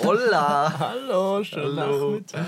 Hola! 0.00 0.74
Hallo, 0.78 1.42
schönen 1.44 1.78
Hallo. 1.78 2.10
Nachmittag, 2.12 2.46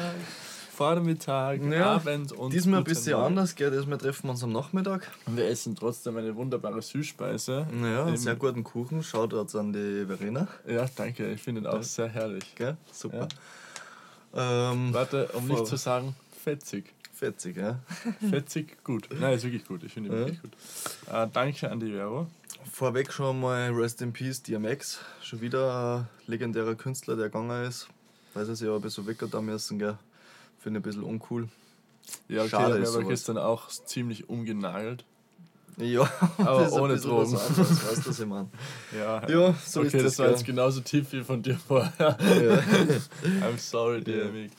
Vormittag, 0.73 1.61
Ja, 1.71 1.95
Abend 1.97 2.33
und 2.33 2.53
Diesmal 2.53 2.79
ein 2.79 2.85
bisschen 2.85 3.13
Morgen. 3.13 3.27
anders, 3.27 3.55
gell? 3.55 3.71
Diesmal 3.71 3.99
treffen 3.99 4.27
wir 4.27 4.31
uns 4.31 4.43
am 4.45 4.53
Nachmittag. 4.53 5.11
Und 5.27 5.37
Wir 5.37 5.49
essen 5.49 5.75
trotzdem 5.77 6.17
eine 6.17 6.35
wunderbare 6.37 6.81
Süßspeise. 6.81 7.67
Ja, 7.83 8.05
einen 8.07 8.17
sehr 8.17 8.37
guten 8.37 8.65
Kuchen. 8.65 9.03
Shoutouts 9.03 9.57
an 9.57 9.73
die 9.73 10.05
Verena. 10.07 10.47
Ja, 10.67 10.87
danke, 10.97 11.31
ich 11.33 11.43
finde 11.43 11.63
ihn 11.63 11.67
auch 11.67 11.83
sehr 11.83 12.09
herrlich. 12.09 12.55
Gell? 12.55 12.77
Super. 12.93 13.29
Ähm, 14.35 14.95
Warte, 14.95 15.29
um 15.35 15.47
nicht 15.49 15.67
zu 15.67 15.77
sagen, 15.77 16.15
fetzig. 16.45 16.85
fetzig, 17.13 17.57
ja? 17.57 17.81
Fetzig 18.31 18.83
gut. 18.85 19.09
Nein, 19.19 19.35
ist 19.35 19.43
wirklich 19.45 19.67
gut. 19.67 19.83
Ich 19.83 19.93
finde 19.93 20.09
ihn 20.11 20.15
Ja. 20.15 20.19
wirklich 20.21 20.41
gut. 20.41 20.53
Äh, 21.13 21.27
danke 21.33 21.71
an 21.71 21.81
die 21.81 21.91
Vero. 21.93 22.27
Vorweg 22.71 23.13
schon 23.13 23.41
mal 23.41 23.71
Rest 23.73 24.03
in 24.03 24.13
Peace 24.13 24.43
DMX. 24.43 24.99
Schon 25.23 25.41
wieder 25.41 25.99
ein 26.01 26.09
legendärer 26.27 26.75
Künstler, 26.75 27.17
der 27.17 27.27
gegangen 27.27 27.65
ist. 27.67 27.89
Weiß 28.35 28.49
ich 28.49 28.61
ja, 28.61 28.75
ein 28.75 28.81
bisschen 28.81 29.07
weg 29.07 29.19
da 29.31 29.41
müssen, 29.41 29.79
gell? 29.79 29.97
Finde 30.59 30.79
ich 30.79 30.85
ein 30.85 30.89
bisschen 30.89 31.03
uncool. 31.05 31.49
Ja, 32.29 32.41
okay, 32.43 32.51
Schade 32.51 32.79
ist 32.79 32.95
aber 32.95 33.05
gestern 33.05 33.39
auch 33.39 33.69
ziemlich 33.69 34.29
umgenagelt. 34.29 35.05
Ja, 35.77 36.11
Aber 36.39 36.71
ohne 36.81 36.97
Drogen. 36.99 37.33
Was 37.33 37.49
anderes, 37.49 37.71
weißt 37.89 38.07
du, 38.07 38.11
was 38.11 38.21
ich 38.21 38.27
meine? 38.27 38.49
Ja, 38.97 39.29
Ja, 39.29 39.55
so 39.65 39.81
okay, 39.81 39.87
ist 39.87 39.95
das, 39.95 40.03
das, 40.05 40.19
war 40.19 40.27
gell? 40.27 40.35
jetzt 40.37 40.47
genauso 40.47 40.81
tief 40.81 41.13
wie 41.13 41.23
von 41.23 41.43
dir 41.43 41.57
vorher. 41.59 41.91
Ja, 41.99 42.17
I'm 43.47 43.59
sorry, 43.59 44.03
DMX. 44.03 44.53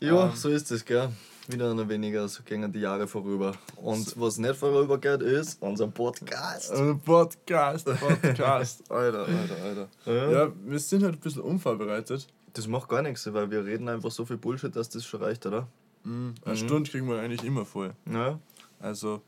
ja 0.00 0.26
Ähm. 0.26 0.32
so 0.34 0.48
ist 0.48 0.70
es, 0.72 0.84
gell? 0.84 1.10
Wieder 1.46 1.74
noch 1.74 1.88
weniger, 1.88 2.26
so 2.26 2.42
gehen 2.42 2.72
die 2.72 2.80
Jahre 2.80 3.06
vorüber. 3.06 3.52
Und 3.76 4.18
was 4.18 4.38
nicht 4.38 4.56
vorübergeht, 4.56 5.20
ist 5.20 5.60
unser 5.60 5.88
Podcast. 5.88 6.72
Äh, 6.72 6.94
Podcast, 6.94 7.84
Podcast. 8.00 8.82
Alter, 8.90 9.26
Alter, 9.26 9.88
Alter. 10.06 10.30
Ja. 10.32 10.52
Wir 10.64 10.78
sind 10.78 11.02
halt 11.02 11.16
ein 11.16 11.20
bisschen 11.20 11.42
unvorbereitet. 11.42 12.26
Das 12.54 12.66
macht 12.66 12.88
gar 12.88 13.02
nichts, 13.02 13.30
weil 13.30 13.50
wir 13.50 13.64
reden 13.64 13.88
einfach 13.90 14.10
so 14.10 14.24
viel 14.24 14.38
Bullshit, 14.38 14.74
dass 14.74 14.88
das 14.88 15.04
schon 15.04 15.22
reicht, 15.22 15.44
oder? 15.44 15.68
Mhm. 16.04 16.34
Eine 16.46 16.56
Stunde 16.56 16.90
kriegen 16.90 17.08
wir 17.08 17.20
eigentlich 17.20 17.44
immer 17.44 17.66
voll. 17.66 17.92
Ja, 18.10 18.38
Also 18.80 19.20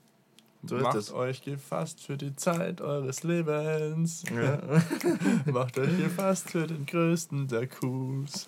so 0.68 0.76
macht 0.76 0.96
das. 0.96 1.12
euch 1.12 1.42
gefasst 1.42 2.00
für 2.00 2.16
die 2.16 2.34
Zeit 2.36 2.80
eures 2.80 3.22
Lebens. 3.22 4.24
Ja. 4.34 4.58
macht 5.52 5.78
euch 5.78 5.96
gefasst 5.98 6.50
für 6.50 6.66
den 6.66 6.86
größten 6.86 7.48
der 7.48 7.66
Coups. 7.66 8.46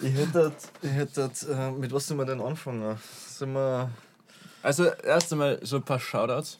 Ich 0.00 0.12
hätte, 0.14 0.52
ich 0.82 0.90
hätte 0.90 1.30
äh, 1.50 1.70
mit 1.72 1.92
was 1.92 2.06
sind 2.06 2.18
wir 2.18 2.24
denn 2.26 2.40
anfangen? 2.40 2.96
Sind 3.26 3.52
wir. 3.52 3.90
Also 4.62 4.84
erst 4.84 5.32
einmal 5.32 5.58
so 5.62 5.76
ein 5.76 5.82
paar 5.82 6.00
Shoutouts. 6.00 6.58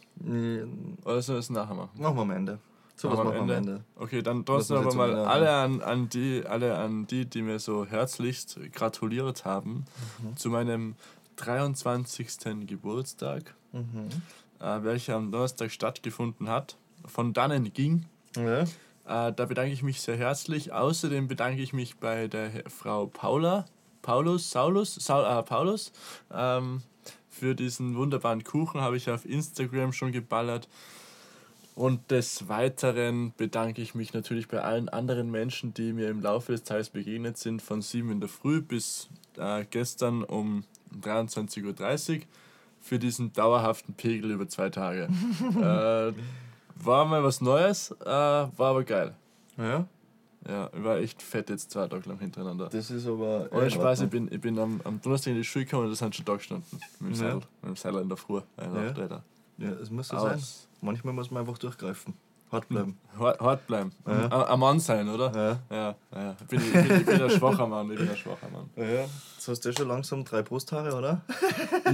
Oder 1.04 1.22
sollen 1.22 1.36
wir 1.36 1.40
es 1.40 1.50
nachher 1.50 1.74
machen? 1.74 1.90
machen 1.96 2.16
wir 2.16 2.22
am 2.22 2.30
Ende. 2.30 2.58
So 2.96 3.10
was 3.10 3.18
Machen 3.18 3.32
wir 3.34 3.40
am 3.40 3.50
Ende. 3.50 3.80
Okay, 3.96 4.22
dann 4.22 4.44
trotzdem 4.44 4.76
aber 4.76 4.94
mal 4.94 5.14
alle 5.16 5.50
an, 5.50 5.82
an 5.82 6.08
die, 6.08 6.44
alle 6.46 6.76
an 6.76 7.06
die, 7.08 7.26
die 7.26 7.42
mir 7.42 7.58
so 7.58 7.84
herzlichst 7.84 8.60
gratuliert 8.72 9.44
haben 9.44 9.84
Mhm. 10.22 10.36
zu 10.36 10.48
meinem 10.50 10.94
23. 11.36 12.66
Geburtstag, 12.66 13.54
Mhm. 13.72 14.08
äh, 14.60 14.82
welcher 14.82 15.16
am 15.16 15.30
Donnerstag 15.32 15.70
stattgefunden 15.70 16.48
hat, 16.48 16.76
von 17.06 17.32
dannen 17.32 17.72
ging. 17.72 18.06
Ja. 18.36 18.62
Äh, 18.62 19.32
da 19.32 19.44
bedanke 19.46 19.72
ich 19.72 19.82
mich 19.82 20.00
sehr 20.00 20.16
herzlich. 20.16 20.72
Außerdem 20.72 21.28
bedanke 21.28 21.60
ich 21.62 21.72
mich 21.72 21.96
bei 21.96 22.26
der 22.28 22.50
Frau 22.68 23.06
Paula, 23.06 23.66
Paulus, 24.02 24.50
Saulus, 24.50 24.94
Saul, 24.94 25.24
äh, 25.24 25.42
Paulus, 25.42 25.92
ähm, 26.32 26.82
für 27.28 27.54
diesen 27.54 27.96
wunderbaren 27.96 28.44
Kuchen 28.44 28.80
habe 28.80 28.96
ich 28.96 29.10
auf 29.10 29.24
Instagram 29.26 29.92
schon 29.92 30.12
geballert. 30.12 30.68
Und 31.74 32.12
des 32.12 32.48
Weiteren 32.48 33.34
bedanke 33.36 33.82
ich 33.82 33.96
mich 33.96 34.14
natürlich 34.14 34.46
bei 34.46 34.60
allen 34.60 34.88
anderen 34.88 35.30
Menschen, 35.32 35.74
die 35.74 35.92
mir 35.92 36.08
im 36.08 36.20
Laufe 36.22 36.52
des 36.52 36.62
Tages 36.62 36.90
begegnet 36.90 37.36
sind, 37.36 37.60
von 37.60 37.82
7 37.82 38.12
in 38.12 38.20
der 38.20 38.28
Früh 38.28 38.60
bis 38.62 39.08
äh, 39.36 39.64
gestern 39.68 40.22
um 40.22 40.62
23.30 41.02 42.16
Uhr 42.16 42.22
für 42.80 42.98
diesen 42.98 43.32
dauerhaften 43.32 43.94
Pegel 43.94 44.30
über 44.30 44.48
zwei 44.48 44.70
Tage. 44.70 45.04
äh, 45.60 46.12
war 46.84 47.04
mal 47.06 47.22
was 47.22 47.40
Neues, 47.40 47.90
äh, 48.02 48.06
war 48.06 48.50
aber 48.58 48.84
geil. 48.84 49.14
ja. 49.56 49.86
Ja, 50.46 50.68
ich 50.76 50.84
war 50.84 50.98
echt 50.98 51.22
fett 51.22 51.48
jetzt 51.48 51.70
zwei 51.70 51.88
Tage 51.88 52.06
lang 52.06 52.18
hintereinander. 52.18 52.68
Das 52.68 52.90
ist 52.90 53.06
aber. 53.06 53.48
Ohne 53.50 53.64
in 53.64 53.70
Spaß, 53.70 54.02
ich 54.02 54.10
bin, 54.10 54.28
ich 54.30 54.38
bin 54.42 54.58
am, 54.58 54.78
am 54.84 55.00
Donnerstag 55.00 55.30
in 55.30 55.38
die 55.38 55.44
Schule 55.44 55.64
gekommen 55.64 55.84
und 55.84 55.90
das 55.90 56.00
sind 56.00 56.14
schon 56.14 56.26
da 56.26 56.34
gestanden. 56.36 56.66
Mit 57.00 57.16
dem 57.16 57.22
Ja. 57.22 57.30
Seil. 57.30 57.34
Mit 57.36 57.46
dem 57.62 57.76
Seil 57.76 57.94
in 57.96 58.08
der 58.08 58.18
Früh. 58.18 58.40
Ja. 58.58 59.22
Ja, 59.56 59.70
es 59.80 59.90
muss 59.90 60.08
so 60.08 60.16
Aus. 60.18 60.22
sein. 60.28 60.68
Manchmal 60.82 61.14
muss 61.14 61.30
man 61.30 61.40
einfach 61.40 61.56
durchgreifen. 61.56 62.12
Hart 62.54 62.68
bleiben. 62.68 62.98
Hart, 63.18 63.66
bleiben. 63.68 63.92
Ja. 64.06 64.46
Ein, 64.46 64.58
Mann 64.58 64.80
sein, 64.80 65.08
oder? 65.08 65.32
Ja. 65.70 65.76
Ja, 65.76 65.94
ja. 66.14 66.36
Ich 66.40 66.46
bin, 66.48 66.60
ich 66.60 66.72
bin, 66.72 66.96
ich 67.00 67.06
bin 67.06 67.22
ein 67.22 67.30
schwacher 67.30 67.66
Mann. 67.66 67.90
Ich 67.92 67.98
bin 67.98 68.08
ein 68.08 68.16
schwacher 68.16 68.48
Mann. 68.52 68.70
Ja. 68.76 69.04
Jetzt 69.36 69.48
hast 69.48 69.64
du 69.64 69.68
ja 69.68 69.76
schon 69.76 69.88
langsam 69.88 70.24
drei 70.24 70.42
Brusthaare, 70.42 70.94
oder? 70.96 71.20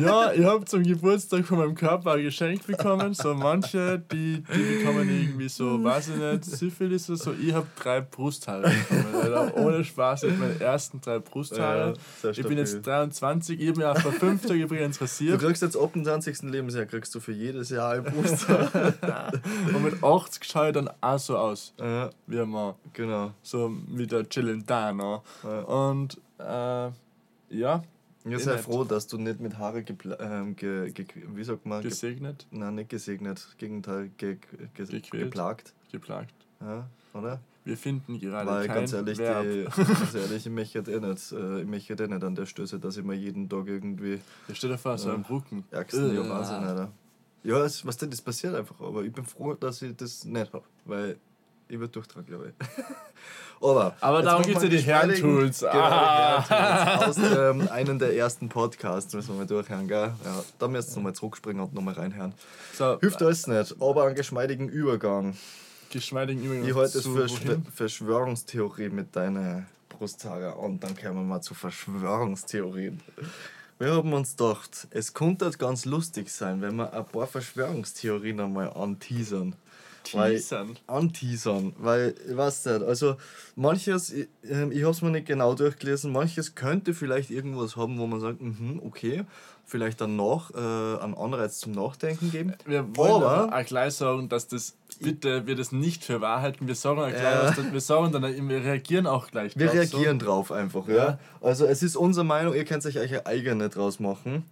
Ja, 0.01 0.33
ich 0.33 0.45
habe 0.45 0.65
zum 0.67 0.85
Geburtstag 0.85 1.45
von 1.45 1.59
meinem 1.59 1.75
Körper 1.75 2.13
ein 2.13 2.23
Geschenk 2.23 2.65
bekommen. 2.65 3.13
So 3.13 3.35
manche, 3.35 3.99
die, 3.99 4.43
die 4.55 4.79
bekommen 4.79 5.09
irgendwie 5.11 5.49
so, 5.49 5.83
weiß 5.83 6.11
ich 6.11 6.17
nicht, 6.17 6.45
Syphilis 6.45 7.11
oder 7.11 7.19
so. 7.19 7.33
Ich 7.33 7.53
habe 7.53 7.67
drei 7.77 8.01
Brusthaare 8.03 8.63
bekommen. 8.71 9.15
Alter. 9.15 9.57
Ohne 9.57 9.83
Spaß, 9.85 10.23
ich 10.25 10.39
meine 10.39 10.61
ersten 10.61 11.01
drei 11.01 11.19
Brusthaare. 11.19 11.95
Ja, 12.23 12.31
ich 12.31 12.43
bin 12.47 12.57
jetzt 12.57 12.71
stabil. 12.71 12.83
23, 12.85 13.61
ich 13.61 13.69
habe 13.69 13.81
mir 13.81 13.91
auch 13.91 13.99
vor 13.99 14.13
fünf 14.13 14.47
Tagen 14.47 14.61
übrigens 14.61 14.99
Du 14.99 15.05
rasiert. 15.05 15.41
kriegst 15.41 15.63
jetzt 15.63 15.77
ab 15.77 15.93
dem 15.93 16.05
20. 16.05 16.43
Lebensjahr 16.43 16.87
kriegst 16.87 17.15
du 17.15 17.21
für 17.21 17.33
jedes 17.33 17.71
Jahr 17.71 17.93
ein 17.95 18.05
Brusthaar. 18.05 18.71
Und 19.75 19.83
mit 19.83 20.03
80 20.03 20.45
schaue 20.51 20.73
dann 20.73 20.91
auch 21.01 21.19
so 21.19 21.37
aus. 21.37 21.73
ja, 21.79 22.11
Wie 22.27 22.45
Mann. 22.45 22.75
genau. 22.93 23.33
So 23.43 23.69
mit 23.69 24.13
der 24.13 24.29
Celentano. 24.29 25.23
Ja. 25.43 25.61
Und 25.63 26.21
äh, 26.39 26.91
ja, 27.51 27.83
Ich 28.25 28.45
sei 28.45 28.53
nicht. 28.55 28.65
froh, 28.65 28.85
dass 28.85 29.07
du 29.07 29.19
nicht 29.19 29.41
mit 29.41 29.59
Haare 29.59 29.85
ähm, 30.21 30.57
ge, 30.57 30.91
ge, 30.93 31.07
wie 31.35 31.45
sagt 31.45 31.67
man? 31.67 31.81
Ge 31.83 31.91
gesegnet, 31.91 32.47
Nein, 32.51 32.75
nicht 32.77 32.91
gesegnet. 32.91 33.47
Gegenteil, 33.59 34.11
ge, 34.17 34.37
ge, 34.75 34.87
Gequält. 34.87 35.11
geplagt. 35.25 35.75
geplagt. 35.91 36.35
Ja, 36.61 36.87
oder? 37.15 37.41
Wir 37.65 37.77
finden 37.77 38.19
gerade 38.19 38.51
Weil 38.51 38.67
kein 38.67 38.77
ganz 38.77 38.93
ehrlich, 38.95 39.19
Verb. 39.19 39.45
die, 39.45 39.65
ganz 39.85 40.15
ehrlich, 40.15 40.47
ich 40.47 40.53
möchte 40.53 40.79
eh 40.79 40.99
nicht, 41.01 41.33
äh, 41.33 41.61
ich 41.61 41.67
möchte 41.67 41.93
eh 42.03 42.07
nicht 42.09 42.25
an 42.25 42.35
der 42.35 42.47
Stöße, 42.47 42.79
dass 42.79 42.97
ich 42.97 43.05
mir 43.05 43.15
jeden 43.15 43.49
Tag 43.49 43.67
irgendwie 43.67 44.19
Ja, 44.49 44.55
stell 44.55 44.71
dir 44.71 44.79
vor, 44.79 44.97
so 44.97 45.09
Ja. 45.11 45.15
ein 45.15 45.27
Rücken. 45.29 45.65
ärgsten. 45.71 46.15
Ja, 46.15 46.23
Äh. 46.23 46.29
Wahnsinn, 46.31 46.57
Alter. 46.57 46.91
Ja, 47.43 47.65
es, 47.65 47.85
was 47.87 47.97
denn, 47.97 48.11
das 48.11 48.21
passiert 48.21 48.55
einfach. 48.55 48.79
Aber 48.81 49.03
ich 49.03 49.13
bin 49.13 49.25
froh, 49.25 49.55
dass 49.55 49.81
ich 49.83 49.97
das 49.97 50.25
nicht 50.25 50.53
habe. 50.53 50.65
Weil 50.85 51.19
ich 51.69 51.79
würde 51.79 51.93
durchtragen, 51.93 52.27
glaube 52.27 52.49
ich. 52.59 52.67
aber 53.63 53.95
Aber 54.01 54.23
darum 54.23 54.43
gibt's 54.45 54.63
wir 54.63 54.69
ja 54.71 54.77
die 54.77 54.83
Herrentools. 54.83 55.61
Genau, 55.61 55.73
Ah. 55.73 56.45
Herrentools. 56.49 57.19
Aus 57.19 57.37
ähm, 57.39 57.69
einem 57.69 57.99
der 57.99 58.15
ersten 58.17 58.49
Podcasts 58.49 59.15
müssen 59.15 59.29
wir 59.31 59.37
mal 59.39 59.47
durchhören, 59.47 59.87
gell? 59.89 60.13
Ja, 60.25 60.45
da 60.59 60.69
müsst 60.69 60.91
ihr 60.93 60.97
nochmal 60.97 61.15
zurückspringen 61.15 61.63
und 61.63 61.73
nochmal 61.73 61.95
reinhören. 61.95 62.35
So, 62.75 62.99
Hilft 63.01 63.23
alles 63.23 63.47
nicht, 63.47 63.75
aber 63.81 64.05
einen 64.05 64.15
geschmeidigen 64.17 64.69
Übergang. 64.69 65.37
geschmeidigen 65.91 66.43
Übungen. 66.45 66.67
Ich 66.69 66.75
halte 66.75 66.99
es 66.99 67.05
zu 67.05 67.15
für 67.15 67.29
wohin? 67.31 67.63
Schw- 67.65 67.71
Verschwörungstheorie 67.75 68.89
mit 68.91 69.15
deinen 69.17 69.67
Brusthaare 69.89 70.55
und 70.57 70.83
dann 70.85 70.97
kommen 70.97 71.17
wir 71.17 71.23
mal 71.23 71.41
zu 71.41 71.55
Verschwörungstheorien. 71.55 73.01
Wir 73.81 73.95
haben 73.95 74.13
uns 74.13 74.37
gedacht, 74.37 74.89
es 74.91 75.15
könnte 75.15 75.51
ganz 75.53 75.87
lustig 75.87 76.29
sein, 76.31 76.61
wenn 76.61 76.77
wir 76.77 76.93
ein 76.93 77.07
paar 77.07 77.27
Verschwörungstheorien 77.27 78.39
einmal 78.39 78.71
anteasern. 78.75 79.57
Weil- 80.13 80.33
Teasern. 80.37 80.77
Anteasern, 80.87 81.73
weil, 81.79 82.15
ich 82.29 82.37
weiß 82.37 82.65
nicht, 82.67 82.83
also 82.83 83.17
manches, 83.57 84.11
ich, 84.13 84.29
ähm, 84.45 84.71
ich 84.73 84.83
habe 84.83 84.93
es 84.93 85.03
mir 85.03 85.11
nicht 85.11 85.27
genau 85.27 85.55
durchgelesen, 85.55 86.11
manches 86.13 86.55
könnte 86.55 86.93
vielleicht 86.95 87.31
irgendwas 87.31 87.77
haben, 87.77 87.99
wo 87.99 88.07
man 88.07 88.21
sagt, 88.21 88.41
mhm, 88.41 88.81
okay, 88.85 89.25
vielleicht 89.65 90.01
dann 90.01 90.17
noch 90.17 90.51
äh, 90.55 90.57
einen 90.59 91.15
Anreiz 91.15 91.59
zum 91.61 91.73
Nachdenken 91.73 92.31
geben. 92.31 92.55
Wir 92.67 92.85
wollen 92.97 93.13
Aber- 93.23 93.31
aber 93.45 93.59
auch 93.61 93.65
gleich 93.67 93.95
sagen, 93.95 94.29
dass 94.29 94.47
das, 94.49 94.75
bitte, 95.01 95.47
wir 95.47 95.57
das 95.57 95.73
nicht 95.73 96.05
für 96.05 96.21
wahr 96.21 96.43
halten. 96.43 96.67
Wir 96.67 96.75
sagen 96.75 96.99
auch 97.01 97.09
gleich, 97.09 97.23
Ja. 97.23 97.43
was 97.45 97.57
das, 97.57 97.73
wir 97.73 97.81
sagen 97.81 98.13
dann, 98.13 98.23
wir 98.49 98.65
reagieren 98.65 99.07
auch 99.07 99.31
gleich 99.31 99.57
Wir 99.57 99.67
drauf, 99.67 99.75
reagieren 99.77 100.19
drauf 100.19 100.53
einfach, 100.53 100.87
ja. 100.89 100.95
Ja. 100.95 101.19
Also 101.41 101.67
es 101.67 101.83
ist 101.83 101.97
unsere 101.97 102.25
Meinung, 102.25 102.55
ihr 102.55 102.65
könnt 102.65 102.85
euch 102.87 102.99
eine 102.99 103.27
eigene 103.27 103.69
draus 103.69 103.99
machen. 104.01 104.45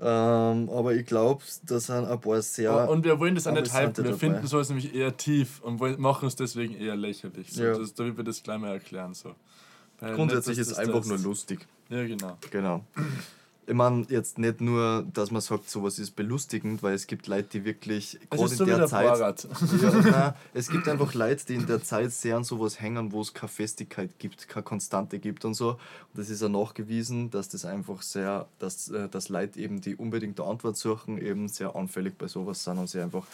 Ähm, 0.00 0.68
aber 0.70 0.94
ich 0.94 1.06
glaube, 1.06 1.42
da 1.66 1.78
sind 1.78 2.06
ein 2.06 2.20
paar 2.20 2.42
sehr. 2.42 2.86
So. 2.86 2.92
Und 2.92 3.04
wir 3.04 3.20
wollen 3.20 3.34
das 3.36 3.46
auch 3.46 3.52
nicht 3.52 3.72
hypen. 3.72 3.96
Wir 3.98 4.04
dabei. 4.04 4.16
finden 4.18 4.46
sowas 4.48 4.68
nämlich 4.68 4.92
eher 4.94 5.16
tief 5.16 5.60
und 5.62 5.78
wollen, 5.78 6.00
machen 6.00 6.26
es 6.26 6.34
deswegen 6.34 6.74
eher 6.74 6.96
lächerlich. 6.96 7.52
So, 7.52 7.62
Ja. 7.62 7.78
das, 7.78 7.94
damit 7.94 8.16
wir 8.16 8.24
das 8.24 8.42
gleich 8.42 8.58
mal 8.58 8.72
erklären. 8.72 9.14
So. 9.14 9.34
Grundsätzlich 10.00 10.56
nicht, 10.58 10.62
ist 10.62 10.72
es 10.72 10.76
das- 10.78 10.78
einfach 10.88 11.04
nur 11.04 11.16
das- 11.18 11.24
lustig. 11.24 11.66
Ja, 11.88 12.04
genau. 12.04 12.36
Genau. 12.50 12.84
Ich 13.64 13.74
meine, 13.74 14.04
jetzt 14.08 14.38
nicht 14.38 14.60
nur, 14.60 15.06
dass 15.12 15.30
man 15.30 15.40
sagt, 15.40 15.70
sowas 15.70 16.00
ist 16.00 16.16
belustigend, 16.16 16.82
weil 16.82 16.94
es 16.94 17.06
gibt 17.06 17.28
Leute, 17.28 17.48
die 17.48 17.64
wirklich, 17.64 18.18
gerade 18.28 18.42
in 18.42 18.48
so 18.48 18.66
wie 18.66 18.70
der 18.70 18.86
Zeit. 18.88 19.44
Ja, 19.80 19.92
nein, 20.10 20.34
es 20.52 20.68
gibt 20.68 20.88
einfach 20.88 21.14
Leute, 21.14 21.46
die 21.46 21.54
in 21.54 21.66
der 21.66 21.80
Zeit 21.82 22.10
sehr 22.10 22.36
an 22.36 22.42
sowas 22.42 22.80
hängen, 22.80 23.12
wo 23.12 23.20
es 23.20 23.32
keine 23.32 23.48
Festigkeit 23.48 24.18
gibt, 24.18 24.48
keine 24.48 24.64
Konstante 24.64 25.20
gibt 25.20 25.44
und 25.44 25.54
so. 25.54 25.70
Und 25.70 25.78
das 26.14 26.28
ist 26.28 26.42
ja 26.42 26.48
nachgewiesen, 26.48 27.30
dass 27.30 27.48
das 27.48 27.64
einfach 27.64 28.02
sehr, 28.02 28.46
dass, 28.58 28.88
äh, 28.88 29.08
dass 29.08 29.28
Leute 29.28 29.60
eben, 29.60 29.80
die 29.80 29.94
unbedingt 29.94 30.40
eine 30.40 30.50
Antwort 30.50 30.76
suchen, 30.76 31.18
eben 31.18 31.46
sehr 31.46 31.76
anfällig 31.76 32.18
bei 32.18 32.26
sowas 32.26 32.64
sind 32.64 32.78
und 32.78 32.90
sie 32.90 33.00
einfach. 33.00 33.26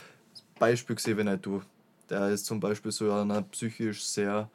Beispiel 0.59 0.97
gesehen, 0.97 1.17
wenn 1.17 1.27
nicht 1.27 1.47
du. 1.47 1.63
Der 2.11 2.29
ist 2.29 2.45
zum 2.45 2.61
Beispiel 2.61 2.93
so 2.93 3.11
einer 3.13 3.43
psychisch 3.43 4.05
sehr 4.05 4.51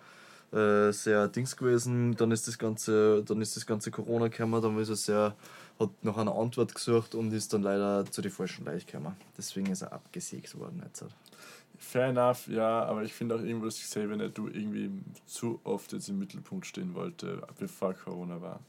äh, 0.53 0.91
sehr 0.91 1.27
Dings 1.29 1.57
gewesen. 1.57 2.15
Dann 2.15 2.31
ist 2.31 2.47
das 2.47 2.57
ganze, 2.59 3.23
dann 3.23 3.41
ist 3.41 3.55
das 3.55 3.65
ganze 3.65 3.89
Corona 3.89 4.27
gekommen, 4.27 4.61
dann 4.61 4.77
ist 4.77 4.89
er 4.89 4.95
sehr, 4.95 5.35
hat 5.79 5.89
nach 6.03 6.17
einer 6.17 6.35
Antwort 6.35 6.73
gesucht 6.75 7.15
und 7.15 7.31
ist 7.33 7.53
dann 7.53 7.63
leider 7.63 8.05
zu 8.09 8.21
den 8.21 8.31
falschen 8.31 8.65
Leuten 8.65 8.85
gekommen. 8.85 9.15
Deswegen 9.37 9.67
ist 9.71 9.81
er 9.81 9.91
abgesägt 9.93 10.57
worden 10.59 10.81
jetzt. 10.85 11.03
Fair 11.79 12.05
enough, 12.07 12.47
ja, 12.47 12.85
aber 12.85 13.03
ich 13.03 13.13
finde 13.13 13.35
auch 13.35 13.41
irgendwo 13.41 13.65
das 13.65 13.79
gesehen, 13.79 14.09
wenn 14.09 14.19
er 14.21 14.29
du 14.29 14.47
irgendwie 14.47 14.89
zu 15.25 15.59
oft 15.63 15.91
jetzt 15.91 16.07
im 16.07 16.19
Mittelpunkt 16.19 16.65
stehen 16.65 16.93
wollte, 16.93 17.41
bevor 17.59 17.93
Corona 17.93 18.41
war. 18.41 18.59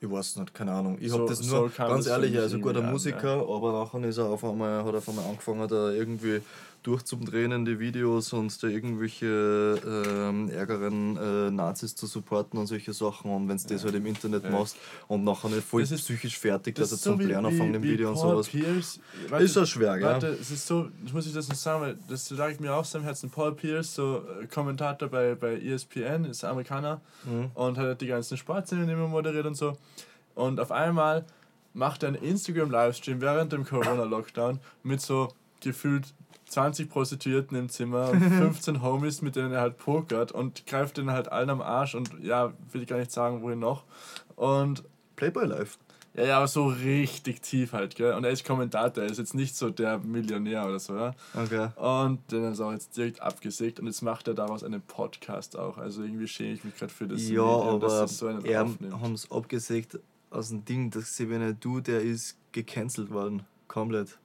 Ich 0.00 0.10
weiß 0.10 0.36
nicht, 0.36 0.52
keine 0.52 0.72
Ahnung. 0.72 0.98
Ich 1.00 1.10
So- 1.10 1.20
habe 1.20 1.28
das 1.28 1.38
so 1.38 1.56
nur, 1.60 1.70
kam 1.70 1.90
ganz 1.90 2.04
das 2.06 2.12
ehrlich, 2.12 2.36
also 2.38 2.58
guter 2.58 2.70
irgendwie 2.80 2.86
an, 2.86 2.92
Musiker, 2.92 3.32
aber 3.48 3.72
nachher 3.72 4.02
ist 4.08 4.18
er 4.18 4.26
auf 4.26 4.44
einmal, 4.44 4.84
hat 4.84 4.92
er 4.92 4.98
auf 4.98 5.08
einmal 5.08 5.24
angefangen, 5.26 5.68
da 5.68 5.90
irgendwie 5.92 6.40
durchzudrehen 6.84 7.50
in 7.50 7.64
die 7.64 7.80
Videos 7.80 8.32
und 8.32 8.62
da 8.62 8.66
irgendwelche 8.68 9.80
ähm, 9.84 10.48
ärgeren 10.50 11.16
äh, 11.16 11.50
Nazis 11.50 11.96
zu 11.96 12.06
supporten 12.06 12.58
und 12.60 12.66
solche 12.66 12.92
Sachen. 12.92 13.30
Und 13.30 13.48
wenn 13.48 13.56
du 13.56 13.66
das 13.66 13.84
halt 13.84 13.94
im 13.94 14.06
Internet 14.06 14.44
Ja. 14.44 14.50
machst 14.50 14.76
und 15.08 15.24
nachher 15.24 15.48
nicht 15.48 15.64
voll 15.66 15.82
ist- 15.82 15.94
psychisch 15.96 16.38
fertig, 16.38 16.74
dass 16.76 16.92
er 16.92 16.98
zum 16.98 17.18
Lernen 17.20 17.58
im 17.74 17.82
wie 17.82 17.88
Video 17.92 18.10
und 18.10 18.18
sowas. 18.18 18.48
Pierce, 18.48 19.00
Ist 19.38 19.56
ja 19.56 19.66
schwer, 19.66 19.98
gell? 19.98 20.08
Warte, 20.08 20.28
es 20.28 20.50
ist 20.50 20.66
so, 20.66 20.88
ich 21.04 21.12
muss 21.12 21.26
ich 21.26 21.32
das 21.32 21.48
nicht 21.48 21.58
sagen, 21.60 21.80
weil 21.80 21.98
das 22.08 22.30
lag 22.30 22.58
mir 22.60 22.74
auch 22.74 22.84
so 22.84 22.98
am 22.98 23.04
Herzen. 23.04 23.30
Paul 23.30 23.54
Pierce, 23.54 23.94
so 23.94 24.22
äh, 24.42 24.46
Kommentator 24.46 25.08
bei, 25.08 25.34
bei 25.34 25.56
ESPN, 25.58 26.26
ist 26.26 26.44
Amerikaner 26.44 27.00
Mhm. 27.24 27.50
und 27.54 27.78
hat 27.78 27.84
halt 27.86 28.00
die 28.02 28.06
ganzen 28.08 28.36
Sportsendungen 28.36 28.94
immer 28.94 29.08
moderiert 29.08 29.46
und 29.46 29.54
so. 29.56 29.72
Und 30.34 30.60
auf 30.60 30.70
einmal 30.70 31.24
macht 31.72 32.02
er 32.02 32.08
einen 32.08 32.16
Instagram-Livestream 32.22 33.20
während 33.22 33.52
dem 33.52 33.64
Corona-Lockdown 33.64 34.60
mit 34.82 35.00
so 35.00 35.28
gefühlt 35.60 36.12
20 36.46 36.88
Prostituierten 36.88 37.56
im 37.56 37.68
Zimmer 37.68 38.10
und 38.12 38.20
15 38.20 38.82
Homies, 38.82 39.22
mit 39.22 39.36
denen 39.36 39.52
er 39.52 39.60
halt 39.60 39.78
pokert 39.78 40.32
und 40.32 40.66
greift 40.66 40.96
denen 40.96 41.10
halt 41.10 41.30
allen 41.30 41.50
am 41.50 41.60
Arsch 41.60 41.94
und 41.94 42.10
ja, 42.22 42.52
will 42.72 42.82
ich 42.82 42.88
gar 42.88 42.98
nicht 42.98 43.12
sagen, 43.12 43.42
wohin 43.42 43.58
noch. 43.58 43.84
Und 44.36 44.84
Playboy 45.16 45.46
Live. 45.46 45.78
ja, 46.14 46.24
ja, 46.24 46.36
aber 46.38 46.48
so 46.48 46.66
richtig 46.66 47.40
tief 47.42 47.72
halt, 47.72 47.94
gell? 47.96 48.14
Und 48.14 48.24
er 48.24 48.30
ist 48.30 48.44
Kommentator, 48.44 49.04
er 49.04 49.10
ist 49.10 49.18
jetzt 49.18 49.34
nicht 49.34 49.56
so 49.56 49.70
der 49.70 49.98
Millionär 49.98 50.66
oder 50.66 50.78
so, 50.78 50.96
ja? 50.96 51.14
Okay. 51.34 51.68
Und 51.76 52.30
den 52.32 52.44
ist 52.44 52.60
auch 52.60 52.72
jetzt 52.72 52.96
direkt 52.96 53.20
abgesägt 53.20 53.80
und 53.80 53.86
jetzt 53.86 54.02
macht 54.02 54.28
er 54.28 54.34
daraus 54.34 54.64
einen 54.64 54.80
Podcast 54.80 55.56
auch. 55.58 55.78
Also 55.78 56.02
irgendwie 56.02 56.28
schäme 56.28 56.54
ich 56.54 56.64
mich 56.64 56.76
gerade 56.76 56.92
für 56.92 57.06
das 57.06 57.22
Ja, 57.22 57.42
Medium, 57.42 57.68
aber 57.74 57.88
das 57.88 58.18
so 58.18 58.26
einen 58.26 58.44
er 58.44 58.60
haben 58.60 59.12
es 59.14 59.30
abgesägt 59.30 59.98
aus 60.30 60.48
dem 60.48 60.64
Ding, 60.64 60.90
dass 60.90 61.04
Xavier 61.04 61.52
Du, 61.52 61.80
der 61.80 62.00
ist 62.02 62.36
gecancelt 62.52 63.10
worden. 63.10 63.44
Komplett. 63.68 64.18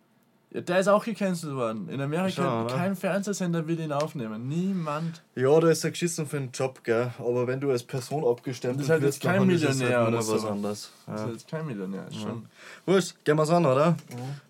Ja, 0.51 0.62
der 0.62 0.80
ist 0.80 0.88
auch 0.88 1.06
gecancelt 1.06 1.54
worden. 1.54 1.88
In 1.90 2.01
Amerika, 2.01 2.66
Schau, 2.68 2.75
kein 2.75 2.96
Fernsehsender 2.96 3.68
will 3.68 3.80
ihn 3.80 3.92
aufnehmen. 3.92 4.48
Niemand. 4.48 5.22
Ja, 5.36 5.60
da 5.60 5.69
ist 5.69 5.84
er 5.84 5.92
geschissen 5.92 6.25
für 6.25 6.38
den 6.40 6.50
Job, 6.51 6.84
gell? 6.84 7.12
Aber 7.19 7.46
wenn 7.46 7.60
du 7.60 7.69
als 7.69 7.84
Person 7.84 8.25
abgestempelt 8.25 8.80
Das 8.80 8.86
ist 8.88 8.90
halt 8.90 9.01
wirst, 9.04 9.22
kein 9.22 9.38
dann 9.40 9.48
Millionär 9.48 9.98
halt 10.00 10.07
oder 10.07 10.12
noch 10.12 10.18
was 10.28 10.42
so. 10.42 10.48
anderes. 10.50 10.92
Das 11.06 11.22
Ja. 11.22 11.25
ist 11.28 11.31
jetzt 11.34 11.48
kein 11.51 11.66
Millionär. 11.68 12.07
Ist 12.10 12.22
schon. 12.22 12.46
Wurscht, 12.88 13.13
gehen 13.24 13.38
wir's 13.38 13.51
an, 13.51 13.66
oder? 13.68 13.96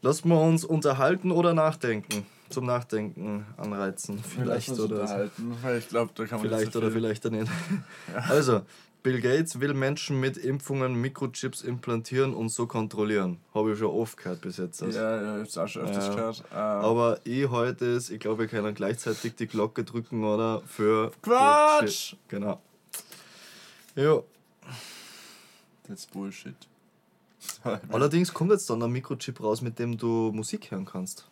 Lassen 0.01 0.29
wir 0.29 0.39
uns 0.39 0.63
unterhalten 0.63 1.31
oder 1.31 1.53
nachdenken. 1.53 2.25
Zum 2.49 2.65
Nachdenken 2.65 3.45
anreizen. 3.57 4.23
Vielleicht 4.23 4.69
oder 4.71 4.77
so. 4.79 4.95
unterhalten, 4.95 5.53
weil 5.61 5.77
ich 5.79 5.87
glaube, 5.89 6.11
da 6.15 6.25
kann 6.25 6.39
man 6.39 6.47
Vielleicht 6.47 6.63
nicht 6.63 6.73
so 6.73 6.79
oder 6.79 6.87
viel- 6.91 7.01
vielleicht 7.01 7.27
auch 7.27 7.31
nicht. 7.31 7.51
Also, 8.29 8.61
Bill 9.01 9.21
Gates 9.21 9.61
will 9.61 9.73
Menschen 9.73 10.19
mit 10.19 10.35
Impfungen 10.37 10.93
Mikrochips 10.95 11.61
implantieren 11.61 12.33
und 12.33 12.49
so 12.49 12.67
kontrollieren. 12.67 13.39
Habe 13.53 13.71
ich 13.71 13.79
schon 13.79 13.87
oft 13.87 14.17
gehört 14.17 14.41
bis 14.41 14.57
jetzt. 14.57 14.83
Also. 14.83 14.99
Ja, 14.99 15.21
ja, 15.21 15.35
ich 15.37 15.41
hab's 15.43 15.57
auch 15.57 15.67
schon 15.67 15.83
öfters 15.83 16.07
Ja. 16.07 16.15
gehört. 16.15 16.43
Ähm, 16.51 16.57
Aber 16.57 17.19
ich 17.23 17.49
heute 17.49 17.85
ist, 17.85 18.09
ich 18.09 18.19
glaube, 18.19 18.39
wir 18.43 18.47
können 18.47 18.75
gleichzeitig 18.75 19.35
die 19.35 19.47
Glocke 19.47 19.85
drücken, 19.85 20.25
oder? 20.25 20.61
Für. 20.65 21.11
Quatsch! 21.21 21.79
Bullshit. 21.79 22.17
Genau. 22.27 22.61
Ja. 23.95 24.21
That's 25.87 26.05
Bullshit. 26.05 26.55
Allerdings 27.89 28.33
kommt 28.33 28.51
jetzt 28.51 28.69
dann 28.69 28.83
ein 28.83 28.91
Mikrochip 28.91 29.41
raus, 29.41 29.61
mit 29.61 29.79
dem 29.79 29.97
du 29.97 30.31
Musik 30.33 30.71
hören 30.71 30.85
kannst. 30.85 31.28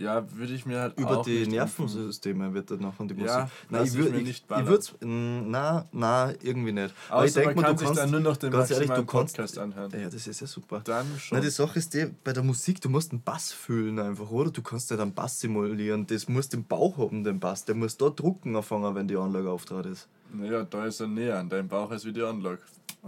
Ja, 0.00 0.24
würde 0.34 0.54
ich 0.54 0.64
mir 0.64 0.80
halt 0.80 0.98
Über 0.98 1.18
auch 1.18 1.24
die 1.26 1.46
Nervensysteme 1.46 2.54
wird 2.54 2.70
dann 2.70 2.80
nachher 2.80 3.04
die 3.04 3.12
Musik. 3.12 3.28
Ja, 3.28 3.50
Nein, 3.68 3.84
ich 3.84 3.90
ich 3.90 3.98
würde 3.98 4.10
mir 4.12 4.18
ich, 4.18 4.24
nicht 4.24 4.40
ich 4.40 4.46
ballern. 4.46 4.66
würd's, 4.66 4.94
na, 5.00 5.84
na, 5.92 6.32
irgendwie 6.42 6.72
nicht. 6.72 6.94
Aber 7.10 7.26
ich 7.26 7.34
denke 7.34 7.48
man 7.48 7.56
mal, 7.56 7.62
kann 7.64 7.74
du 7.74 7.78
sich 7.80 7.86
kannst. 7.88 8.02
dann 8.02 8.10
nur 8.10 8.20
noch 8.20 8.38
den 8.38 8.50
ganz 8.50 8.70
ehrlich, 8.70 8.88
du 8.88 9.04
kannst. 9.04 9.36
Podcast 9.36 9.58
anhören. 9.58 9.92
Ja, 9.92 10.08
das 10.08 10.26
ist 10.26 10.40
ja 10.40 10.46
super. 10.46 10.80
Dann 10.84 11.06
schon. 11.18 11.36
Na, 11.36 11.44
die 11.44 11.50
Sache 11.50 11.78
ist 11.78 11.92
die, 11.92 12.06
bei 12.24 12.32
der 12.32 12.42
Musik, 12.42 12.80
du 12.80 12.88
musst 12.88 13.12
einen 13.12 13.22
Bass 13.22 13.52
fühlen 13.52 13.98
einfach, 13.98 14.30
oder? 14.30 14.50
Du 14.50 14.62
kannst 14.62 14.90
nicht 14.90 15.00
einen 15.00 15.12
Bass 15.12 15.38
simulieren. 15.38 16.06
Das 16.06 16.28
musst 16.28 16.54
im 16.54 16.64
Bauch 16.64 16.96
haben, 16.96 17.22
den 17.22 17.38
Bass. 17.38 17.66
Der 17.66 17.74
muss 17.74 17.98
da 17.98 18.08
drucken 18.08 18.56
anfangen, 18.56 18.94
wenn 18.94 19.06
die 19.06 19.16
Anlage 19.16 19.50
auftrat 19.50 19.84
ist. 19.84 20.08
naja, 20.32 20.64
da 20.64 20.86
ist 20.86 21.00
er 21.00 21.08
näher 21.08 21.38
an 21.38 21.50
deinem 21.50 21.68
Bauch 21.68 21.90
als 21.90 22.06
wie 22.06 22.12
die 22.14 22.22
Anlage. 22.22 22.60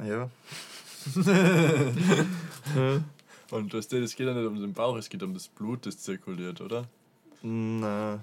Ja. 0.07 0.29
Und 3.53 3.75
weißt 3.75 3.93
du, 3.93 4.03
es 4.03 4.17
geht 4.17 4.27
ja 4.27 4.33
nicht 4.33 4.47
um 4.47 4.59
den 4.59 4.73
Bauch, 4.73 4.97
es 4.97 5.11
geht 5.11 5.23
um 5.23 5.35
das 5.35 5.47
Blut, 5.47 5.85
das 5.85 5.99
zirkuliert, 5.99 6.63
oder? 6.63 6.87
Na, 7.43 8.21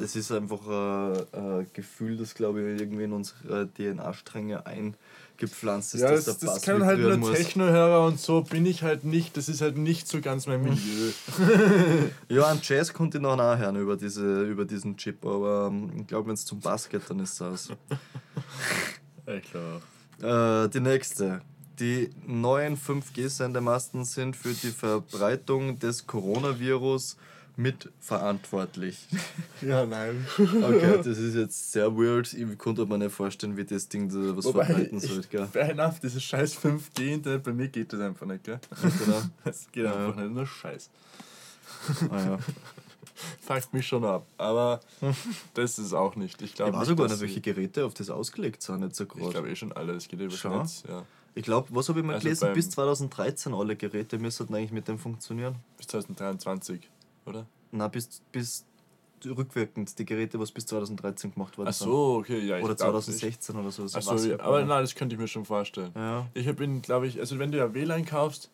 das 0.00 0.16
ist 0.16 0.32
einfach 0.32 0.66
ein, 0.66 1.26
ein 1.32 1.66
Gefühl, 1.74 2.16
das 2.16 2.34
glaube 2.34 2.62
ich 2.62 2.80
irgendwie 2.80 3.02
in 3.02 3.12
unsere 3.12 3.68
DNA-Stränge 3.68 4.64
eingepflanzt 4.64 5.94
ist, 5.94 6.00
Ja, 6.00 6.12
das, 6.12 6.24
der 6.24 6.48
das 6.48 6.62
können 6.62 6.86
halt 6.86 7.00
nur. 7.18 7.34
Technohörer 7.34 8.06
und 8.06 8.18
so 8.18 8.40
bin 8.40 8.64
ich 8.64 8.82
halt 8.82 9.04
nicht, 9.04 9.36
das 9.36 9.50
ist 9.50 9.60
halt 9.60 9.76
nicht 9.76 10.08
so 10.08 10.22
ganz 10.22 10.46
mein 10.46 10.62
Milieu. 10.62 11.10
Ja, 12.30 12.44
an 12.44 12.60
Jazz 12.62 12.94
konnte 12.94 13.18
ich 13.18 13.22
noch 13.22 13.36
nachhören 13.36 13.76
über, 13.76 13.98
diese, 13.98 14.44
über 14.44 14.64
diesen 14.64 14.96
Chip, 14.96 15.22
aber 15.26 15.66
ähm, 15.70 15.90
ich 15.98 16.06
glaube, 16.06 16.28
wenn 16.28 16.34
es 16.34 16.46
zum 16.46 16.60
Bass 16.60 16.88
geht, 16.88 17.02
dann 17.10 17.20
ist 17.20 17.34
es 17.34 17.42
aus. 17.42 17.68
Ich 19.26 19.50
glaube. 19.50 20.64
Äh, 20.66 20.68
die 20.70 20.80
nächste. 20.80 21.42
Die 21.80 22.10
neuen 22.26 22.76
5G-Sendemasten 22.76 24.04
sind 24.04 24.36
für 24.36 24.52
die 24.52 24.70
Verbreitung 24.70 25.78
des 25.78 26.06
Coronavirus 26.06 27.16
mitverantwortlich. 27.56 29.06
Ja, 29.62 29.84
nein. 29.84 30.26
Okay, 30.38 30.96
das 31.04 31.18
ist 31.18 31.34
jetzt 31.34 31.72
sehr 31.72 31.94
weird. 31.94 32.32
Ich 32.32 32.56
konnte 32.58 32.86
mir 32.86 32.96
nicht 32.96 33.12
vorstellen, 33.12 33.58
wie 33.58 33.64
das 33.64 33.88
Ding 33.88 34.08
da 34.08 34.34
was 34.36 34.46
Wobei, 34.46 34.64
verbreiten 34.64 34.96
ich, 34.98 35.04
soll. 35.04 35.22
Gell? 35.30 35.46
fair 35.46 35.70
enough, 35.70 36.00
dieses 36.00 36.22
scheiß 36.22 36.56
5G-Internet, 36.56 37.42
bei 37.42 37.52
mir 37.52 37.68
geht 37.68 37.92
das 37.92 38.00
einfach 38.00 38.24
nicht, 38.26 38.44
gell? 38.44 38.58
Genau. 39.04 39.20
Das 39.44 39.66
geht 39.70 39.84
Ja. 39.84 39.94
einfach 39.94 40.16
nicht, 40.16 40.32
nur 40.32 40.46
Scheiß. 40.46 40.88
Ah, 42.10 42.18
ja. 42.24 42.38
Fuckt 43.42 43.74
mich 43.74 43.86
schon 43.86 44.02
ab, 44.04 44.26
aber 44.38 44.80
das 45.52 45.78
ist 45.78 45.92
auch 45.92 46.16
nicht. 46.16 46.40
Ich 46.40 46.54
glaube 46.54 46.70
Ich 46.72 46.76
weiß 46.78 46.88
sogar 46.88 47.08
nicht, 47.08 47.20
welche 47.20 47.40
Geräte 47.42 47.84
auf 47.84 47.92
das 47.92 48.08
ausgelegt 48.08 48.62
sind. 48.62 48.80
Nicht 48.80 48.96
so 48.96 49.04
Ich 49.04 49.10
groß. 49.10 49.30
glaube 49.32 49.50
eh 49.50 49.56
schon 49.56 49.72
alle, 49.72 49.92
es 49.92 50.08
geht 50.08 50.20
über 50.20 50.30
das 50.30 50.42
Netz, 50.44 50.84
ja. 50.88 51.04
Ich 51.34 51.44
glaube, 51.44 51.68
was 51.70 51.88
habe 51.88 52.00
ich 52.00 52.04
mal 52.04 52.14
Also 52.14 52.24
gelesen? 52.24 52.52
Bis 52.54 52.70
2013 52.70 53.54
alle 53.54 53.76
Geräte 53.76 54.18
müssten 54.18 54.52
eigentlich 54.54 54.72
mit 54.72 54.88
dem 54.88 54.98
funktionieren. 54.98 55.56
Bis 55.76 55.86
2023, 55.88 56.88
oder? 57.26 57.46
Na, 57.72 57.88
bis, 57.88 58.20
bis 58.32 58.64
rückwirkend 59.24 59.98
die 59.98 60.04
Geräte, 60.04 60.40
was 60.40 60.50
bis 60.50 60.66
2013 60.66 61.34
gemacht 61.34 61.58
worden 61.58 61.68
Ach 61.68 61.74
so, 61.74 62.16
okay, 62.16 62.38
ja. 62.40 62.58
Ich 62.58 62.64
Oder 62.64 62.74
glaub, 62.74 62.92
2016 62.92 63.56
oder 63.56 63.70
so. 63.70 63.84
Ach 63.84 64.02
so, 64.02 64.14
ich 64.16 64.24
ja, 64.26 64.40
aber 64.40 64.64
nein, 64.64 64.82
das 64.82 64.94
könnte 64.94 65.14
ich 65.14 65.20
mir 65.20 65.28
schon 65.28 65.44
vorstellen. 65.44 65.92
Ja. 65.94 66.26
Ich 66.34 66.54
bin, 66.56 66.82
glaube 66.82 67.06
ich, 67.06 67.20
also 67.20 67.38
wenn 67.38 67.52
du 67.52 67.58
ja 67.58 67.72
WLAN 67.72 68.04
kaufst, 68.04 68.50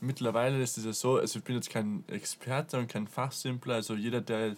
mittlerweile 0.00 0.60
ist 0.62 0.78
es 0.78 0.84
ja 0.84 0.92
so, 0.92 1.16
also 1.16 1.38
ich 1.38 1.44
bin 1.44 1.56
jetzt 1.56 1.70
kein 1.70 2.04
Experte 2.08 2.78
und 2.78 2.88
kein 2.88 3.06
Fachsimpler, 3.06 3.74
also 3.74 3.94
jeder, 3.94 4.20
der 4.20 4.56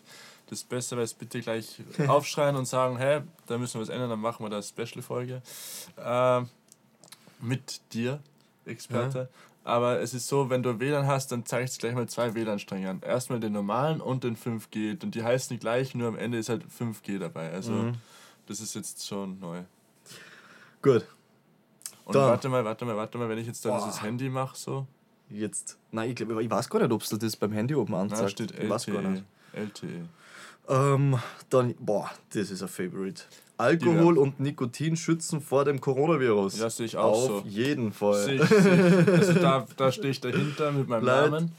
das 0.49 0.65
besser 0.65 0.97
weiß, 0.97 1.15
bitte 1.15 1.41
gleich 1.41 1.83
aufschreien 2.09 2.57
und 2.57 2.67
sagen, 2.67 2.97
hey, 2.99 3.23
da 3.47 3.59
müssen 3.59 3.75
wir 3.75 3.83
was 3.83 3.89
ändern, 3.89 4.11
dann 4.11 4.21
machen 4.21 4.45
wir 4.45 4.51
da 4.51 4.57
eine 4.57 4.63
Special-Folge. 4.63 5.43
Ähm, 5.99 6.49
mit 7.43 7.81
dir, 7.93 8.21
Experte. 8.65 9.29
Aber 9.63 10.01
es 10.01 10.15
ist 10.15 10.27
so, 10.27 10.49
wenn 10.49 10.63
du 10.63 10.81
WLAN 10.81 11.07
hast, 11.07 11.33
dann 11.33 11.45
zeigt 11.45 11.69
es 11.71 11.79
gleich 11.79 11.95
mal 11.95 12.09
zwei 12.09 12.35
WLAN-Stränge 12.35 12.89
an. 12.89 13.03
Erstmal 13.03 13.41
den 13.41 13.53
normalen 13.53 14.01
und 14.01 14.25
den 14.25 14.37
5G. 14.37 15.03
Und 15.03 15.15
die 15.15 15.23
heißen 15.23 15.59
gleich, 15.59 15.95
nur 15.95 16.09
am 16.09 16.17
Ende 16.17 16.39
ist 16.39 16.49
halt 16.49 16.65
5G 16.71 17.19
dabei. 17.19 17.51
Also 17.53 17.73
Mhm. 17.73 17.95
das 18.47 18.61
ist 18.61 18.75
jetzt 18.75 19.07
schon 19.07 19.39
neu. 19.39 19.63
Gut, 20.83 21.05
Und 22.07 22.15
Da. 22.15 22.29
warte 22.29 22.49
mal, 22.49 22.65
warte 22.65 22.85
mal, 22.87 22.97
warte 22.97 23.19
mal, 23.19 23.29
wenn 23.29 23.39
ich 23.39 23.47
jetzt 23.47 23.65
da 23.65 23.69
Boah. 23.71 23.85
dieses 23.85 24.03
Handy 24.03 24.29
mache, 24.31 24.57
so. 24.57 24.87
jetzt. 25.29 25.77
Nein, 25.93 26.09
ich, 26.11 26.17
glaub, 26.17 26.41
ich 26.41 26.51
weiß 26.51 26.69
gar 26.71 26.81
nicht, 26.81 26.91
ob 26.91 27.03
es 27.03 27.11
das 27.11 27.37
beim 27.37 27.53
Handy 27.53 27.75
oben 27.75 27.93
Da 27.93 28.01
anzeigt. 28.01 28.31
steht 28.33 28.51
ich 28.59 28.69
weiß 28.69 28.87
gar 28.87 28.97
LTE. 28.97 29.09
nicht. 29.11 29.25
LTE. 29.53 30.09
Ähm, 30.69 31.19
dann, 31.51 31.75
boah, 31.79 32.11
das 32.33 32.51
ist 32.51 32.63
ein 32.63 32.69
Favorite. 32.69 33.23
Alkohol 33.61 34.19
und 34.19 34.41
Nikotin 34.41 34.97
schützen 34.97 35.41
vor 35.41 35.65
dem 35.65 35.81
Coronavirus. 35.81 36.59
Ja, 36.59 36.71
sehe 36.71 36.87
ich 36.87 36.97
auch 36.97 37.13
Auf 37.13 37.27
so. 37.27 37.45
jeden 37.47 37.93
Fall. 37.93 38.25
Sehe 38.25 38.43
ich, 38.43 38.49
sehe 38.49 39.01
ich. 39.03 39.09
Also 39.09 39.33
da, 39.35 39.67
da 39.77 39.93
stehe 39.93 40.11
ich 40.11 40.21
dahinter 40.21 40.73
mit 40.73 40.89
meinem 40.89 41.05
Leid. 41.05 41.31
Namen. 41.31 41.53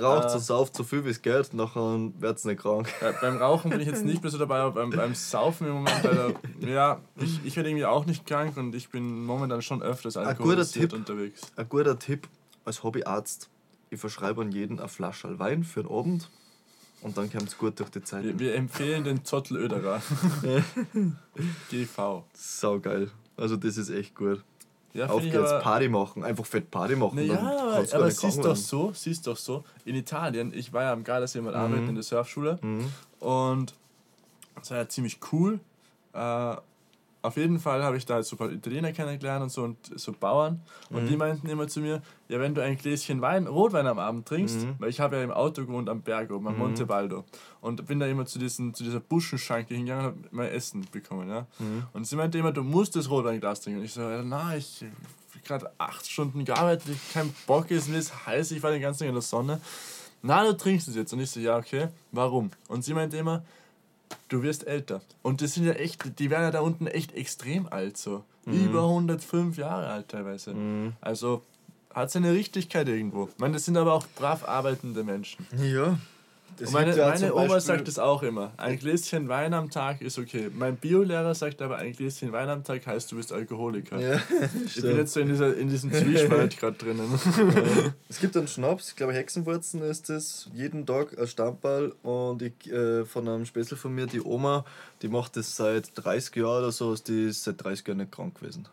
Raucht 0.00 0.26
Äh. 0.26 0.28
so 0.30 0.38
sauft 0.38 0.76
so 0.76 0.84
viel 0.84 1.04
wie 1.04 1.08
es 1.08 1.20
geht, 1.20 1.52
nachher 1.52 1.98
wird's 2.20 2.44
nicht 2.44 2.60
krank. 2.62 2.88
Äh, 3.00 3.12
beim 3.20 3.38
Rauchen 3.38 3.70
bin 3.72 3.80
ich 3.80 3.88
jetzt 3.88 4.04
nicht 4.04 4.22
mehr 4.22 4.30
so 4.30 4.38
dabei, 4.38 4.58
aber 4.60 4.70
beim, 4.82 4.90
beim 4.90 5.14
Saufen 5.16 5.66
im 5.66 5.72
Moment, 5.74 5.96
da, 6.04 6.30
ja, 6.64 7.00
ich, 7.16 7.40
ich 7.44 7.56
werde 7.56 7.70
irgendwie 7.70 7.86
auch 7.86 8.06
nicht 8.06 8.24
krank 8.24 8.56
und 8.56 8.72
ich 8.76 8.90
bin 8.90 9.24
momentan 9.24 9.62
schon 9.62 9.82
öfters 9.82 10.16
alkoholisiert 10.16 10.92
unterwegs. 10.92 11.40
Ein 11.56 11.68
guter 11.68 11.98
Tipp 11.98 12.28
als 12.64 12.84
Hobbyarzt. 12.84 13.48
Ich 13.90 13.98
verschreibe 13.98 14.42
an 14.42 14.52
jeden 14.52 14.78
eine 14.78 14.88
Flasche 14.88 15.40
Wein 15.40 15.64
für 15.64 15.82
den 15.82 15.90
Abend. 15.92 16.30
Und 17.02 17.16
dann 17.16 17.30
kommt 17.30 17.48
es 17.48 17.56
gut 17.58 17.78
durch 17.80 17.90
die 17.90 18.02
Zeit. 18.02 18.24
Wir, 18.24 18.38
wir 18.38 18.54
empfehlen 18.54 19.04
den 19.04 19.24
Zottel 19.24 19.56
Öderer. 19.58 20.02
GV. 21.70 22.24
Sau 22.34 22.78
geil. 22.80 23.10
Also 23.36 23.56
das 23.56 23.76
ist 23.76 23.90
echt 23.90 24.14
gut. 24.14 24.42
Ja, 24.92 25.06
Auf 25.06 25.22
geht's, 25.22 25.36
aber- 25.36 25.60
Party 25.60 25.88
machen, 25.88 26.24
einfach 26.24 26.44
fett 26.44 26.68
Party 26.70 26.96
machen. 26.96 27.14
Naja, 27.14 27.36
dann 27.36 28.00
aber, 28.00 28.10
siehst 28.10 28.38
doch 28.38 28.44
werden. 28.44 28.56
so, 28.56 28.92
siehst 28.92 29.24
doch 29.26 29.36
so, 29.36 29.62
in 29.84 29.94
Italien, 29.94 30.52
ich 30.52 30.72
war 30.72 30.82
ja 30.82 30.92
am 30.92 31.04
Gardasee 31.04 31.40
mal 31.40 31.54
arbeiten 31.54 31.88
in 31.90 31.94
der 31.94 32.02
Surfschule 32.02 32.58
Mhm. 32.60 32.86
und 33.20 33.74
das 34.56 34.70
war 34.72 34.78
ja 34.78 34.88
ziemlich 34.88 35.18
cool. 35.32 35.60
Äh, 36.12 36.56
auf 37.22 37.36
jeden 37.36 37.58
Fall 37.58 37.82
habe 37.82 37.96
ich 37.98 38.06
da 38.06 38.22
so 38.22 38.36
ein 38.36 38.38
paar 38.38 38.50
Italiener 38.50 38.92
kennengelernt 38.92 39.42
und 39.42 39.50
so 39.50 39.62
und 39.64 39.76
so 39.98 40.12
Bauern 40.12 40.62
und 40.90 41.04
Mhm. 41.04 41.06
die 41.08 41.16
meinten 41.16 41.48
immer 41.48 41.68
zu 41.68 41.80
mir, 41.80 42.00
ja 42.28 42.40
wenn 42.40 42.54
du 42.54 42.62
ein 42.62 42.76
Gläschen 42.78 43.20
Wein, 43.20 43.46
Rotwein 43.46 43.86
am 43.86 43.98
Abend 43.98 44.26
trinkst, 44.26 44.60
Mhm. 44.64 44.74
weil 44.78 44.88
ich 44.88 45.00
habe 45.00 45.16
ja 45.16 45.22
im 45.24 45.30
Auto 45.30 45.66
gewohnt 45.66 45.88
am 45.90 46.00
Berg 46.00 46.30
oben, 46.30 46.46
am 46.46 46.54
Mhm. 46.54 46.58
Monte 46.60 46.86
Baldo 46.86 47.24
und 47.60 47.86
bin 47.86 48.00
da 48.00 48.06
immer 48.06 48.24
zu, 48.24 48.38
diesen, 48.38 48.72
zu 48.72 48.84
dieser 48.84 49.00
Buschenschanke 49.00 49.74
hingegangen 49.74 50.06
und 50.06 50.12
habe 50.24 50.28
mein 50.30 50.48
Essen 50.50 50.86
bekommen. 50.90 51.28
Ja? 51.28 51.46
Mhm. 51.58 51.82
Und 51.92 52.06
sie 52.06 52.16
meinte 52.16 52.38
immer, 52.38 52.52
du 52.52 52.62
musst 52.62 52.96
das 52.96 53.10
Rotweinglas 53.10 53.60
trinken. 53.60 53.80
Und 53.80 53.84
ich 53.84 53.92
so, 53.92 54.00
ja, 54.00 54.22
na, 54.22 54.56
ich 54.56 54.80
habe 54.82 55.44
gerade 55.44 55.70
acht 55.78 56.08
Stunden 56.10 56.44
gearbeitet, 56.44 56.88
ich 56.94 57.12
kein 57.12 57.32
Bock 57.46 57.70
ist, 57.70 57.88
mir 57.88 57.98
ist 57.98 58.26
heiß, 58.26 58.50
ich 58.52 58.62
war 58.62 58.70
den 58.70 58.80
ganzen 58.80 59.00
Tag 59.00 59.08
in 59.08 59.14
der 59.14 59.22
Sonne. 59.22 59.60
Na, 60.22 60.44
du 60.44 60.54
trinkst 60.56 60.88
es 60.88 60.94
jetzt. 60.96 61.12
Und 61.12 61.20
ich 61.20 61.30
so, 61.30 61.40
ja, 61.40 61.56
okay, 61.58 61.88
warum? 62.12 62.50
Und 62.68 62.84
sie 62.84 62.92
meinte 62.94 63.16
immer, 63.16 63.42
du 64.28 64.42
wirst 64.42 64.66
älter. 64.66 65.00
Und 65.22 65.42
das 65.42 65.54
sind 65.54 65.64
ja 65.66 65.72
echt, 65.72 66.18
die 66.18 66.30
werden 66.30 66.44
ja 66.44 66.50
da 66.50 66.60
unten 66.60 66.86
echt 66.86 67.12
extrem 67.12 67.66
alt, 67.68 67.96
so. 67.96 68.24
Über 68.46 68.84
105 68.84 69.58
Jahre 69.58 69.88
alt 69.88 70.08
teilweise. 70.08 70.54
Mhm. 70.54 70.94
Also 71.00 71.42
hat 71.94 72.10
seine 72.10 72.32
Richtigkeit 72.32 72.88
irgendwo. 72.88 73.28
Ich 73.32 73.38
meine, 73.38 73.54
das 73.54 73.64
sind 73.64 73.76
aber 73.76 73.92
auch 73.92 74.06
brav 74.16 74.48
arbeitende 74.48 75.04
Menschen. 75.04 75.46
Ja. 75.62 75.98
Das 76.58 76.72
meine, 76.72 76.96
ja 76.96 77.08
meine 77.08 77.32
Oma 77.32 77.42
Beispiel- 77.42 77.60
sagt 77.60 77.88
es 77.88 77.98
auch 77.98 78.22
immer. 78.22 78.52
Ein 78.58 78.78
Gläschen 78.78 79.28
Wein 79.28 79.54
am 79.54 79.70
Tag 79.70 80.00
ist 80.02 80.18
okay. 80.18 80.50
Mein 80.54 80.76
Biolehrer 80.76 81.34
sagt 81.34 81.62
aber, 81.62 81.76
ein 81.76 81.92
Gläschen 81.92 82.32
Wein 82.32 82.48
am 82.48 82.64
Tag 82.64 82.86
heißt, 82.86 83.10
du 83.12 83.16
bist 83.16 83.32
Alkoholiker. 83.32 83.98
Ja, 83.98 84.20
ich 84.66 84.80
bin 84.82 84.96
jetzt 84.96 85.12
so 85.14 85.20
in, 85.20 85.28
dieser, 85.28 85.56
in 85.56 85.68
diesem 85.68 85.92
Zwiespalt 85.92 86.58
gerade 86.58 86.76
drinnen. 86.76 87.08
Es 88.08 88.18
gibt 88.18 88.36
einen 88.36 88.48
Schnaps, 88.48 88.90
ich 88.90 88.96
glaube 88.96 89.12
Hexenwurzen 89.14 89.82
ist 89.82 90.10
es, 90.10 90.50
jeden 90.52 90.84
Tag 90.84 91.18
ein 91.18 91.26
Stammball 91.26 91.94
und 92.02 92.42
ich, 92.42 92.70
äh, 92.70 93.04
von 93.04 93.26
einem 93.28 93.46
Spätzle 93.46 93.76
von 93.76 93.94
mir, 93.94 94.06
die 94.06 94.20
Oma, 94.20 94.64
die 95.02 95.08
macht 95.08 95.36
das 95.36 95.56
seit 95.56 95.90
30 95.94 96.36
Jahren 96.36 96.58
oder 96.64 96.72
so, 96.72 96.94
die 96.96 97.28
ist 97.28 97.44
seit 97.44 97.62
30 97.62 97.86
Jahren 97.86 97.98
nicht 97.98 98.12
krank 98.12 98.38
gewesen. 98.40 98.66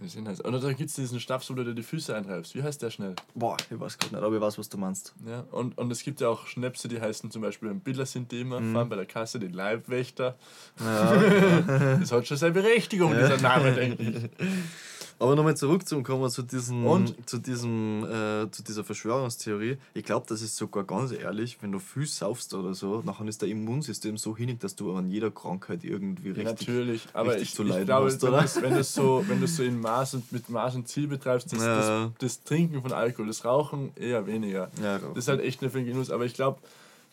Wir 0.00 0.08
sind 0.08 0.28
halt- 0.28 0.44
Oder 0.44 0.60
da 0.60 0.72
gibt 0.72 0.90
es 0.90 0.96
diesen 0.96 1.18
Schnaps, 1.18 1.50
wo 1.50 1.54
du 1.54 1.64
dir 1.64 1.74
die 1.74 1.82
Füße 1.82 2.14
einreibst. 2.14 2.54
Wie 2.54 2.62
heißt 2.62 2.80
der 2.82 2.90
schnell? 2.90 3.14
Boah, 3.34 3.56
ich 3.68 3.80
weiß 3.80 3.98
gerade 3.98 4.14
nicht, 4.14 4.24
aber 4.24 4.36
ich 4.36 4.40
weiß, 4.40 4.56
was 4.58 4.68
du 4.68 4.78
meinst. 4.78 5.12
Ja, 5.26 5.44
und, 5.50 5.76
und 5.76 5.90
es 5.90 6.02
gibt 6.02 6.20
ja 6.20 6.28
auch 6.28 6.46
Schnäpse, 6.46 6.86
die 6.88 7.00
heißen 7.00 7.30
zum 7.32 7.42
Beispiel 7.42 7.70
ein 7.70 7.80
Biller 7.80 8.06
sind 8.06 8.30
die 8.30 8.40
immer, 8.42 8.60
Mhm. 8.60 8.74
fahren 8.74 8.88
bei 8.88 8.96
der 8.96 9.06
Kasse 9.06 9.38
den 9.40 9.52
Leibwächter. 9.52 10.36
Ja. 10.78 11.12
Das 12.00 12.12
hat 12.12 12.26
schon 12.28 12.36
seine 12.36 12.52
Berechtigung, 12.52 13.12
dieser 13.12 13.38
Name, 13.38 13.72
denke 13.74 14.02
ich. 14.02 14.46
aber 15.20 15.34
nochmal 15.34 15.56
zurückzukommen 15.56 16.30
zu 16.30 16.42
diesem, 16.42 16.86
Und? 16.86 17.28
zu 17.28 17.38
diesem, 17.38 18.04
äh, 18.04 18.50
zu 18.50 18.62
dieser 18.62 18.84
Verschwörungstheorie. 18.84 19.76
Ich 19.94 20.04
glaube, 20.04 20.26
das 20.28 20.42
ist 20.42 20.56
sogar 20.56 20.84
ganz 20.84 21.12
ehrlich, 21.12 21.58
wenn 21.60 21.72
du 21.72 21.78
viel 21.78 22.06
saufst 22.06 22.54
oder 22.54 22.74
so, 22.74 23.02
nachher 23.04 23.26
ist 23.26 23.42
dein 23.42 23.50
Immunsystem 23.50 24.16
so 24.16 24.36
hinig, 24.36 24.60
dass 24.60 24.76
du 24.76 24.94
an 24.94 25.10
jeder 25.10 25.30
Krankheit 25.30 25.82
irgendwie 25.82 26.30
richtig. 26.30 26.44
natürlich, 26.44 27.08
aber 27.12 27.32
richtig 27.32 27.48
ich, 27.48 27.54
zu 27.54 27.62
ich 27.64 27.68
leiden 27.70 27.86
glaube, 27.86 28.06
hast, 28.06 28.22
wenn 28.22 28.28
oder? 28.32 28.44
wenn 28.62 28.74
du 28.74 28.80
es 28.80 28.94
so, 28.94 29.24
wenn 29.26 29.40
du's 29.40 29.56
so 29.56 29.62
in 29.64 29.80
Maß 29.80 30.14
und, 30.14 30.32
mit 30.32 30.48
Maß 30.48 30.76
und 30.76 30.88
Ziel 30.88 31.08
betreibst, 31.08 31.52
das, 31.52 31.60
Ja. 31.62 31.76
das, 32.06 32.12
das 32.18 32.44
Trinken 32.44 32.80
von 32.80 32.92
Alkohol, 32.92 33.26
das 33.26 33.44
Rauchen 33.44 33.90
eher 33.96 34.26
weniger. 34.26 34.70
Ja, 34.82 34.98
Das 34.98 35.18
ist 35.18 35.28
halt 35.28 35.40
echt 35.40 35.60
eine 35.62 35.70
für 35.70 35.78
den 35.78 35.86
Genuss. 35.86 36.10
Aber 36.10 36.24
ich 36.26 36.34
glaube, 36.34 36.58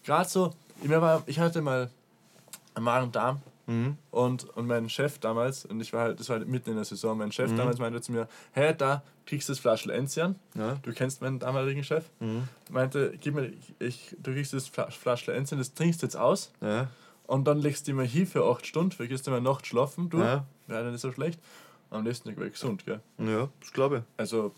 gerade 0.03 0.29
so, 0.29 0.53
ich, 0.83 0.89
war, 0.89 1.23
ich 1.25 1.39
hatte 1.39 1.61
mal 1.61 1.89
einen 2.75 2.85
Magen-Darm 2.85 3.41
Mhm. 3.67 3.97
und, 4.11 4.43
und 4.55 4.67
mein 4.67 4.89
Chef 4.89 5.17
damals, 5.19 5.65
und 5.65 5.79
ich 5.81 5.91
war 5.93 6.01
halt, 6.03 6.19
das 6.19 6.29
war 6.29 6.37
halt 6.37 6.47
mitten 6.47 6.69
in 6.69 6.75
der 6.75 6.85
Saison, 6.85 7.17
mein 7.17 7.31
Chef 7.31 7.49
Mhm. 7.51 7.57
damals 7.57 7.79
meinte 7.79 7.99
zu 8.01 8.11
mir, 8.11 8.27
hey, 8.51 8.75
da 8.77 9.03
kriegst 9.25 9.49
du 9.49 9.53
das 9.53 9.59
Flaschel 9.59 9.91
Enzian. 9.91 10.35
Ja. 10.53 10.77
Du 10.83 10.93
kennst 10.93 11.21
meinen 11.21 11.39
damaligen 11.39 11.83
Chef. 11.83 12.05
Mhm. 12.19 12.47
Meinte, 12.69 13.13
gib 13.19 13.33
mir, 13.35 13.51
ich, 13.79 14.15
du 14.21 14.33
kriegst 14.33 14.53
das 14.53 14.67
Fla- 14.69 14.91
Flaschel 14.91 15.33
Enzian, 15.33 15.57
das 15.59 15.73
trinkst 15.73 16.01
du 16.01 16.05
jetzt 16.05 16.15
aus. 16.17 16.51
Ja. 16.61 16.87
Und 17.27 17.45
dann 17.47 17.57
legst 17.57 17.87
du 17.87 17.91
immer 17.91 18.03
hier 18.03 18.27
für 18.27 18.45
8 18.45 18.67
Stunden, 18.67 18.91
vergisst 18.91 19.25
du 19.25 19.31
mal 19.31 19.41
Nacht 19.41 19.65
schlafen, 19.65 20.09
du. 20.11 20.19
Ja. 20.19 20.45
Wäre 20.67 20.83
dann 20.83 20.91
nicht 20.91 21.01
so 21.01 21.11
schlecht. 21.11 21.39
Am 21.89 22.03
nächsten 22.03 22.29
Tag 22.29 22.37
wäre 22.37 22.47
ich 22.47 22.53
gesund, 22.53 22.85
gell? 22.85 22.99
ja, 23.19 23.49
das 23.61 23.71
glaube 23.73 23.97
ich. 23.97 24.03
Also, 24.17 24.51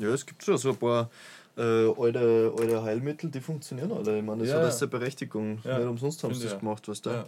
Ja, 0.00 0.08
es 0.10 0.24
gibt 0.26 0.42
schon 0.44 0.56
so 0.58 0.70
ein 0.70 0.76
paar 0.76 1.10
äh, 1.56 1.88
alte, 1.88 2.52
alte 2.56 2.82
Heilmittel, 2.84 3.30
die 3.30 3.40
funktionieren 3.40 3.90
alle. 3.92 4.18
Ich 4.18 4.24
meine, 4.24 4.40
das 4.42 4.48
Ja. 4.50 4.56
hat 4.58 4.64
das 4.64 4.80
eine 4.82 4.88
Berechtigung. 4.90 5.58
Ja. 5.64 5.78
Nicht 5.78 5.88
umsonst 5.88 6.22
haben 6.22 6.32
sie 6.34 6.44
das 6.44 6.52
ja. 6.52 6.58
gemacht, 6.58 6.86
was 6.88 7.02
da. 7.02 7.12
ja. 7.12 7.26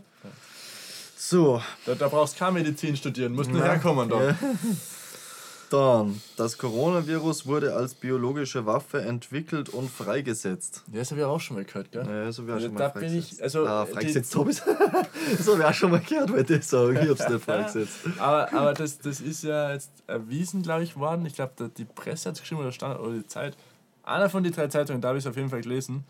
So, 1.22 1.60
Da, 1.84 1.94
da 1.94 2.08
brauchst 2.08 2.34
du 2.34 2.38
keine 2.38 2.52
Medizin 2.52 2.96
studieren, 2.96 3.34
musst 3.34 3.50
nur 3.50 3.62
herkommen 3.62 4.08
da. 4.08 4.28
ja. 4.28 4.38
dann, 5.70 6.20
das 6.36 6.56
Coronavirus 6.58 7.46
wurde 7.46 7.74
als 7.74 7.94
biologische 7.94 8.64
Waffe 8.64 9.02
entwickelt 9.02 9.68
und 9.68 9.88
freigesetzt. 9.90 10.82
Ja, 10.90 10.98
das 11.00 11.10
habe 11.10 11.20
ich 11.20 11.26
auch 11.26 11.38
schon 11.38 11.56
mal 11.58 11.64
gehört, 11.66 11.92
gell? 11.92 12.06
Ja, 12.08 12.32
so 12.32 12.46
wäre 12.46 12.56
Also 12.56 12.68
schon 12.68 12.76
da 12.76 12.88
mal 12.92 13.00
bin 13.00 13.18
ich- 13.18 13.40
also, 13.42 13.66
ah, 13.66 13.84
freigesetzt 13.86 14.34
habe 14.34 14.50
ich 14.50 14.56
So 15.44 15.52
habe 15.52 15.60
ich 15.62 15.68
auch 15.68 15.74
schon 15.74 15.90
mal 15.90 16.00
gehört, 16.00 16.32
wollte 16.32 16.54
ich 16.56 16.64
sagen. 16.66 16.94
Ich 16.94 17.00
habe 17.02 17.12
es 17.12 17.28
nicht 17.28 17.44
freigesetzt. 17.44 17.92
Aber, 18.18 18.52
aber 18.52 18.74
das, 18.74 18.98
das 18.98 19.20
ist 19.20 19.44
ja 19.44 19.72
jetzt 19.72 19.90
erwiesen, 20.06 20.62
glaube 20.62 20.82
ich, 20.84 20.96
worden. 20.96 21.24
Ich 21.26 21.34
glaube, 21.34 21.70
die 21.76 21.84
Presse 21.84 22.30
hat 22.30 22.36
es 22.36 22.40
geschrieben 22.40 22.62
oder 22.62 22.72
Standard 22.72 23.00
oder 23.00 23.12
die 23.12 23.26
Zeit. 23.26 23.56
Einer 24.02 24.30
von 24.30 24.42
den 24.42 24.52
drei 24.54 24.66
Zeitungen, 24.68 25.00
da 25.02 25.08
habe 25.08 25.18
ich 25.18 25.24
es 25.24 25.30
auf 25.30 25.36
jeden 25.36 25.50
Fall 25.50 25.60
gelesen, 25.60 26.04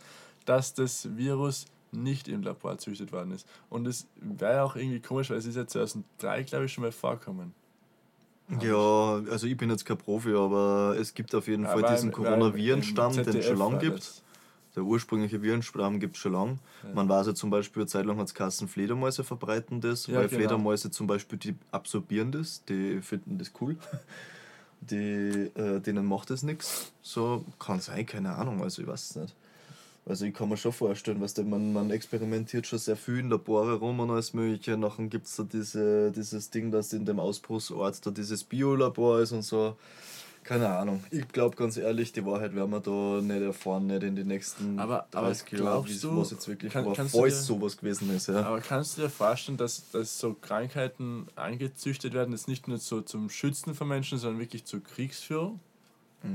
dass 0.46 0.72
das 0.72 1.08
Virus 1.16 1.66
nicht 1.92 2.28
im 2.28 2.42
Labor 2.42 2.78
züchtet 2.78 3.12
worden 3.12 3.32
ist. 3.32 3.46
Und 3.68 3.86
es 3.86 4.06
wäre 4.16 4.54
ja 4.56 4.64
auch 4.64 4.76
irgendwie 4.76 5.00
komisch, 5.00 5.30
weil 5.30 5.38
es 5.38 5.46
ist 5.46 5.56
ja 5.56 5.66
2003, 5.66 6.42
glaube 6.44 6.64
ich, 6.66 6.72
schon 6.72 6.82
mal 6.82 6.92
vorkommen. 6.92 7.54
Ja, 8.60 9.20
also 9.30 9.46
ich 9.46 9.56
bin 9.56 9.70
jetzt 9.70 9.84
kein 9.84 9.96
Profi, 9.96 10.34
aber 10.34 10.96
es 10.98 11.14
gibt 11.14 11.34
auf 11.36 11.46
jeden 11.46 11.64
Fall 11.64 11.84
Aber 11.84 11.88
diesen 11.94 12.08
im- 12.08 12.08
im 12.08 12.12
Coronavirenstamm, 12.24 13.12
den 13.22 13.36
es 13.36 13.44
schon 13.46 13.58
lange 13.58 13.78
gibt. 13.78 14.22
Der 14.76 14.84
ursprüngliche 14.84 15.42
Virenstamm 15.42 15.98
gibt 15.98 16.14
es 16.16 16.22
schon 16.22 16.32
lange. 16.32 16.58
Man 16.94 17.08
weiß 17.08 17.26
ja 17.28 17.34
zum 17.34 17.50
Beispiel, 17.50 17.82
eine 17.82 17.88
Zeit 17.88 18.06
lang 18.06 18.18
hat 18.18 18.26
es 18.28 18.34
Kassen 18.34 18.68
Fledermäuse 18.68 19.24
verbreiten 19.24 19.80
das, 19.80 20.06
Ja, 20.06 20.18
weil 20.18 20.28
genau. 20.28 20.36
Fledermäuse 20.38 20.90
zum 20.90 21.06
Beispiel, 21.08 21.38
die 21.38 21.54
absorbieren 21.72 22.30
das, 22.32 22.64
die 22.64 23.00
finden 23.02 23.38
das 23.38 23.50
cool. 23.60 23.76
Die, 24.80 25.50
äh, 25.56 25.80
denen 25.80 26.06
macht 26.06 26.30
das 26.30 26.42
nichts. 26.42 26.92
So 27.02 27.44
kann 27.58 27.80
sein, 27.80 28.06
keine 28.06 28.34
Ahnung, 28.34 28.62
also 28.62 28.80
ich 28.80 28.88
weiß 28.88 29.10
es 29.10 29.16
nicht. 29.16 29.34
Also 30.06 30.24
ich 30.24 30.34
kann 30.34 30.48
mir 30.48 30.56
schon 30.56 30.72
vorstellen, 30.72 31.20
was 31.20 31.36
man, 31.36 31.72
man 31.72 31.90
experimentiert 31.90 32.66
schon 32.66 32.78
sehr 32.78 32.96
viel 32.96 33.18
in 33.18 33.30
Labore 33.30 33.74
rum 33.74 34.00
und 34.00 34.10
alles 34.10 34.32
mögliche. 34.34 34.76
Nachher 34.76 35.06
gibt 35.06 35.26
es 35.26 35.36
da 35.36 35.44
diese, 35.44 36.10
dieses 36.10 36.50
Ding, 36.50 36.70
dass 36.72 36.92
in 36.92 37.04
dem 37.04 37.20
Ausbruchsort 37.20 38.04
da 38.04 38.10
dieses 38.10 38.42
Biolabor 38.42 39.20
ist 39.20 39.32
und 39.32 39.42
so. 39.42 39.76
Keine 40.42 40.70
Ahnung. 40.70 41.04
Ich 41.10 41.28
glaube 41.28 41.54
ganz 41.54 41.76
ehrlich, 41.76 42.12
die 42.12 42.24
Wahrheit 42.24 42.54
werden 42.54 42.70
wir 42.70 42.80
da 42.80 43.20
nicht 43.20 43.42
erfahren, 43.42 43.86
nicht 43.88 44.02
in 44.02 44.16
den 44.16 44.26
nächsten 44.26 44.78
Aber- 44.80 45.06
aber 45.12 45.26
30 45.28 45.52
Jahren, 45.60 45.84
du- 46.00 46.16
was 46.16 46.30
jetzt 46.30 46.48
wirklich 46.48 46.72
kann- 46.72 46.86
war, 46.86 46.94
du 46.94 47.04
falls 47.04 47.12
dir- 47.40 47.44
sowas 47.44 47.76
gewesen 47.76 48.10
ist. 48.16 48.28
Ja. 48.28 48.42
Aber 48.46 48.60
kannst 48.60 48.96
du 48.96 49.02
dir 49.02 49.10
vorstellen, 49.10 49.58
dass, 49.58 49.90
dass 49.90 50.18
so 50.18 50.32
Krankheiten 50.40 51.26
angezüchtet 51.36 52.14
werden, 52.14 52.32
jetzt 52.32 52.48
nicht 52.48 52.68
nur 52.68 52.78
so 52.78 53.02
zum 53.02 53.28
Schützen 53.28 53.74
von 53.74 53.86
Menschen, 53.86 54.16
sondern 54.18 54.40
wirklich 54.40 54.64
zur 54.64 54.82
Kriegsführung? 54.82 55.60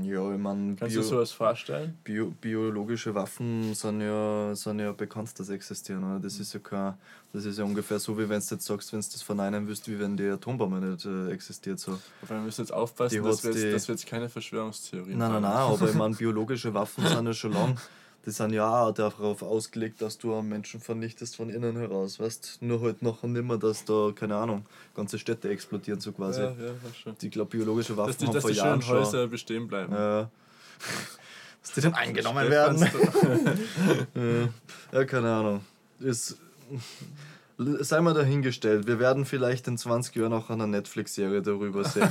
Ja, 0.02 0.32
ich 0.32 0.38
meine, 0.38 0.74
Kannst 0.76 0.94
Bio, 0.94 1.02
du 1.02 1.08
sowas 1.08 1.30
vorstellen? 1.32 1.96
Bio, 2.02 2.32
biologische 2.40 3.14
Waffen 3.14 3.72
sind 3.74 4.00
ja, 4.00 4.54
sind 4.54 4.80
ja 4.80 4.90
bekannt, 4.92 5.38
dass 5.38 5.46
sie 5.46 5.54
existieren. 5.54 6.02
Oder? 6.04 6.18
Das, 6.20 6.38
ist 6.40 6.52
ja 6.54 6.60
kein, 6.60 6.94
das 7.32 7.44
ist 7.44 7.58
ja 7.58 7.64
ungefähr 7.64 7.98
so, 8.00 8.16
wie 8.18 8.28
wenn 8.28 8.40
du 8.40 8.54
jetzt 8.54 8.64
sagst, 8.64 8.92
wenn 8.92 9.00
du 9.00 9.06
das 9.12 9.22
verneinen 9.22 9.66
willst, 9.68 9.88
wie 9.88 9.98
wenn 9.98 10.16
die 10.16 10.28
Atombombe 10.28 10.78
nicht 10.84 11.04
äh, 11.06 11.30
existiert. 11.30 11.78
So. 11.78 11.92
Aber 12.22 12.30
wir 12.34 12.40
müssen 12.40 12.62
jetzt 12.62 12.72
aufpassen, 12.72 13.22
dass 13.22 13.44
wir, 13.44 13.50
jetzt, 13.52 13.62
die- 13.64 13.70
dass 13.70 13.86
wir 13.88 13.94
jetzt 13.94 14.06
keine 14.06 14.28
Verschwörungstheorien 14.28 15.18
Nein, 15.18 15.30
nein, 15.32 15.44
haben. 15.44 15.68
nein, 15.70 15.72
aber 15.80 15.88
ich 15.88 15.94
meine, 15.96 16.14
biologische 16.16 16.74
Waffen 16.74 17.06
sind 17.06 17.26
ja 17.26 17.32
schon 17.32 17.52
lang. 17.52 17.78
Die 18.26 18.32
sind 18.32 18.52
ja 18.52 18.68
auch 18.68 18.92
darauf 18.92 19.40
ausgelegt, 19.42 20.02
dass 20.02 20.18
du 20.18 20.42
Menschen 20.42 20.80
vernichtest 20.80 21.36
von 21.36 21.48
innen 21.48 21.76
heraus. 21.76 22.18
Weißt 22.18 22.58
nur 22.60 22.80
halt 22.80 23.00
nachher 23.00 23.28
nicht 23.28 23.44
mehr, 23.44 23.56
dass 23.56 23.84
da, 23.84 24.10
keine 24.12 24.34
Ahnung, 24.34 24.66
ganze 24.96 25.16
Städte 25.16 25.48
explodieren, 25.48 26.00
so 26.00 26.10
quasi. 26.10 26.40
Ja, 26.40 26.48
ja, 26.48 26.72
schon. 27.00 27.14
Ich 27.22 27.30
glaube, 27.30 27.50
biologische 27.50 27.96
Waffen 27.96 28.08
Dass 28.08 28.16
die, 28.16 28.26
haben 28.26 28.34
dass 28.34 28.42
vor 28.42 28.50
die 28.50 28.56
Jahren 28.56 28.82
schönen 28.82 29.04
schon. 29.04 29.06
Häuser 29.06 29.26
bestehen 29.28 29.68
bleiben. 29.68 29.92
Ja. 29.92 30.28
Dass 31.62 31.72
die 31.74 31.80
dann 31.80 31.94
eingenommen 31.94 32.48
werden. 32.48 32.78
Ja, 34.14 34.48
ja, 34.98 35.04
keine 35.04 35.32
Ahnung. 35.32 35.60
Ist, 35.98 36.36
sei 37.58 38.00
mal 38.02 38.12
dahingestellt. 38.12 38.86
Wir 38.86 38.98
werden 38.98 39.24
vielleicht 39.24 39.66
in 39.66 39.78
20 39.78 40.14
Jahren 40.16 40.34
auch 40.34 40.50
eine 40.50 40.66
Netflix-Serie 40.66 41.40
darüber 41.40 41.84
sehen. 41.84 42.10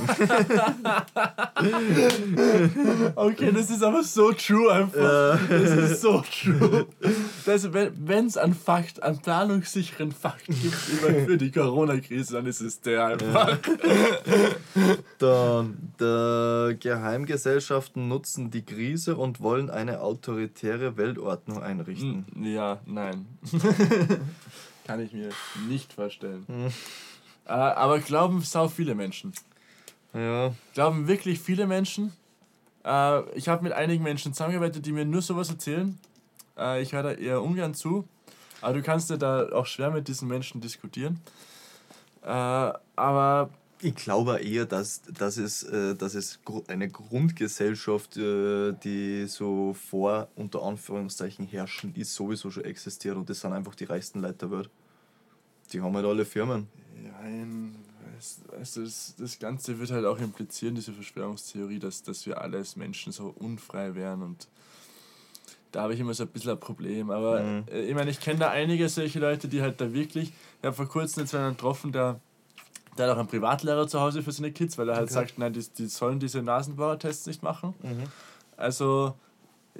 okay, 3.14 3.52
das 3.52 3.70
ist 3.70 3.84
aber 3.84 4.02
so 4.02 4.32
true 4.32 4.72
einfach. 4.72 4.98
Ja. 5.00 5.38
Das 5.48 5.70
ist 5.70 6.00
so 6.00 6.22
true. 6.22 6.86
Das, 7.44 7.72
wenn 7.72 8.26
es 8.26 8.36
einen 8.36 8.54
Fakt, 8.54 9.02
einen 9.02 9.18
planungssicheren 9.18 10.10
Fakt 10.10 10.46
gibt 10.46 10.74
für 10.74 11.36
die 11.36 11.52
Corona-Krise, 11.52 12.32
dann 12.34 12.46
ist 12.46 12.60
es 12.60 12.80
der 12.80 13.06
einfach. 13.06 13.58
Dann, 15.18 15.92
der 16.00 16.76
Geheimgesellschaften 16.78 18.08
nutzen 18.08 18.50
die 18.50 18.64
Krise 18.64 19.16
und 19.16 19.40
wollen 19.40 19.70
eine 19.70 20.00
autoritäre 20.00 20.96
Weltordnung 20.96 21.62
einrichten. 21.62 22.26
Ja, 22.42 22.80
nein. 22.84 23.26
Kann 24.86 25.00
ich 25.00 25.12
mir 25.12 25.30
nicht 25.68 25.92
vorstellen. 25.92 26.44
Hm. 26.46 26.66
Äh, 27.46 27.52
aber 27.52 27.98
glauben 27.98 28.40
sau 28.42 28.68
viele 28.68 28.94
Menschen. 28.94 29.32
Ja. 30.14 30.54
Glauben 30.74 31.08
wirklich 31.08 31.40
viele 31.40 31.66
Menschen. 31.66 32.12
Äh, 32.84 33.28
ich 33.36 33.48
habe 33.48 33.64
mit 33.64 33.72
einigen 33.72 34.04
Menschen 34.04 34.32
zusammengearbeitet, 34.32 34.86
die 34.86 34.92
mir 34.92 35.04
nur 35.04 35.22
sowas 35.22 35.50
erzählen. 35.50 35.98
Äh, 36.56 36.82
ich 36.82 36.92
höre 36.92 37.02
da 37.02 37.12
eher 37.12 37.42
ungern 37.42 37.74
zu. 37.74 38.06
Aber 38.60 38.74
du 38.74 38.82
kannst 38.82 39.10
ja 39.10 39.16
da 39.16 39.48
auch 39.52 39.66
schwer 39.66 39.90
mit 39.90 40.06
diesen 40.06 40.28
Menschen 40.28 40.60
diskutieren. 40.60 41.20
Äh, 42.22 42.28
aber 42.28 43.50
ich 43.80 43.94
glaube 43.94 44.38
eher, 44.40 44.64
dass, 44.64 45.02
dass, 45.02 45.36
es, 45.36 45.62
äh, 45.64 45.94
dass 45.94 46.14
es 46.14 46.38
eine 46.68 46.88
Grundgesellschaft, 46.88 48.16
äh, 48.16 48.72
die 48.72 49.26
so 49.26 49.74
vor, 49.74 50.28
unter 50.36 50.62
Anführungszeichen, 50.62 51.46
herrschen, 51.46 51.94
ist, 51.94 52.14
sowieso 52.14 52.50
schon 52.50 52.64
existiert 52.64 53.16
und 53.16 53.28
das 53.28 53.40
sind 53.40 53.52
einfach 53.52 53.74
die 53.74 53.84
reichsten 53.84 54.20
Leute 54.20 54.48
der 54.48 54.50
Welt. 54.50 54.70
Die 55.72 55.80
haben 55.80 55.94
halt 55.94 56.06
alle 56.06 56.24
Firmen. 56.24 56.68
Nein, 57.02 57.76
also 58.58 58.82
das, 58.82 59.14
das 59.18 59.38
Ganze 59.38 59.78
wird 59.78 59.90
halt 59.90 60.06
auch 60.06 60.18
implizieren, 60.18 60.74
diese 60.74 60.92
Verschwörungstheorie, 60.92 61.78
dass, 61.78 62.02
dass 62.02 62.24
wir 62.26 62.40
alle 62.40 62.58
als 62.58 62.76
Menschen 62.76 63.12
so 63.12 63.34
unfrei 63.38 63.94
wären 63.94 64.22
und 64.22 64.48
da 65.72 65.82
habe 65.82 65.92
ich 65.92 66.00
immer 66.00 66.14
so 66.14 66.22
ein 66.22 66.30
bisschen 66.30 66.52
ein 66.52 66.60
Problem. 66.60 67.10
Aber 67.10 67.42
mhm. 67.42 67.64
Äh, 67.70 67.82
ich 67.82 67.94
meine, 67.94 68.10
ich 68.10 68.20
kenne 68.20 68.38
da 68.38 68.50
einige 68.50 68.88
solche 68.88 69.18
Leute, 69.18 69.48
die 69.48 69.60
halt 69.60 69.80
da 69.80 69.92
wirklich, 69.92 70.30
ich 70.30 70.64
habe 70.64 70.74
vor 70.74 70.88
kurzem 70.88 71.24
jetzt 71.24 71.34
einen 71.34 71.50
getroffen, 71.50 71.92
der 71.92 72.20
der 72.96 73.06
hat 73.06 73.14
auch 73.14 73.18
einen 73.18 73.28
Privatlehrer 73.28 73.86
zu 73.86 74.00
Hause 74.00 74.22
für 74.22 74.32
seine 74.32 74.52
Kids, 74.52 74.78
weil 74.78 74.88
er 74.88 74.96
halt 74.96 75.04
okay. 75.04 75.14
sagt, 75.14 75.38
nein, 75.38 75.52
die, 75.52 75.64
die 75.76 75.86
sollen 75.86 76.18
diese 76.18 76.42
Nasenbohrertests 76.42 77.26
nicht 77.26 77.42
machen. 77.42 77.74
Mhm. 77.82 78.04
Also 78.56 79.14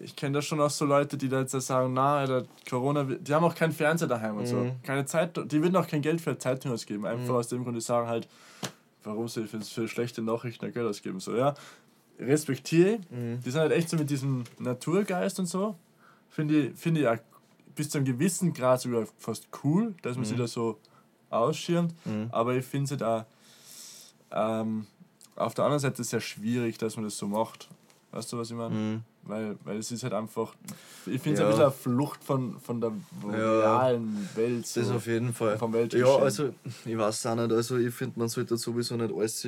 ich 0.03 0.15
kenne 0.15 0.35
da 0.35 0.43
schon 0.43 0.61
auch 0.61 0.71
so 0.71 0.85
Leute, 0.85 1.17
die 1.17 1.29
da 1.29 1.41
jetzt 1.41 1.53
sagen, 1.53 1.93
na, 1.95 2.19
Alter, 2.19 2.45
Corona, 2.69 3.05
die 3.05 3.35
haben 3.35 3.45
auch 3.45 3.55
keinen 3.55 3.73
Fernseher 3.73 4.09
daheim 4.09 4.37
und 4.37 4.43
mhm. 4.43 4.47
so. 4.47 4.77
Keine 4.83 5.07
Zeit, 5.07 5.37
die 5.51 5.63
würden 5.63 5.77
auch 5.77 5.87
kein 5.87 6.03
Geld 6.03 6.21
für 6.21 6.37
Zeitung 6.39 6.73
ausgeben. 6.73 7.07
Einfach 7.07 7.29
mhm. 7.29 7.37
aus 7.37 7.49
dem 7.49 7.65
Grund, 7.65 7.77
die 7.77 7.81
sagen 7.81 8.09
halt, 8.09 8.29
warum 9.05 9.29
sie 9.29 9.47
für, 9.47 9.61
für 9.61 9.89
schlechte 9.89 10.23
Nachrichten 10.23 10.73
Geld 10.73 10.87
ausgeben. 10.87 11.21
So, 11.21 11.37
ja. 11.37 11.55
Respektiere, 12.19 12.99
mhm. 13.11 13.41
die 13.45 13.51
sind 13.51 13.61
halt 13.61 13.73
echt 13.73 13.89
so 13.89 13.97
mit 13.97 14.11
diesem 14.11 14.45
Naturgeist 14.59 15.39
und 15.39 15.47
so. 15.47 15.77
Finde 16.29 16.69
ich, 16.69 16.75
find 16.75 16.99
ich 16.99 17.07
auch 17.07 17.17
bis 17.75 17.91
zu 17.91 17.99
einem 17.99 18.07
gewissen 18.07 18.53
Grad 18.53 18.81
sogar 18.81 19.07
fast 19.19 19.49
cool, 19.63 19.95
dass 20.03 20.17
man 20.17 20.25
mhm. 20.25 20.29
sich 20.29 20.39
da 20.39 20.47
so 20.47 20.79
ausschirmt. 21.30 21.95
Mhm. 22.04 22.28
Aber 22.30 22.54
ich 22.54 22.64
finde 22.64 22.85
es 22.95 23.00
halt 23.00 23.02
auch 23.02 23.25
ähm, 24.33 24.87
auf 25.37 25.54
der 25.54 25.64
anderen 25.64 25.80
Seite 25.80 26.02
sehr 26.04 26.21
schwierig, 26.21 26.78
dass 26.78 26.97
man 26.97 27.04
das 27.04 27.16
so 27.16 27.26
macht. 27.26 27.68
Weißt 28.12 28.33
du, 28.33 28.38
was 28.38 28.50
ich 28.50 28.56
meine? 28.56 28.75
Mhm. 28.75 29.02
Weil, 29.23 29.56
weil 29.64 29.78
es 29.78 29.90
ist 29.90 30.04
halt 30.04 30.12
einfach, 30.12 30.54
ich 31.04 31.21
finde 31.21 31.35
es 31.35 31.40
ja. 31.40 31.47
ein 31.47 31.50
bisschen 31.50 31.64
eine 31.64 31.73
Flucht 31.73 32.23
von, 32.23 32.61
von 32.61 32.80
der 32.80 32.92
ja. 33.25 33.61
realen 33.61 34.28
Welt. 34.37 34.66
So, 34.66 34.80
das 34.80 34.90
auf 34.90 35.06
jeden 35.06 35.35
Fall. 35.35 35.59
Vom 35.59 35.75
ja, 35.75 36.06
also 36.16 36.54
ich 36.85 36.97
weiß 36.97 37.26
auch 37.26 37.35
nicht, 37.35 37.52
also 37.52 37.76
ich 37.76 37.92
finde, 37.92 38.21
man 38.21 38.28
sollte 38.28 38.56
sowieso 38.56 38.97
nicht 38.97 39.12
alles 39.12 39.45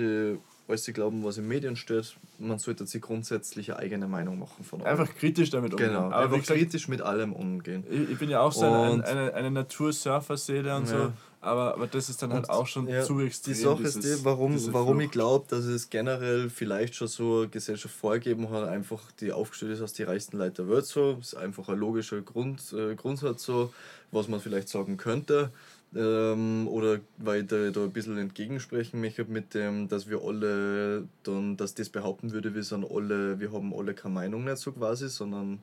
alles 0.69 0.85
glauben, 0.93 1.25
was 1.25 1.39
in 1.39 1.49
Medien 1.49 1.77
steht. 1.77 2.17
Man 2.39 2.59
sollte 2.59 2.87
sich 2.87 3.01
grundsätzlich 3.01 3.73
eine 3.73 3.81
eigene 3.81 4.07
Meinung 4.07 4.39
machen 4.39 4.65
von 4.65 4.83
allem. 4.83 5.01
Einfach 5.01 5.15
kritisch 5.15 5.51
damit 5.51 5.73
umgehen. 5.73 5.89
Genau, 5.89 6.07
aber 6.07 6.19
einfach 6.19 6.41
gesagt, 6.41 6.59
kritisch 6.59 6.89
mit 6.89 7.01
allem 7.01 7.33
umgehen. 7.33 7.85
Ich, 7.91 8.11
ich 8.11 8.19
bin 8.19 8.29
ja 8.29 8.41
auch 8.41 8.53
so 8.53 8.67
eine, 8.67 9.05
eine, 9.05 9.35
eine 9.35 9.51
Natursurfer-Seele 9.51 10.77
und 10.77 10.89
ja. 10.89 11.07
so. 11.07 11.13
Aber, 11.41 11.75
aber 11.75 11.87
das 11.87 12.09
ist 12.09 12.21
dann 12.21 12.33
halt 12.33 12.51
auch 12.51 12.67
schon 12.67 12.89
ja, 12.89 13.03
zu 13.03 13.21
extrem. 13.21 13.55
Die 13.55 13.61
Sache 13.61 13.83
ist 13.85 14.03
die, 14.03 14.25
warum, 14.25 14.57
warum 14.73 15.01
ich 15.01 15.11
glaube, 15.11 15.47
dass 15.49 15.65
es 15.67 15.89
generell 15.89 16.51
vielleicht 16.51 16.97
schon 16.97 17.07
so 17.07 17.41
eine 17.41 17.49
Gesellschaft 17.49 17.95
vorgeben 17.95 18.51
hat, 18.51 18.69
einfach 18.69 19.13
die 19.13 19.31
aufgestellt 19.31 19.73
ist 19.73 19.83
aus 19.83 19.93
die 19.93 20.03
reichsten 20.03 20.39
Leute 20.39 20.63
der 20.63 20.69
Welt 20.69 20.87
so. 20.87 21.15
Das 21.15 21.29
ist 21.29 21.35
einfach 21.37 21.69
ein 21.69 21.79
logischer 21.79 22.21
Grund, 22.23 22.73
äh, 22.73 22.97
Grundsatz 22.97 23.45
so, 23.45 23.73
was 24.11 24.27
man 24.27 24.41
vielleicht 24.41 24.69
sagen 24.69 24.97
könnte. 24.97 25.51
Ähm, 25.95 26.69
oder 26.69 27.01
weil 27.17 27.43
ich 27.43 27.47
da, 27.47 27.71
da 27.71 27.85
ein 27.85 27.93
bisschen 27.93 28.19
entgegensprechen 28.19 29.01
möchte 29.01 29.25
mit 29.25 29.55
dem, 29.55 29.89
dass 29.89 30.09
wir 30.09 30.21
alle 30.23 31.09
dann, 31.23 31.57
dass 31.57 31.75
das 31.75 31.89
behaupten 31.89 32.33
würde, 32.33 32.55
wir 32.55 32.63
sind 32.63 32.85
alle, 32.91 33.41
wir 33.41 33.53
haben 33.53 33.73
alle 33.73 33.95
keine 33.95 34.15
Meinung 34.15 34.45
nicht 34.45 34.59
so 34.59 34.73
quasi, 34.73 35.09
sondern 35.09 35.61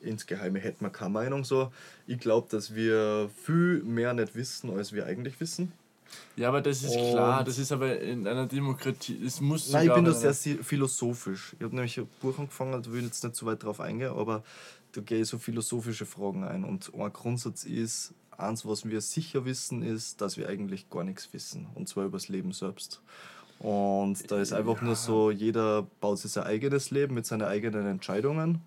insgeheim 0.00 0.56
hätten 0.56 0.84
wir 0.84 0.90
keine 0.90 1.10
Meinung 1.10 1.44
so. 1.44 1.72
Ich 2.06 2.18
glaube, 2.18 2.48
dass 2.50 2.74
wir 2.74 3.30
viel 3.44 3.82
mehr 3.82 4.14
nicht 4.14 4.34
wissen, 4.34 4.76
als 4.76 4.92
wir 4.92 5.06
eigentlich 5.06 5.40
wissen. 5.40 5.72
Ja, 6.36 6.48
aber 6.48 6.60
das 6.60 6.82
ist 6.82 6.96
und 6.96 7.10
klar, 7.10 7.44
das 7.44 7.58
ist 7.58 7.70
aber 7.70 8.00
in 8.00 8.26
einer 8.26 8.46
Demokratie, 8.46 9.20
es 9.24 9.40
muss 9.40 9.70
Nein, 9.70 9.86
ich 9.86 9.94
bin 9.94 10.04
da 10.04 10.12
sehr 10.12 10.34
philosophisch. 10.34 11.54
Ich 11.58 11.64
habe 11.64 11.74
nämlich 11.74 11.98
ein 11.98 12.08
Buch 12.20 12.38
angefangen, 12.38 12.82
da 12.82 12.92
will 12.92 13.04
jetzt 13.04 13.22
nicht 13.22 13.36
zu 13.36 13.46
weit 13.46 13.62
drauf 13.62 13.80
eingehen, 13.80 14.12
aber 14.12 14.42
da 14.92 15.00
gehe 15.00 15.20
ich 15.20 15.28
so 15.28 15.38
philosophische 15.38 16.06
Fragen 16.06 16.44
ein. 16.44 16.64
Und 16.64 16.92
ein 16.94 17.12
Grundsatz 17.12 17.64
ist, 17.64 18.12
eins, 18.36 18.66
was 18.66 18.88
wir 18.88 19.00
sicher 19.00 19.44
wissen, 19.44 19.82
ist, 19.82 20.20
dass 20.20 20.36
wir 20.36 20.48
eigentlich 20.48 20.90
gar 20.90 21.04
nichts 21.04 21.32
wissen. 21.32 21.66
Und 21.74 21.88
zwar 21.88 22.04
über 22.04 22.18
das 22.18 22.28
Leben 22.28 22.52
selbst. 22.52 23.00
Und 23.58 24.30
da 24.30 24.40
ist 24.40 24.52
einfach 24.52 24.78
ja. 24.78 24.84
nur 24.84 24.96
so, 24.96 25.30
jeder 25.30 25.86
baut 26.00 26.18
sich 26.18 26.32
sein 26.32 26.44
eigenes 26.44 26.90
Leben 26.90 27.14
mit 27.14 27.26
seinen 27.26 27.42
eigenen 27.42 27.86
Entscheidungen. 27.86 28.62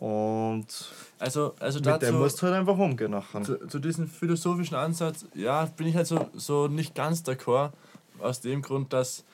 Und 0.00 0.66
also, 1.18 1.54
also 1.60 1.78
mit 1.78 1.86
dazu, 1.86 2.06
dem 2.06 2.18
musst 2.18 2.40
du 2.40 2.46
halt 2.46 2.54
einfach 2.54 2.78
umgehen 2.78 3.10
nachher. 3.10 3.42
Zu, 3.42 3.66
zu 3.68 3.78
diesem 3.78 4.08
philosophischen 4.08 4.74
Ansatz, 4.74 5.26
ja, 5.34 5.66
bin 5.66 5.86
ich 5.88 5.94
halt 5.94 6.06
so, 6.06 6.30
so 6.32 6.68
nicht 6.68 6.94
ganz 6.94 7.22
d'accord. 7.22 7.72
Aus 8.18 8.40
dem 8.40 8.62
Grund, 8.62 8.94
dass, 8.94 9.24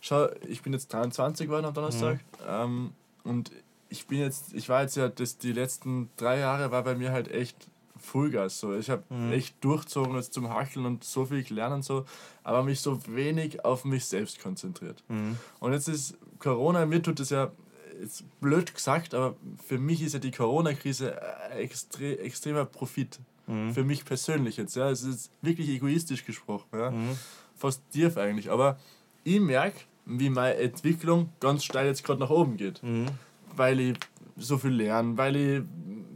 schau, 0.00 0.26
ich 0.48 0.62
bin 0.62 0.72
jetzt 0.72 0.92
23 0.92 1.46
geworden 1.46 1.66
am 1.66 1.74
Donnerstag. 1.74 2.16
Mhm. 2.40 2.48
Ähm, 2.48 2.92
und 3.22 3.52
ich 3.88 4.08
bin 4.08 4.18
jetzt, 4.18 4.52
ich 4.52 4.68
war 4.68 4.82
jetzt 4.82 4.96
ja, 4.96 5.08
das, 5.08 5.38
die 5.38 5.52
letzten 5.52 6.10
drei 6.16 6.40
Jahre 6.40 6.72
war 6.72 6.82
bei 6.82 6.96
mir 6.96 7.12
halt 7.12 7.30
echt 7.30 7.56
Vollgas. 7.96 8.58
So. 8.58 8.74
Ich 8.74 8.90
habe 8.90 9.04
mhm. 9.08 9.30
echt 9.32 9.62
durchzogen 9.62 10.16
jetzt 10.16 10.34
zum 10.34 10.48
Hackeln 10.48 10.86
und 10.86 11.04
so 11.04 11.26
viel 11.26 11.44
gelernt 11.44 11.74
und 11.76 11.84
so, 11.84 12.04
aber 12.42 12.64
mich 12.64 12.80
so 12.80 13.00
wenig 13.06 13.64
auf 13.64 13.84
mich 13.84 14.06
selbst 14.06 14.42
konzentriert. 14.42 15.04
Mhm. 15.06 15.38
Und 15.60 15.72
jetzt 15.72 15.88
ist 15.88 16.16
Corona, 16.40 16.84
mir 16.84 17.00
tut 17.00 17.20
es 17.20 17.30
ja 17.30 17.52
jetzt 18.00 18.24
blöd 18.40 18.74
gesagt, 18.74 19.14
aber 19.14 19.36
für 19.66 19.78
mich 19.78 20.02
ist 20.02 20.12
ja 20.12 20.18
die 20.18 20.30
Corona-Krise 20.30 21.20
extre 21.56 22.18
extremer 22.18 22.64
Profit. 22.64 23.18
Mhm. 23.46 23.72
Für 23.72 23.84
mich 23.84 24.04
persönlich 24.04 24.56
jetzt. 24.56 24.76
Ja. 24.76 24.90
Es 24.90 25.02
ist 25.02 25.30
wirklich 25.42 25.68
egoistisch 25.68 26.24
gesprochen. 26.24 26.66
Ja. 26.72 26.90
Mhm. 26.90 27.16
Fast 27.54 27.82
tief 27.90 28.16
eigentlich. 28.16 28.50
Aber 28.50 28.78
ich 29.24 29.40
merke, 29.40 29.80
wie 30.04 30.30
meine 30.30 30.56
Entwicklung 30.56 31.30
ganz 31.40 31.64
steil 31.64 31.86
jetzt 31.86 32.04
gerade 32.04 32.20
nach 32.20 32.30
oben 32.30 32.56
geht. 32.56 32.82
Mhm. 32.82 33.06
Weil 33.54 33.80
ich 33.80 33.98
so 34.36 34.58
viel 34.58 34.72
lerne, 34.72 35.16
weil 35.16 35.36
ich 35.36 35.62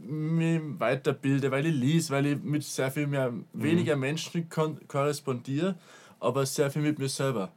mich 0.03 0.61
weiterbilde, 0.77 1.51
weil 1.51 1.65
ich 1.65 1.75
lese, 1.75 2.13
weil 2.13 2.25
ich 2.25 2.43
mit 2.43 2.63
sehr 2.63 2.91
viel 2.91 3.07
mehr, 3.07 3.31
mhm. 3.31 3.45
weniger 3.53 3.95
Menschen 3.95 4.47
korrespondiere, 4.49 5.75
aber 6.19 6.45
sehr 6.45 6.69
viel 6.69 6.81
mit 6.81 6.99
mir 6.99 7.09
selber. 7.09 7.51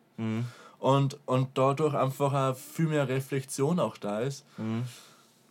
Und, 0.85 1.17
und 1.25 1.49
dadurch 1.55 1.95
einfach 1.95 2.35
auch 2.35 2.55
viel 2.55 2.89
mehr 2.89 3.09
Reflexion 3.09 3.81
auch 3.81 3.97
da 3.97 4.21
ist. 4.21 4.45
Mhm. 4.59 4.85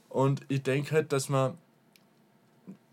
Und 0.08 0.42
ich 0.48 0.62
denke 0.62 0.94
halt, 0.94 1.12
dass 1.12 1.28
man 1.28 1.58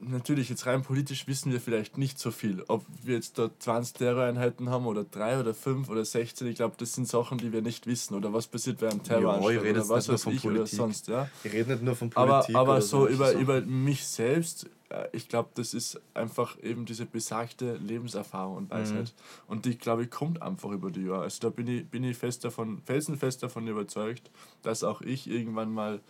natürlich 0.00 0.48
jetzt 0.48 0.66
rein 0.66 0.82
politisch 0.82 1.26
wissen 1.26 1.52
wir 1.52 1.60
vielleicht 1.60 1.98
nicht 1.98 2.18
so 2.18 2.30
viel. 2.30 2.64
Ob 2.68 2.84
wir 3.02 3.14
jetzt 3.14 3.38
da 3.38 3.50
20 3.58 3.94
Terroreinheiten 3.94 4.70
haben 4.70 4.86
oder 4.86 5.04
3 5.04 5.40
oder 5.40 5.54
5 5.54 5.88
oder 5.88 6.04
16, 6.04 6.46
ich 6.46 6.56
glaube, 6.56 6.74
das 6.78 6.94
sind 6.94 7.06
Sachen, 7.08 7.38
die 7.38 7.52
wir 7.52 7.62
nicht 7.62 7.86
wissen. 7.86 8.14
Oder 8.14 8.32
was 8.32 8.46
passiert 8.46 8.82
einem 8.82 9.02
Terroranschlag 9.02 9.64
ja, 9.64 9.70
oder 9.70 9.88
was 9.88 10.08
weiß 10.08 10.26
ich 10.26 10.42
Politik. 10.42 10.50
oder 10.50 10.66
sonst. 10.66 11.08
Ja. 11.08 11.28
Ich 11.44 11.52
rede 11.52 11.72
nicht 11.72 11.82
nur 11.82 11.96
von 11.96 12.10
Politik. 12.10 12.54
Aber, 12.56 12.72
aber 12.72 12.82
so 12.82 13.06
über, 13.06 13.32
über 13.32 13.60
mich 13.60 14.06
selbst, 14.06 14.68
äh, 14.88 15.08
ich 15.12 15.28
glaube, 15.28 15.50
das 15.54 15.74
ist 15.74 16.00
einfach 16.14 16.58
eben 16.62 16.84
diese 16.86 17.06
besagte 17.06 17.76
Lebenserfahrung 17.76 18.56
und 18.56 18.70
Weisheit. 18.70 19.12
Mhm. 19.14 19.52
Und 19.52 19.64
die, 19.64 19.76
glaube 19.76 20.04
ich, 20.04 20.10
kommt 20.10 20.40
einfach 20.42 20.70
über 20.70 20.90
die 20.90 21.04
Jahre. 21.04 21.22
Also 21.22 21.40
da 21.40 21.50
bin 21.50 21.66
ich, 21.66 21.86
bin 21.86 22.04
ich 22.04 22.16
fest 22.16 22.44
davon, 22.44 22.80
felsenfest 22.84 23.42
davon 23.42 23.66
überzeugt, 23.66 24.30
dass 24.62 24.82
auch 24.82 25.02
ich 25.02 25.28
irgendwann 25.28 25.72
mal 25.72 26.00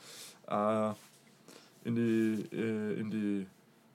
äh, 0.48 0.90
in 1.84 1.96
die, 1.96 2.56
äh, 2.56 3.00
in 3.00 3.10
die 3.10 3.46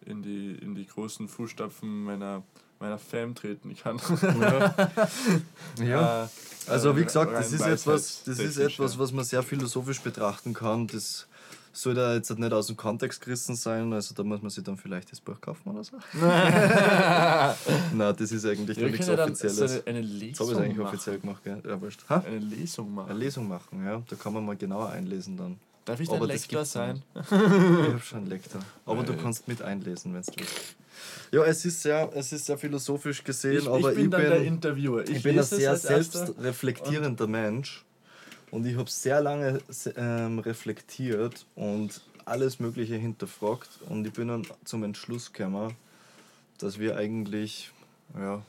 in 0.05 0.21
die, 0.21 0.55
in 0.61 0.75
die 0.75 0.85
großen 0.87 1.27
Fußstapfen 1.27 2.03
meiner, 2.03 2.43
meiner 2.79 2.97
Fam 2.97 3.35
treten 3.35 3.75
kann. 3.75 3.99
Ja. 5.83 6.25
Äh, 6.25 6.27
also 6.67 6.95
wie 6.97 7.03
gesagt, 7.03 7.31
das 7.33 7.51
ist 7.51 7.61
etwas, 7.65 8.23
das 8.25 8.39
ist 8.39 8.57
etwas, 8.57 8.97
was 8.97 9.11
man 9.11 9.23
sehr 9.23 9.43
philosophisch 9.43 9.99
betrachten 10.01 10.53
kann. 10.53 10.87
Das 10.87 11.27
soll 11.73 11.93
da 11.93 12.13
jetzt 12.15 12.29
nicht 12.39 12.53
aus 12.53 12.67
dem 12.67 12.77
Kontext 12.77 13.21
gerissen 13.21 13.55
sein, 13.55 13.91
also 13.93 14.15
da 14.15 14.23
muss 14.23 14.41
man 14.41 14.49
sich 14.49 14.63
dann 14.63 14.77
vielleicht 14.77 15.11
das 15.11 15.19
Buch 15.19 15.39
kaufen 15.41 15.69
oder 15.71 15.83
so. 15.83 15.97
Nein, 17.93 18.15
das 18.17 18.31
ist 18.31 18.45
eigentlich 18.45 18.77
Ja, 18.77 18.87
nichts 18.87 19.09
Offizielles. 19.09 19.57
so 19.57 19.63
eine- 19.65 19.83
eine 19.85 19.99
Jetzt 19.99 20.39
habe 20.39 20.51
ich 20.51 20.57
Lesung 20.57 20.63
eigentlich 20.63 20.77
machen. 20.77 20.87
offiziell 20.87 21.19
gemacht, 21.19 21.43
gell? 21.43 21.61
Ja, 21.67 21.81
wurscht. 21.81 22.05
Ha? 22.09 22.23
Eine 22.25 22.39
Lesung 22.39 22.93
machen. 22.95 23.09
Eine 23.09 23.19
Lesung 23.19 23.47
machen, 23.47 23.85
ja. 23.85 24.01
Da 24.09 24.15
kann 24.15 24.33
man 24.33 24.45
mal 24.45 24.55
genauer 24.55 24.89
einlesen 24.89 25.35
dann. 25.37 25.57
Darf 25.85 25.99
ich 25.99 26.07
dein 26.07 26.17
Aber 26.17 26.27
Lektor 26.27 26.65
sein? 26.65 27.03
Ich 27.15 27.31
habe 27.31 28.01
schon 28.03 28.25
Lektor. 28.25 28.61
Aber 28.85 29.03
du 29.03 29.13
Nein. 29.13 29.21
kannst 29.21 29.47
mit 29.47 29.61
einlesen, 29.61 30.13
wenn 30.13 30.23
du 30.23 30.31
willst. 30.35 30.75
Ja, 31.31 31.43
es 31.43 31.63
ist 31.65 31.81
sehr, 31.81 32.09
es 32.15 32.31
ist 32.31 32.45
sehr 32.45 32.57
philosophisch 32.57 33.23
gesehen, 33.23 33.59
Ich, 33.59 33.67
aber 33.67 33.91
ich 33.91 33.95
bin 33.97 34.05
ich 34.05 34.11
bin, 34.11 34.19
der 34.21 34.41
Interviewer. 34.41 35.07
ich 35.07 35.21
bin 35.21 35.37
ein 35.37 35.43
sehr 35.43 35.75
selbstreflektierender 35.75 37.27
Mensch 37.27 37.83
und 38.51 38.65
ich 38.65 38.75
habe 38.77 38.89
sehr 38.89 39.21
lange 39.21 39.59
ähm, 39.95 40.39
reflektiert 40.39 41.45
und 41.55 42.01
alles 42.25 42.59
Mögliche 42.59 42.95
hinterfragt 42.95 43.69
und 43.89 44.07
ich 44.07 44.13
bin 44.13 44.29
dann 44.29 44.47
zum 44.63 44.83
Entschluss 44.83 45.31
gekommen, 45.31 45.75
dass 46.57 46.79
wir 46.79 46.95
eigentlich 46.97 47.71
ja, 48.17 48.41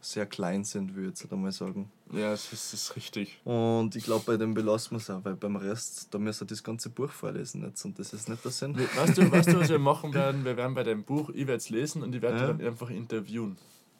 sehr 0.00 0.26
klein 0.26 0.64
sind, 0.64 0.94
würde 0.94 1.10
ich 1.12 1.20
jetzt 1.20 1.32
einmal 1.32 1.52
sagen. 1.52 1.90
Ja, 2.12 2.30
das 2.30 2.52
ist, 2.52 2.72
das 2.72 2.82
ist 2.82 2.96
richtig. 2.96 3.38
Und 3.44 3.94
ich 3.96 4.04
glaube, 4.04 4.24
bei 4.26 4.36
dem 4.36 4.54
belassen 4.54 4.92
wir 4.92 4.96
es 4.98 5.10
auch, 5.10 5.24
weil 5.24 5.36
beim 5.36 5.56
Rest, 5.56 6.08
da 6.10 6.18
müssen 6.18 6.40
wir 6.40 6.46
das 6.48 6.62
ganze 6.64 6.88
Buch 6.90 7.10
vorlesen 7.10 7.62
jetzt 7.62 7.84
und 7.84 7.98
das 7.98 8.12
ist 8.12 8.28
nicht 8.28 8.44
der 8.44 8.50
Sinn. 8.50 8.76
Weißt 8.76 9.18
du, 9.18 9.30
weißt 9.30 9.48
du, 9.52 9.60
was 9.60 9.68
wir 9.68 9.78
machen 9.78 10.12
werden? 10.14 10.44
Wir 10.44 10.56
werden 10.56 10.74
bei 10.74 10.82
dem 10.82 11.04
Buch, 11.04 11.28
ich 11.30 11.46
werde 11.46 11.56
es 11.58 11.70
lesen 11.70 12.02
und 12.02 12.14
ich 12.14 12.22
werde 12.22 12.38
Ja. 12.38 12.46
dann 12.48 12.60
einfach 12.60 12.90
interviewen. 12.90 13.56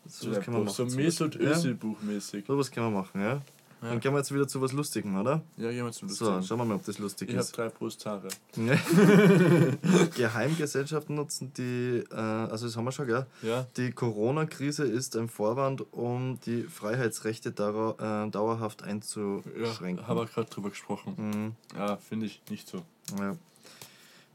So 0.06 0.24
Zu 0.26 0.30
was 0.36 0.44
können 0.44 0.56
wir 0.56 0.64
Buch. 0.64 0.74
So 0.74 0.84
machen. 0.86 0.96
Mesut 0.96 1.34
Ja. 1.36 1.50
Özil-Buchmäßig. 1.50 2.44
So 2.46 2.56
was 2.58 2.70
können 2.70 2.86
wir 2.92 3.00
machen, 3.00 3.20
ja? 3.20 3.42
Ja. 3.82 3.88
Dann 3.90 4.00
gehen 4.00 4.12
wir 4.12 4.18
jetzt 4.18 4.32
wieder 4.34 4.46
zu 4.46 4.60
was 4.60 4.72
Lustigem, 4.72 5.16
oder? 5.18 5.42
Ja, 5.56 5.70
jemand 5.70 5.94
zum 5.94 6.08
So, 6.10 6.26
Lustigen. 6.26 6.46
schauen 6.46 6.58
wir 6.58 6.64
mal, 6.66 6.74
ob 6.74 6.84
das 6.84 6.98
lustig 6.98 7.28
Ich 7.30 7.34
habe 7.34 7.44
ist. 7.44 7.56
drei 7.56 7.68
Brusthaare. 7.70 8.28
Ja. 8.56 8.76
Geheimgesellschaften 10.16 11.14
nutzen 11.16 11.52
die, 11.56 12.04
äh, 12.10 12.14
also 12.14 12.66
das 12.66 12.76
haben 12.76 12.84
wir 12.84 12.92
schon, 12.92 13.06
gell? 13.06 13.26
Ja, 13.42 13.66
Die 13.76 13.92
Corona-Krise 13.92 14.84
ist 14.84 15.16
ein 15.16 15.28
Vorwand, 15.28 15.84
um 15.92 16.38
die 16.46 16.62
Freiheitsrechte 16.64 17.52
dauer, 17.52 17.96
äh, 18.00 18.30
dauerhaft 18.30 18.82
ja 18.82 18.88
einzuschränken. 18.88 20.06
habe 20.06 20.24
ich 20.24 20.32
gerade 20.34 20.50
drüber 20.50 20.70
gesprochen. 20.70 21.14
Mhm. 21.16 21.78
Ja, 21.78 21.96
finde 21.96 22.26
ich 22.26 22.40
nicht 22.50 22.68
so. 22.68 22.82
Ja. 23.18 23.36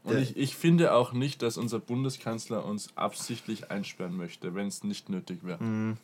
Und 0.04 0.18
ich, 0.18 0.36
ich 0.36 0.54
finde 0.56 0.92
auch 0.92 1.12
nicht, 1.12 1.42
dass 1.42 1.56
unser 1.56 1.80
Bundeskanzler 1.80 2.64
uns 2.64 2.90
absichtlich 2.96 3.70
einsperren 3.72 4.16
möchte, 4.16 4.54
wenn 4.54 4.68
es 4.68 4.84
nicht 4.84 5.08
nötig 5.08 5.40
wäre. 5.42 5.62
Mhm. 5.62 5.96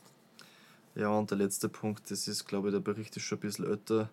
Ja, 0.94 1.08
und 1.08 1.30
der 1.30 1.38
letzte 1.38 1.68
Punkt, 1.68 2.10
das 2.10 2.28
ist, 2.28 2.44
glaube 2.46 2.68
ich, 2.68 2.72
der 2.74 2.80
Bericht 2.80 3.16
ist 3.16 3.22
schon 3.22 3.38
ein 3.38 3.42
bisschen 3.42 3.66
älter. 3.66 4.08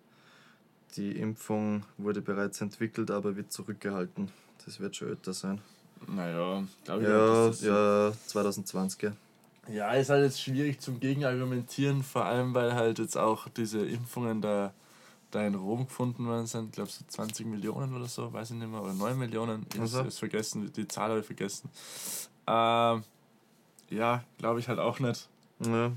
Die 0.96 1.12
Impfung 1.12 1.84
wurde 1.98 2.20
bereits 2.20 2.60
entwickelt, 2.60 3.10
aber 3.10 3.36
wird 3.36 3.52
zurückgehalten. 3.52 4.30
Das 4.64 4.80
wird 4.80 4.96
schon 4.96 5.08
älter 5.08 5.32
sein. 5.32 5.60
Naja, 6.08 6.64
glaube 6.84 7.02
ich 7.02 7.08
Ja, 7.08 7.48
auch, 7.48 8.10
ja, 8.10 8.12
2020. 8.26 9.12
ja. 9.68 9.92
Ist 9.92 10.10
halt 10.10 10.24
jetzt 10.24 10.40
schwierig 10.42 10.80
zum 10.80 10.98
Gegenargumentieren, 10.98 12.02
vor 12.02 12.24
allem 12.24 12.54
weil 12.54 12.74
halt 12.74 12.98
jetzt 12.98 13.16
auch 13.16 13.48
diese 13.48 13.86
Impfungen 13.86 14.40
da, 14.40 14.72
da 15.30 15.46
in 15.46 15.54
Rom 15.54 15.84
gefunden 15.86 16.26
worden 16.26 16.46
sind. 16.46 16.66
Ich 16.70 16.72
glaube 16.72 16.90
so 16.90 17.04
20 17.06 17.46
Millionen 17.46 17.94
oder 17.94 18.06
so, 18.06 18.32
weiß 18.32 18.50
ich 18.50 18.56
nicht 18.56 18.70
mehr, 18.70 18.82
oder 18.82 18.94
9 18.94 19.18
Millionen. 19.18 19.66
Ich 19.74 19.80
Also? 19.80 20.02
ist 20.02 20.18
vergessen, 20.18 20.72
die 20.72 20.88
Zahl 20.88 21.10
habe 21.10 21.20
ich 21.20 21.26
vergessen. 21.26 21.68
Ähm, 22.46 23.04
ja, 23.90 24.24
glaube 24.38 24.58
ich 24.60 24.68
halt 24.68 24.78
auch 24.78 24.98
nicht. 24.98 25.28
Ja. 25.60 25.92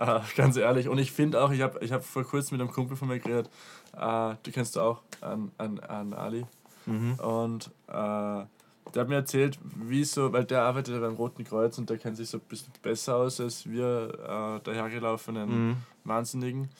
Äh, 0.00 0.20
ganz 0.34 0.56
ehrlich. 0.56 0.88
Und 0.88 0.98
ich 0.98 1.12
finde 1.12 1.40
auch, 1.42 1.50
ich 1.50 1.60
habe 1.60 1.78
ich 1.84 1.92
hab 1.92 2.02
vor 2.04 2.24
kurzem 2.24 2.56
mit 2.56 2.66
einem 2.66 2.74
Kumpel 2.74 2.96
von 2.96 3.06
mir 3.08 3.18
geredet, 3.18 3.50
äh, 3.96 4.34
du 4.42 4.50
kennst 4.50 4.74
du 4.76 4.80
auch, 4.80 5.02
an, 5.20 5.52
an, 5.58 5.78
an 5.80 6.14
Ali. 6.14 6.46
Mhm. 6.86 7.14
Und 7.14 7.66
äh, 7.88 7.92
der 7.92 9.02
hat 9.02 9.08
mir 9.08 9.16
erzählt, 9.16 9.58
wie 9.62 10.02
so, 10.04 10.32
weil 10.32 10.44
der 10.44 10.62
arbeitet 10.62 10.94
ja 10.94 11.00
beim 11.00 11.14
Roten 11.14 11.44
Kreuz 11.44 11.76
und 11.78 11.90
der 11.90 11.98
kennt 11.98 12.16
sich 12.16 12.30
so 12.30 12.38
ein 12.38 12.44
bisschen 12.48 12.72
besser 12.82 13.16
aus 13.16 13.40
als 13.40 13.68
wir 13.68 14.58
äh, 14.58 14.64
dahergelaufenen 14.64 15.68
Mhm. 15.68 15.76
Wahnsinnigen. 16.04 16.70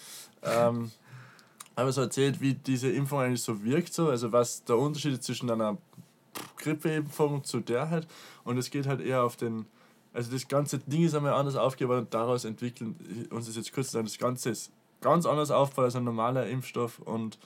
Ähm, 0.42 0.90
aber 1.76 1.92
so 1.92 2.00
erzählt, 2.00 2.40
wie 2.40 2.54
diese 2.54 2.90
Impfung 2.90 3.20
eigentlich 3.20 3.42
so 3.42 3.62
wirkt, 3.62 3.92
so, 3.92 4.09
also 4.09 4.33
was 4.33 4.64
der 4.64 4.78
Unterschied 4.78 5.22
zwischen 5.22 5.50
einer 5.50 5.76
Grippeimpfung 6.56 7.44
zu 7.44 7.61
der 7.61 7.90
halt. 7.90 8.06
Und 8.44 8.56
es 8.59 8.70
geht 8.70 8.87
halt 8.87 9.00
eher 9.00 9.22
auf 9.22 9.37
den, 9.37 9.66
also 10.12 10.33
das 10.33 10.49
ganze 10.49 10.79
Ding 10.79 11.05
ist 11.05 11.14
einmal 11.14 11.35
anders 11.35 11.57
aufgebaut 11.57 11.99
und 11.99 12.14
daraus 12.14 12.44
entwickeln, 12.44 13.29
uns 13.31 13.49
ist 13.49 13.57
jetzt 13.57 13.73
kurz 13.73 13.90
sagen, 13.90 14.07
das 14.07 14.18
Ganze 14.18 14.51
ist 14.51 14.73
ganz 15.01 15.27
anders 15.27 15.51
aufgebaut 15.51 15.87
als 15.87 15.96
ein 15.96 16.05
normaler 16.05 16.46
Impfstoff 16.46 16.99
und 16.99 17.38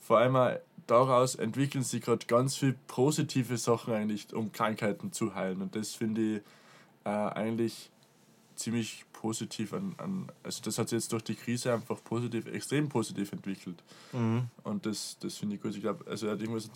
vor 0.00 0.18
allem 0.18 0.36
auch 0.36 0.56
daraus 0.86 1.34
entwickeln 1.34 1.84
sich 1.84 2.02
gerade 2.02 2.26
ganz 2.26 2.56
viele 2.56 2.74
positive 2.86 3.56
Sachen 3.58 3.92
eigentlich, 3.94 4.32
um 4.32 4.52
Krankheiten 4.52 5.12
zu 5.12 5.34
heilen. 5.34 5.62
Und 5.62 5.76
das 5.76 5.94
finde 5.94 6.36
ich 6.36 6.42
äh, 7.04 7.10
eigentlich 7.10 7.90
ziemlich 8.56 9.04
positiv 9.12 9.72
an, 9.72 9.94
an, 9.98 10.28
also 10.42 10.62
das 10.62 10.78
hat 10.78 10.88
sich 10.88 10.96
jetzt 10.96 11.12
durch 11.12 11.22
die 11.22 11.34
Krise 11.34 11.72
einfach 11.72 12.02
positiv, 12.02 12.46
extrem 12.46 12.88
positiv 12.88 13.32
entwickelt. 13.32 13.82
Mhm. 14.12 14.46
Und 14.64 14.86
das, 14.86 15.16
das 15.20 15.36
finde 15.36 15.56
ich 15.56 15.62
gut. 15.62 15.74
Ich 15.74 15.82
glaube, 15.82 16.04
also 16.10 16.26
er 16.26 16.32
hat 16.32 16.40
irgendwas 16.40 16.72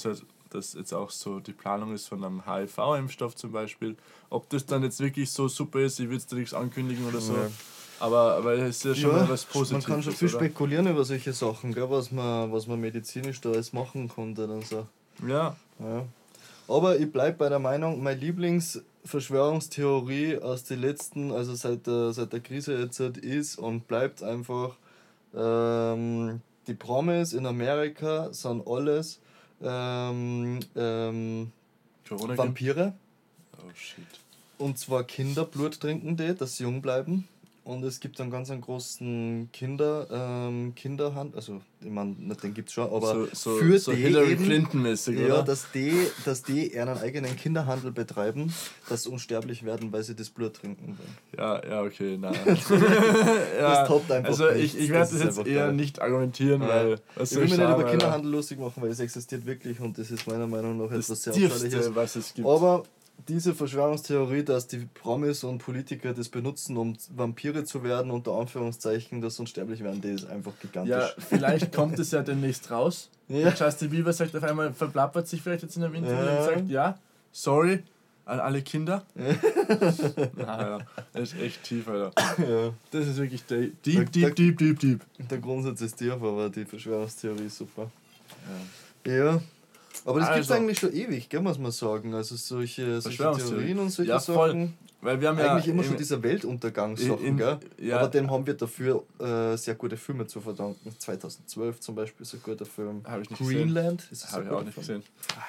dass 0.55 0.75
jetzt 0.75 0.93
auch 0.93 1.11
so 1.11 1.41
die 1.41 1.53
Planung 1.53 1.95
ist 1.95 2.09
von 2.09 2.23
einem 2.25 2.47
HIV-Impfstoff 2.47 3.35
zum 3.37 3.53
Beispiel. 3.53 3.97
Ob 4.31 4.49
das 4.51 4.67
dann 4.67 4.83
jetzt 4.83 5.01
wirklich 5.01 5.31
so 5.31 5.49
super 5.49 5.81
ist, 5.81 5.99
ich 6.01 6.09
will 6.09 6.19
jetzt 6.19 6.33
nichts 6.33 6.55
ankündigen 6.55 7.07
oder 7.07 7.21
so. 7.21 7.35
Ja. 7.35 7.51
Aber, 8.01 8.35
aber 8.35 8.55
es 8.55 8.79
ist 8.79 8.85
ja 8.85 8.95
schon 8.95 9.13
mal 9.13 9.29
was 9.29 9.45
man 9.45 9.53
Positives. 9.53 9.87
kann 9.87 10.03
schon 10.03 10.13
viel 10.13 10.29
oder? 10.29 10.39
spekulieren 10.39 10.89
über 10.89 11.05
solche 11.05 11.33
Sachen, 11.33 11.73
gell, 11.73 11.89
was, 11.89 12.11
man, 12.11 12.53
was 12.53 12.67
man 12.67 12.81
medizinisch 12.81 13.41
da 13.41 13.51
alles 13.51 13.73
machen 13.73 14.09
konnte. 14.09 14.49
Und 14.49 14.67
so. 14.67 14.89
Ja, 15.27 15.57
ja. 15.79 16.05
Aber 16.67 16.99
ich 16.99 17.13
bleibe 17.13 17.39
bei 17.39 17.49
der 17.49 17.61
Meinung, 17.61 18.03
meine 18.03 18.19
Lieblingsverschwörungstheorie 18.19 20.39
aus 20.39 20.65
den 20.65 20.81
letzten, 20.81 21.31
also 21.31 21.55
seit 21.55 21.87
der, 21.87 22.13
seit 22.13 22.33
der 22.33 22.41
Krise 22.41 22.77
jetzt 22.79 22.99
halt 22.99 23.19
ist 23.19 23.57
und 23.59 23.87
bleibt 23.87 24.21
einfach, 24.23 24.75
ähm, 25.35 26.41
die 26.67 26.75
Promis 26.75 27.33
in 27.33 27.47
Amerika 27.47 28.33
sind 28.33 28.67
alles 28.67 29.21
ähm, 29.63 30.61
ähm, 30.77 31.53
Vampire. 32.09 32.95
Oh 33.59 33.71
shit. 33.75 34.05
Und 34.59 34.79
zwar 34.79 35.05
Kinder 35.05 35.45
Blut 35.45 35.81
trinken 35.81 36.17
die, 36.17 36.35
dass 36.35 36.57
sie 36.57 36.65
jung 36.65 36.83
bleiben. 36.83 37.29
Und 37.65 37.85
es 37.85 38.01
gibt 38.01 38.21
einen 38.21 38.33
ganz 38.33 38.51
einen 38.51 38.61
großen 38.61 39.49
Kinder, 39.53 40.09
ähm, 40.11 40.75
Kinderhand, 40.75 41.37
also 41.37 41.61
ich 41.81 41.91
meine, 41.91 42.17
den 42.43 42.55
gibt 42.55 42.69
es 42.71 42.75
schon, 42.75 42.85
aber 42.93 43.27
so, 43.27 43.29
so, 43.33 43.57
für 43.57 43.79
so 43.79 43.93
die 43.93 43.99
Hillary 43.99 44.35
Clinton-mäßig, 44.35 45.17
ja, 45.21 45.27
oder? 45.27 45.43
dass 45.45 45.71
die, 45.73 45.93
dass 46.25 46.43
die 46.43 46.75
ihren 46.75 46.89
eigenen 46.99 47.37
Kinderhandel 47.37 47.93
betreiben, 47.93 48.53
dass 48.89 49.05
sie 49.05 49.11
unsterblich 49.11 49.63
werden, 49.63 49.93
weil 49.93 50.03
sie 50.03 50.17
das 50.17 50.31
Blut 50.31 50.55
trinken 50.55 50.99
wollen. 50.99 51.17
Ja, 51.39 51.65
ja, 51.65 51.83
okay, 51.83 52.19
nein. 52.21 52.35
Das 53.61 53.87
toppt 53.87 54.11
einfach 54.11 54.31
Also 54.31 54.49
ich, 54.51 54.77
ich 54.77 54.89
Das 54.89 55.13
werde 55.13 55.25
ist 55.25 55.25
das 55.25 55.37
jetzt 55.39 55.47
eher 55.47 55.67
geil. 55.67 55.73
nicht 55.75 56.03
argumentieren, 56.03 56.63
Ja. 56.63 56.69
weil 56.69 56.99
was 57.15 57.31
Ich 57.31 57.37
will 57.39 57.45
mich 57.45 57.59
nicht 57.59 57.61
über? 57.69 57.85
Kinderhandel 57.85 58.31
lustig 58.33 58.59
machen, 58.59 58.83
weil 58.83 58.91
es 58.91 58.99
existiert 59.01 59.47
wirklich 59.47 59.79
und 59.81 59.97
das 59.99 60.11
ist 60.11 60.27
meiner 60.27 60.47
Meinung 60.49 60.79
nach 60.79 60.91
Das 60.91 61.05
etwas 61.07 61.23
sehr. 61.23 61.33
Tiefste, 61.33 61.95
was 61.95 62.17
es 62.17 62.35
gibt. 62.35 62.47
Aber 62.49 62.83
diese 63.29 63.55
Verschwörungstheorie, 63.55 64.43
dass 64.45 64.67
die 64.67 64.87
Promis 64.95 65.45
und 65.45 65.59
Politiker 65.59 66.13
das 66.15 66.29
benutzen, 66.29 66.77
um 66.77 66.97
Vampire 67.15 67.65
zu 67.65 67.83
werden, 67.85 68.11
unter 68.11 68.33
Anführungszeichen, 68.33 69.21
dass 69.21 69.37
sie 69.37 69.43
unsterblich 69.43 69.83
werden, 69.83 70.01
die 70.01 70.09
ist 70.11 70.27
einfach 70.29 70.53
gigantisch. 70.61 70.91
ja, 70.93 71.09
vielleicht 71.29 71.73
kommt 71.75 71.99
es 71.99 72.11
ja 72.11 72.23
demnächst 72.23 72.71
raus. 72.71 73.09
Ja. 73.29 73.51
Justin 73.51 73.91
Bieber 73.91 74.13
sagt 74.13 74.35
auf 74.37 74.43
einmal, 74.43 74.73
verplappert 74.73 75.29
sich 75.29 75.41
vielleicht 75.43 75.63
jetzt 75.63 75.77
in 75.77 75.85
einem 75.85 75.95
Interview 75.95 76.25
Ja. 76.27 76.39
und 76.39 76.45
sagt, 76.45 76.69
ja, 76.69 76.99
sorry 77.33 77.83
an 78.25 78.39
alle 78.41 78.63
Kinder. 78.63 79.05
naja, 80.37 80.79
das 81.13 81.33
ist 81.33 81.41
echt 81.41 81.63
tief, 81.65 81.89
Alter. 81.89 82.13
Ja. 82.39 82.73
Das 82.91 83.07
ist 83.09 83.17
wirklich 83.17 83.45
deep, 83.45 83.73
da- 83.83 83.91
deep, 84.05 84.35
deep, 84.37 84.59
deep, 84.59 84.79
deep. 84.79 85.01
Der 85.31 85.39
Grundsatz 85.39 85.81
ist 85.81 85.97
tief, 85.97 86.13
aber 86.13 86.49
die 86.49 86.65
Verschwörungstheorie 86.65 87.47
ist 87.47 87.59
super. 87.59 87.91
Ja. 89.07 89.41
Aber 90.05 90.21
das 90.21 90.29
gibt 90.31 90.41
es 90.45 90.51
Also- 90.51 90.55
eigentlich 90.63 90.79
schon 90.79 90.93
ewig, 90.93 91.29
gell, 91.29 91.41
muss 91.41 91.59
man 91.59 91.71
sagen. 91.73 92.15
Also 92.15 92.37
solche, 92.37 93.01
solche. 93.01 93.19
Theorien 93.19 93.79
und 93.79 93.91
solche 93.91 94.11
Ja, 94.11 94.19
voll. 94.21 94.49
Sachen. 94.51 94.75
Weil 95.05 95.21
wir 95.21 95.31
haben 95.31 95.39
ja 95.41 95.53
Eigentlich 95.55 95.67
immer 95.67 95.83
im- 95.83 95.89
schon 95.89 95.97
diese 95.97 96.23
Weltuntergangssachen, 96.23 97.37
gell? 97.37 97.59
ja. 97.79 97.99
Aber 97.99 98.07
dem 98.09 98.31
haben 98.31 98.47
wir 98.47 98.55
dafür 98.55 99.03
äh, 99.19 99.57
sehr 99.57 99.75
gute 99.75 99.97
Filme 99.97 100.29
zu 100.29 100.41
verdanken. 100.41 100.95
2012 100.97 101.81
zum 101.81 101.97
Beispiel 101.97 102.23
ist 102.25 102.35
ein 102.35 102.41
guter 102.45 102.65
Film. 102.65 103.01
Hab 103.05 103.21
ich 103.21 103.29
nicht 103.29 103.43
Greenland 103.43 104.07
ist 104.13 104.31
Habe 104.33 104.45
ich 104.45 104.51
auch 104.51 104.63
nicht 104.63 104.75
Film. 104.75 105.01
gesehen. 105.03 105.03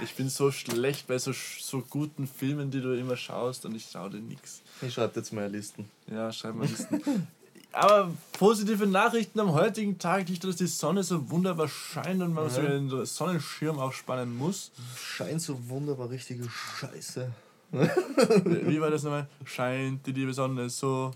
Ich 0.04 0.16
bin 0.16 0.28
so 0.30 0.50
schlecht 0.52 1.06
bei 1.06 1.20
so, 1.20 1.32
so 1.60 1.84
guten 1.88 2.26
Filmen, 2.26 2.72
die 2.72 2.82
du 2.82 2.98
immer 2.98 3.16
schaust 3.16 3.66
und 3.68 3.76
ich 3.76 3.88
schaue 3.92 4.10
dir 4.10 4.22
nichts. 4.22 4.64
Ich 4.82 4.92
schreibe 4.96 5.20
jetzt 5.20 5.32
mal 5.32 5.48
Listen. 5.52 5.86
Ja, 6.12 6.32
schreib 6.32 6.56
mal 6.56 6.68
Listen. 6.68 7.02
Aber 7.74 8.12
positive 8.34 8.86
Nachrichten 8.86 9.40
am 9.40 9.52
heutigen 9.54 9.98
Tag, 9.98 10.30
nicht, 10.30 10.44
dass 10.44 10.58
die 10.58 10.68
Sonne 10.68 11.02
so 11.04 11.30
wunderbar 11.32 11.68
scheint 11.68 12.22
und 12.22 12.32
man 12.34 12.46
Ja. 12.46 12.50
so 12.52 12.62
den 12.62 13.06
Sonnenschirm 13.06 13.80
aufspannen 13.80 14.38
muss. 14.38 14.72
Scheint 14.96 15.42
so 15.42 15.58
wunderbar 15.70 16.10
richtige 16.10 16.48
Scheiße. 16.50 17.32
Wie 17.72 18.80
war 18.80 18.92
das 18.92 19.02
nochmal? 19.04 19.28
Scheint 19.46 20.06
die 20.06 20.12
liebe 20.12 20.32
Sonne 20.34 20.70
so 20.70 21.12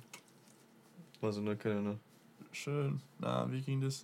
Also, 1.22 1.41
nur 1.41 1.56
keine 1.56 1.78
Ahnung. 1.78 2.00
schön. 2.52 3.00
Na, 3.20 3.50
wie 3.52 3.62
ging 3.62 3.80
das? 3.82 4.04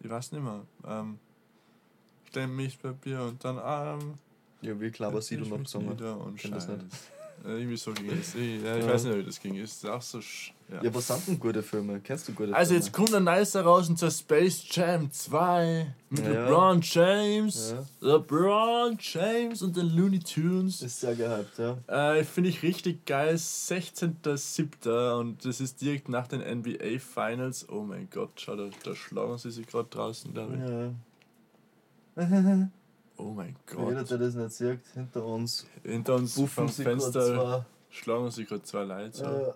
Ich 0.00 0.10
weiß 0.10 0.32
nicht 0.32 0.42
mehr. 0.44 0.60
Ähm, 0.86 1.18
klein 2.30 2.54
Milchpapier 2.54 3.22
und 3.22 3.42
dann 3.42 3.58
Arm. 3.58 4.14
Ja, 4.60 4.78
wie 4.78 4.90
klar, 4.90 5.14
was 5.14 5.26
sie 5.28 5.38
noch 5.38 5.56
gesungen 5.58 5.88
Und 5.98 6.44
das 6.52 6.68
nicht. 6.68 6.80
Irgendwie 7.44 7.76
so 7.76 7.92
ging 7.92 8.10
es. 8.10 8.34
Ich, 8.34 8.62
ja, 8.62 8.76
ich 8.76 8.84
Ja. 8.84 8.90
weiß 8.92 9.04
nicht, 9.04 9.16
wie 9.18 9.22
das 9.24 9.40
ging. 9.40 9.54
Ist 9.54 9.86
auch 9.86 10.02
so. 10.02 10.18
sch- 10.18 10.50
Ja. 10.70 10.82
Ja, 10.82 10.94
was 10.94 11.06
sind 11.06 11.26
denn 11.28 11.40
gute 11.40 11.62
Filme? 11.62 11.98
Kennst 12.00 12.28
du 12.28 12.32
gute 12.34 12.54
Also 12.54 12.70
Filme? 12.70 12.84
jetzt 12.84 12.92
kommt 12.92 13.14
ein 13.14 13.24
nicer 13.24 13.62
raus 13.62 13.88
und 13.88 13.98
zur 13.98 14.10
Space 14.10 14.64
Jam 14.70 15.10
2 15.10 15.94
mit 16.10 16.24
Ja. 16.24 16.30
LeBron 16.44 16.80
James. 16.82 17.74
LeBron 18.00 18.98
James 19.00 19.62
und 19.62 19.76
den 19.76 19.96
Looney 19.96 20.18
Tunes. 20.18 20.82
Ist 20.82 21.00
sehr 21.00 21.14
gehypt, 21.14 21.56
ja. 21.58 21.78
Äh, 22.16 22.22
Finde 22.24 22.50
ich 22.50 22.62
richtig 22.62 23.06
geil. 23.06 23.36
16.07. 23.38 25.18
und 25.18 25.44
das 25.44 25.60
ist 25.60 25.80
direkt 25.80 26.08
nach 26.10 26.26
den 26.26 26.40
NBA 26.42 26.98
Finals. 26.98 27.66
Oh 27.70 27.82
mein 27.82 28.08
Gott, 28.10 28.32
schau, 28.36 28.54
da, 28.56 28.68
da 28.84 28.94
schlagen 28.94 29.38
sie 29.38 29.50
sich 29.50 29.66
gerade 29.66 29.88
draußen, 29.88 30.34
glaube 30.34 30.54
ich. 30.54 30.60
Ja. 32.20 32.68
Oh 33.18 33.32
mein 33.34 33.56
Für 33.66 33.80
jeder, 33.80 33.94
Gott. 33.96 34.10
der 34.10 34.18
das 34.18 34.34
nicht 34.34 34.52
sieht, 34.52 34.80
hinter 34.94 35.24
uns 35.24 35.66
Hinter 35.82 36.14
uns 36.14 36.34
vom 36.40 36.68
Fenster 36.68 37.66
schlagen 37.90 38.30
sie 38.30 38.44
gerade 38.44 38.62
zwei 38.62 38.84
Leute. 38.84 39.16
So. 39.16 39.24
Äh, 39.24 39.52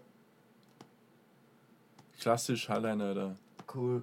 Klassisch 2.20 2.68
Hallein, 2.68 3.00
Alter. 3.00 3.36
cool. 3.74 4.02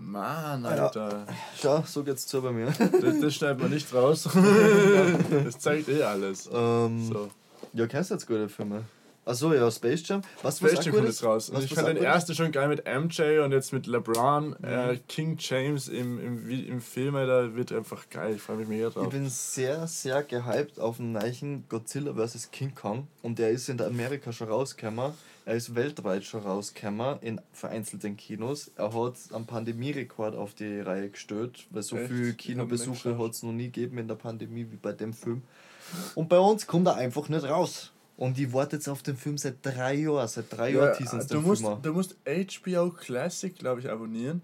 Mann, 0.00 0.64
Ah, 0.66 0.74
ja. 0.76 0.84
Alter. 0.86 1.26
Schau, 1.60 1.82
so 1.86 2.02
geht's 2.02 2.26
zu 2.26 2.42
bei 2.42 2.50
mir. 2.50 2.66
Das, 2.66 3.20
das 3.20 3.34
schneidet 3.36 3.60
man 3.60 3.70
nicht 3.70 3.92
raus. 3.94 4.28
das 5.44 5.58
zeigt 5.60 5.88
eh 5.88 6.02
alles. 6.02 6.48
ähm, 6.52 7.06
So. 7.12 7.30
Ja, 7.72 7.86
kennst 7.86 8.10
du 8.10 8.14
jetzt 8.14 8.26
gute 8.26 8.48
Filme? 8.48 8.84
Achso, 9.26 9.54
ja, 9.54 9.70
Space 9.70 10.06
Jam. 10.06 10.20
Was 10.42 10.58
Space 10.58 10.76
was 10.76 10.84
Jam 10.84 10.94
kommt 10.94 11.08
ist? 11.08 11.20
jetzt 11.20 11.24
raus. 11.24 11.48
Und 11.48 11.56
Was- 11.56 11.64
ich 11.64 11.74
fand 11.74 11.88
den 11.88 11.96
ersten 11.96 12.34
schon 12.34 12.52
geil 12.52 12.68
mit 12.68 12.84
MJ 12.86 13.38
und 13.38 13.52
jetzt 13.52 13.72
mit 13.72 13.86
LeBron. 13.86 14.50
Mhm. 14.58 14.64
Äh, 14.64 14.98
King 15.08 15.36
James 15.38 15.88
im, 15.88 16.18
im, 16.20 16.50
im 16.66 16.80
Film, 16.82 17.14
da 17.14 17.54
wird 17.54 17.72
einfach 17.72 18.08
geil. 18.10 18.34
Ich 18.36 18.42
freue 18.42 18.56
mich 18.58 18.68
mega 18.68 18.88
Ich 18.88 18.94
drauf. 18.94 19.08
bin 19.08 19.28
sehr, 19.30 19.86
sehr 19.86 20.22
gehypt 20.22 20.78
auf 20.78 20.98
den 20.98 21.12
neuen 21.12 21.64
Godzilla 21.68 22.12
vs. 22.14 22.50
King 22.50 22.74
Kong. 22.74 23.08
Und 23.22 23.38
der 23.38 23.50
ist 23.50 23.68
in 23.70 23.78
der 23.78 23.86
Amerika 23.86 24.30
schon 24.32 24.48
rausgekommen. 24.48 25.12
Er 25.46 25.54
ist 25.56 25.74
weltweit 25.74 26.24
schon 26.24 26.40
rausgekommen 26.42 27.18
in 27.20 27.40
vereinzelten 27.52 28.16
Kinos. 28.16 28.70
Er 28.76 28.92
hat 28.94 29.14
einen 29.32 29.46
Pandemierekord 29.46 30.34
auf 30.34 30.54
die 30.54 30.80
Reihe 30.80 31.10
gestellt, 31.10 31.66
weil 31.70 31.82
so 31.82 31.96
Echt? 31.96 32.10
viele 32.10 32.28
Ich 32.30 32.36
Kinobesuche 32.38 33.18
hat 33.18 33.30
es 33.32 33.42
noch 33.42 33.52
nie 33.52 33.70
gegeben 33.70 33.98
in 33.98 34.08
der 34.08 34.14
Pandemie 34.14 34.66
wie 34.70 34.76
bei 34.76 34.92
dem 34.92 35.12
Film. 35.12 35.42
Und 36.14 36.28
bei 36.30 36.38
uns 36.38 36.66
kommt 36.66 36.86
er 36.88 36.96
einfach 36.96 37.28
nicht 37.28 37.44
raus. 37.44 37.90
Und 38.16 38.38
ich 38.38 38.52
warte 38.52 38.76
jetzt 38.76 38.88
auf 38.88 39.02
den 39.02 39.16
Film 39.16 39.36
seit 39.38 39.56
drei 39.62 39.94
Jahren. 39.94 40.28
Seit 40.28 40.46
drei 40.56 40.70
Jahren 40.70 40.96
teasern 40.96 41.20
sie 41.20 41.28
du, 41.28 41.34
den 41.34 41.42
musst, 41.42 41.62
Film 41.62 41.74
an. 41.74 41.82
du 41.82 41.92
musst 41.92 42.16
HBO 42.24 42.90
Classic, 42.90 43.56
glaube 43.58 43.80
ich, 43.80 43.90
abonnieren. 43.90 44.40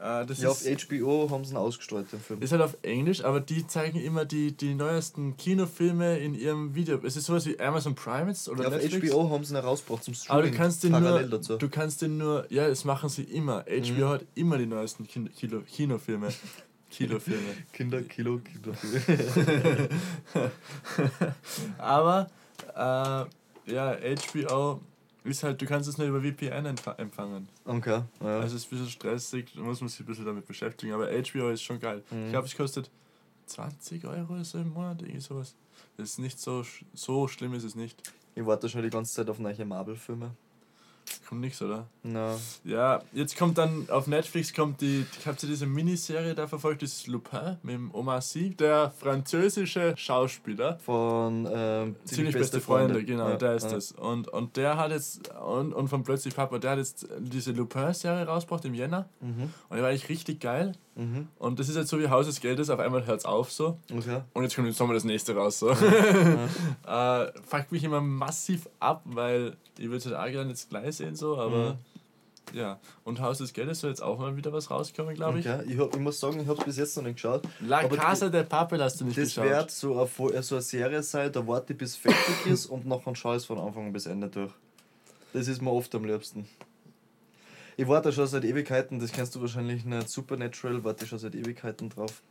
Äh, 0.00 0.24
das 0.26 0.40
Ja, 0.40 0.50
auf 0.50 0.62
HBO 0.62 1.28
haben 1.30 1.44
sie 1.44 1.54
ihn 1.54 1.56
ausgestrahlt, 1.56 2.12
den 2.12 2.20
Film. 2.20 2.40
ist 2.42 2.52
halt 2.52 2.60
auf 2.62 2.76
Englisch, 2.82 3.24
aber 3.24 3.40
die 3.40 3.66
zeigen 3.66 3.98
immer 3.98 4.24
die, 4.26 4.52
die 4.52 4.74
neuesten 4.74 5.36
Kinofilme 5.38 6.18
in 6.18 6.34
ihrem 6.34 6.74
Video. 6.74 7.00
Es 7.02 7.16
ist 7.16 7.24
sowas 7.26 7.46
wie 7.46 7.58
Amazon 7.58 7.94
Prime 7.94 8.28
jetzt 8.28 8.48
oder 8.48 8.64
Ja, 8.64 8.68
auf 8.68 8.74
Netflix. 8.82 9.10
HBO 9.12 9.30
haben 9.30 9.42
sie 9.44 9.54
ihn 9.54 9.56
rausgebracht 9.56 10.04
zum 10.04 10.12
Aber 10.12 10.20
Streaming. 10.42 10.52
du 10.52 10.56
kannst 10.58 10.84
den 10.84 10.92
parallel 10.92 11.20
nur, 11.22 11.38
dazu. 11.38 11.52
Mhm. 11.54 11.58
du 11.58 11.68
kannst 11.70 12.02
den 12.02 12.18
nur, 12.18 12.46
ja, 12.52 12.68
das 12.68 12.84
machen 12.84 13.08
sie 13.08 13.22
immer. 13.24 13.64
HBO 13.64 14.08
hat 14.10 14.24
immer 14.34 14.58
die 14.58 14.66
neuesten 14.66 15.08
Kin 15.08 15.28
Kilo, 15.34 15.62
Kinofilme. 15.62 16.28
Kinofilme. 16.90 17.40
Kinder, 17.72 18.02
Kilo, 18.02 18.38
Kinder. 18.38 18.76
Aber 21.78 22.30
äh, 22.74 23.24
ja, 23.72 23.96
HBO 24.00 24.80
ist 25.24 25.42
halt, 25.42 25.60
du 25.60 25.66
kannst 25.66 25.88
es 25.88 25.98
nur 25.98 26.06
über 26.06 26.20
VPN 26.20 26.66
empf- 26.66 26.96
empfangen. 26.98 27.48
Okay, 27.64 28.02
ja. 28.20 28.26
Also 28.38 28.56
es 28.56 28.62
ist 28.62 28.66
ein 28.66 28.70
bisschen 28.78 28.90
stressig, 28.90 29.52
da 29.54 29.60
muss 29.62 29.80
man 29.80 29.88
sich 29.88 30.00
ein 30.00 30.06
bisschen 30.06 30.24
damit 30.24 30.46
beschäftigen. 30.46 30.92
Aber 30.92 31.06
HBO 31.08 31.48
ist 31.50 31.62
schon 31.62 31.80
geil. 31.80 32.02
Mhm. 32.10 32.26
Ich 32.26 32.30
glaube, 32.30 32.46
es 32.46 32.56
kostet 32.56 32.90
20 33.46 34.04
Euro 34.06 34.42
so 34.44 34.58
im 34.58 34.72
Monat, 34.72 35.02
irgendwie 35.02 35.20
sowas. 35.20 35.54
Das 35.96 36.10
ist 36.10 36.18
nicht 36.18 36.38
so, 36.38 36.64
so 36.94 37.26
schlimm 37.28 37.54
ist 37.54 37.64
es 37.64 37.74
nicht. 37.74 38.00
ich 38.34 38.44
warte 38.46 38.68
schon 38.68 38.82
die 38.82 38.90
ganze 38.90 39.14
Zeit 39.14 39.28
auf 39.28 39.38
neue 39.38 39.64
Marvel-Filme. 39.64 40.30
Kommt 41.28 41.40
nichts, 41.40 41.60
oder? 41.62 41.86
Na, 42.04 42.36
Ja, 42.64 43.02
jetzt 43.12 43.36
kommt 43.36 43.58
dann 43.58 43.88
auf 43.90 44.06
Netflix 44.06 44.54
kommt 44.54 44.80
die, 44.80 45.04
habt 45.24 45.42
ihr 45.42 45.48
diese 45.48 45.66
Miniserie 45.66 46.34
da 46.34 46.46
verfolgt, 46.46 46.82
das 46.82 46.92
ist 46.92 47.06
Lupin 47.08 47.56
mit 47.62 47.74
dem 47.74 47.92
Omar 47.94 48.20
Sy, 48.20 48.50
der 48.50 48.92
französische 48.98 49.94
Schauspieler. 49.96 50.78
von 50.78 51.48
ähm, 51.52 51.96
Ziemlich 52.04 52.34
beste 52.36 52.60
Freunde, 52.60 53.04
genau, 53.04 53.30
Ja, 53.30 53.36
der 53.36 53.54
ist 53.54 53.64
ja. 53.64 53.70
das. 53.72 53.92
Und, 53.92 54.28
und 54.28 54.56
der 54.56 54.76
hat 54.76 54.90
jetzt, 54.92 55.30
und, 55.34 55.72
und 55.72 55.88
von 55.88 56.04
Plötzlich 56.04 56.34
Papa, 56.36 56.58
der 56.58 56.72
hat 56.72 56.78
jetzt 56.78 57.06
diese 57.18 57.52
Lupin-Serie 57.52 58.24
rausgebracht 58.26 58.64
im 58.64 58.74
Jänner. 58.74 59.08
Mhm, 59.20 59.52
Und 59.68 59.76
die 59.76 59.82
war 59.82 59.88
eigentlich 59.88 60.08
richtig 60.08 60.40
geil. 60.40 60.72
Mhm, 60.96 61.28
Und 61.38 61.58
das 61.60 61.68
ist 61.68 61.76
jetzt 61.76 61.88
so 61.90 61.98
wie 62.00 62.08
Haus 62.08 62.26
des 62.26 62.40
Geldes, 62.40 62.68
auf 62.70 62.80
einmal 62.80 63.06
hört 63.06 63.20
es 63.20 63.24
auf 63.24 63.52
so. 63.52 63.78
okay. 63.96 64.20
Und 64.34 64.42
jetzt 64.42 64.56
kommt 64.56 64.66
im 64.66 64.74
Sommer 64.74 64.94
das 64.94 65.04
nächste 65.04 65.34
raus. 65.36 65.58
So. 65.60 65.70
äh, 66.86 67.32
fuckt 67.46 67.70
mich 67.72 67.84
immer 67.84 68.00
massiv 68.00 68.68
ab, 68.80 69.02
weil 69.04 69.56
ich 69.78 69.84
würde 69.86 69.96
es 69.98 70.06
halt 70.06 70.16
auch 70.16 70.26
gerne 70.30 70.50
jetzt 70.50 70.68
gleich 70.70 70.96
sehen, 70.96 71.14
so, 71.16 71.36
aber 71.38 71.74
Mhm. 72.52 72.56
ja. 72.58 72.78
Und 73.04 73.20
Haus 73.20 73.38
des 73.38 73.52
Geldes 73.52 73.80
soll 73.80 73.90
jetzt 73.90 74.02
auch 74.02 74.18
mal 74.18 74.36
wieder 74.36 74.52
was 74.52 74.70
rauskommen, 74.70 75.14
glaube 75.14 75.40
ich. 75.40 75.48
okay. 75.48 75.62
Ich, 75.68 75.78
hab, 75.78 75.94
ich 75.94 76.00
muss 76.00 76.18
sagen, 76.20 76.40
ich 76.40 76.46
habe 76.46 76.58
es 76.60 76.64
bis 76.64 76.76
jetzt 76.78 76.96
noch 76.96 77.04
nicht 77.04 77.16
geschaut. 77.16 77.42
La 77.60 77.80
Aber 77.80 77.96
Casa 77.96 78.28
de 78.28 78.42
Papel 78.44 78.82
hast 78.82 79.00
du 79.00 79.04
nicht 79.04 79.18
Das 79.18 79.28
geschaut. 79.34 79.44
wird 79.44 79.70
so 79.70 80.08
eine, 80.32 80.42
so 80.42 80.54
eine 80.56 80.62
Serie 80.62 81.02
sein, 81.02 81.30
da 81.32 81.46
warte 81.46 81.72
ich 81.72 81.78
bis 81.78 81.96
fertig 81.96 82.46
ist 82.46 82.66
und 82.66 82.86
nachher 82.86 83.14
schaue 83.14 83.36
ich 83.36 83.42
es 83.42 83.46
von 83.46 83.58
Anfang 83.58 83.92
bis 83.92 84.06
Ende 84.06 84.28
durch. 84.28 84.52
Das 85.32 85.48
ist 85.48 85.60
mir 85.60 85.70
oft 85.70 85.94
am 85.94 86.04
liebsten. 86.04 86.48
Ich 87.78 87.86
warte 87.86 88.10
schon 88.10 88.26
seit 88.26 88.44
Ewigkeiten, 88.44 88.98
das 88.98 89.12
kennst 89.12 89.34
du 89.34 89.40
wahrscheinlich 89.42 89.84
nicht, 89.84 90.08
Supernatural, 90.08 90.82
warte 90.82 91.04
ich 91.04 91.10
schon 91.10 91.18
seit 91.18 91.34
Ewigkeiten 91.34 91.90
drauf. 91.90 92.22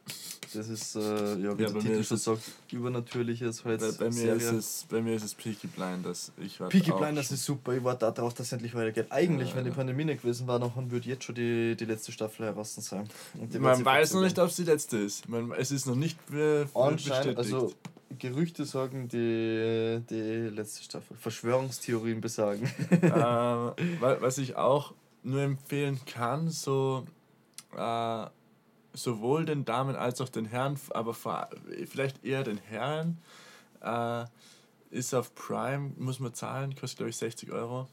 Das 0.53 0.69
ist, 0.69 0.95
äh, 0.95 0.99
ja, 1.37 1.57
wie 1.57 1.63
Ja, 1.63 1.69
der 1.69 1.79
Titel 1.81 2.03
schon 2.03 2.17
sagt, 2.17 2.41
übernatürliches 2.71 3.63
halt 3.63 3.79
bei, 3.81 3.91
bei, 3.91 4.05
mir 4.05 4.11
Serie. 4.11 4.35
ist 4.37 4.51
es, 4.53 4.85
bei 4.89 5.01
mir 5.01 5.15
ist 5.15 5.23
es 5.23 5.35
Peaky 5.35 5.67
Blinders. 5.67 6.31
Ich 6.37 6.59
warte 6.59 6.75
Peaky 6.75 6.91
Blinders 6.93 7.29
ist 7.31 7.43
super, 7.45 7.73
ich 7.73 7.83
warte 7.83 8.11
darauf, 8.11 8.33
dass 8.33 8.47
es 8.47 8.53
endlich 8.53 8.73
weitergeht. 8.73 9.07
Eigentlich, 9.11 9.49
Ja, 9.49 9.55
wenn 9.57 9.65
die. 9.65 9.71
Pandemie 9.71 10.05
nicht 10.05 10.21
gewesen 10.23 10.47
war, 10.47 10.59
dann 10.59 10.71
würde 10.91 11.07
jetzt 11.09 11.25
schon 11.25 11.35
die, 11.35 11.75
die 11.75 11.85
letzte 11.85 12.11
Staffel 12.11 12.45
heraus 12.47 12.73
sein. 12.75 13.07
Man 13.59 13.83
weiß 13.85 14.13
noch 14.13 14.21
nicht, 14.21 14.39
ob 14.39 14.49
es 14.49 14.55
die 14.55 14.63
letzte 14.63 14.97
ist. 14.97 15.27
Man, 15.29 15.51
es 15.51 15.69
ist 15.71 15.85
noch 15.85 15.95
nicht 15.95 16.17
be 16.27 16.67
bestätigt. 16.91 17.37
also 17.37 17.71
Gerüchte 18.17 18.63
sagen 18.65 19.09
die, 19.09 20.01
die 20.09 20.49
letzte 20.55 20.83
Staffel. 20.83 21.17
Verschwörungstheorien 21.17 22.21
besagen. 22.21 22.67
ähm, 23.01 23.11
wa- 23.11 23.73
was 24.21 24.37
ich 24.37 24.55
auch 24.55 24.93
nur 25.25 25.41
empfehlen 25.41 25.99
kann, 26.05 26.49
so 26.49 27.05
äh, 27.75 28.25
sowohl 28.93 29.45
den 29.45 29.65
Damen 29.65 29.95
als 29.95 30.21
auch 30.21 30.29
den 30.29 30.45
Herren, 30.45 30.79
aber 30.91 31.13
vor, 31.13 31.49
vielleicht 31.87 32.23
eher 32.23 32.43
den 32.43 32.57
Herren, 32.57 33.17
äh, 33.81 34.25
ist 34.91 35.13
auf 35.13 35.35
Prime, 35.35 35.91
muss 35.97 36.19
man 36.19 36.33
zahlen, 36.33 36.75
kostet 36.75 36.97
glaube 36.97 37.09
ich 37.09 37.17
60 37.17 37.51
Euro. 37.51 37.87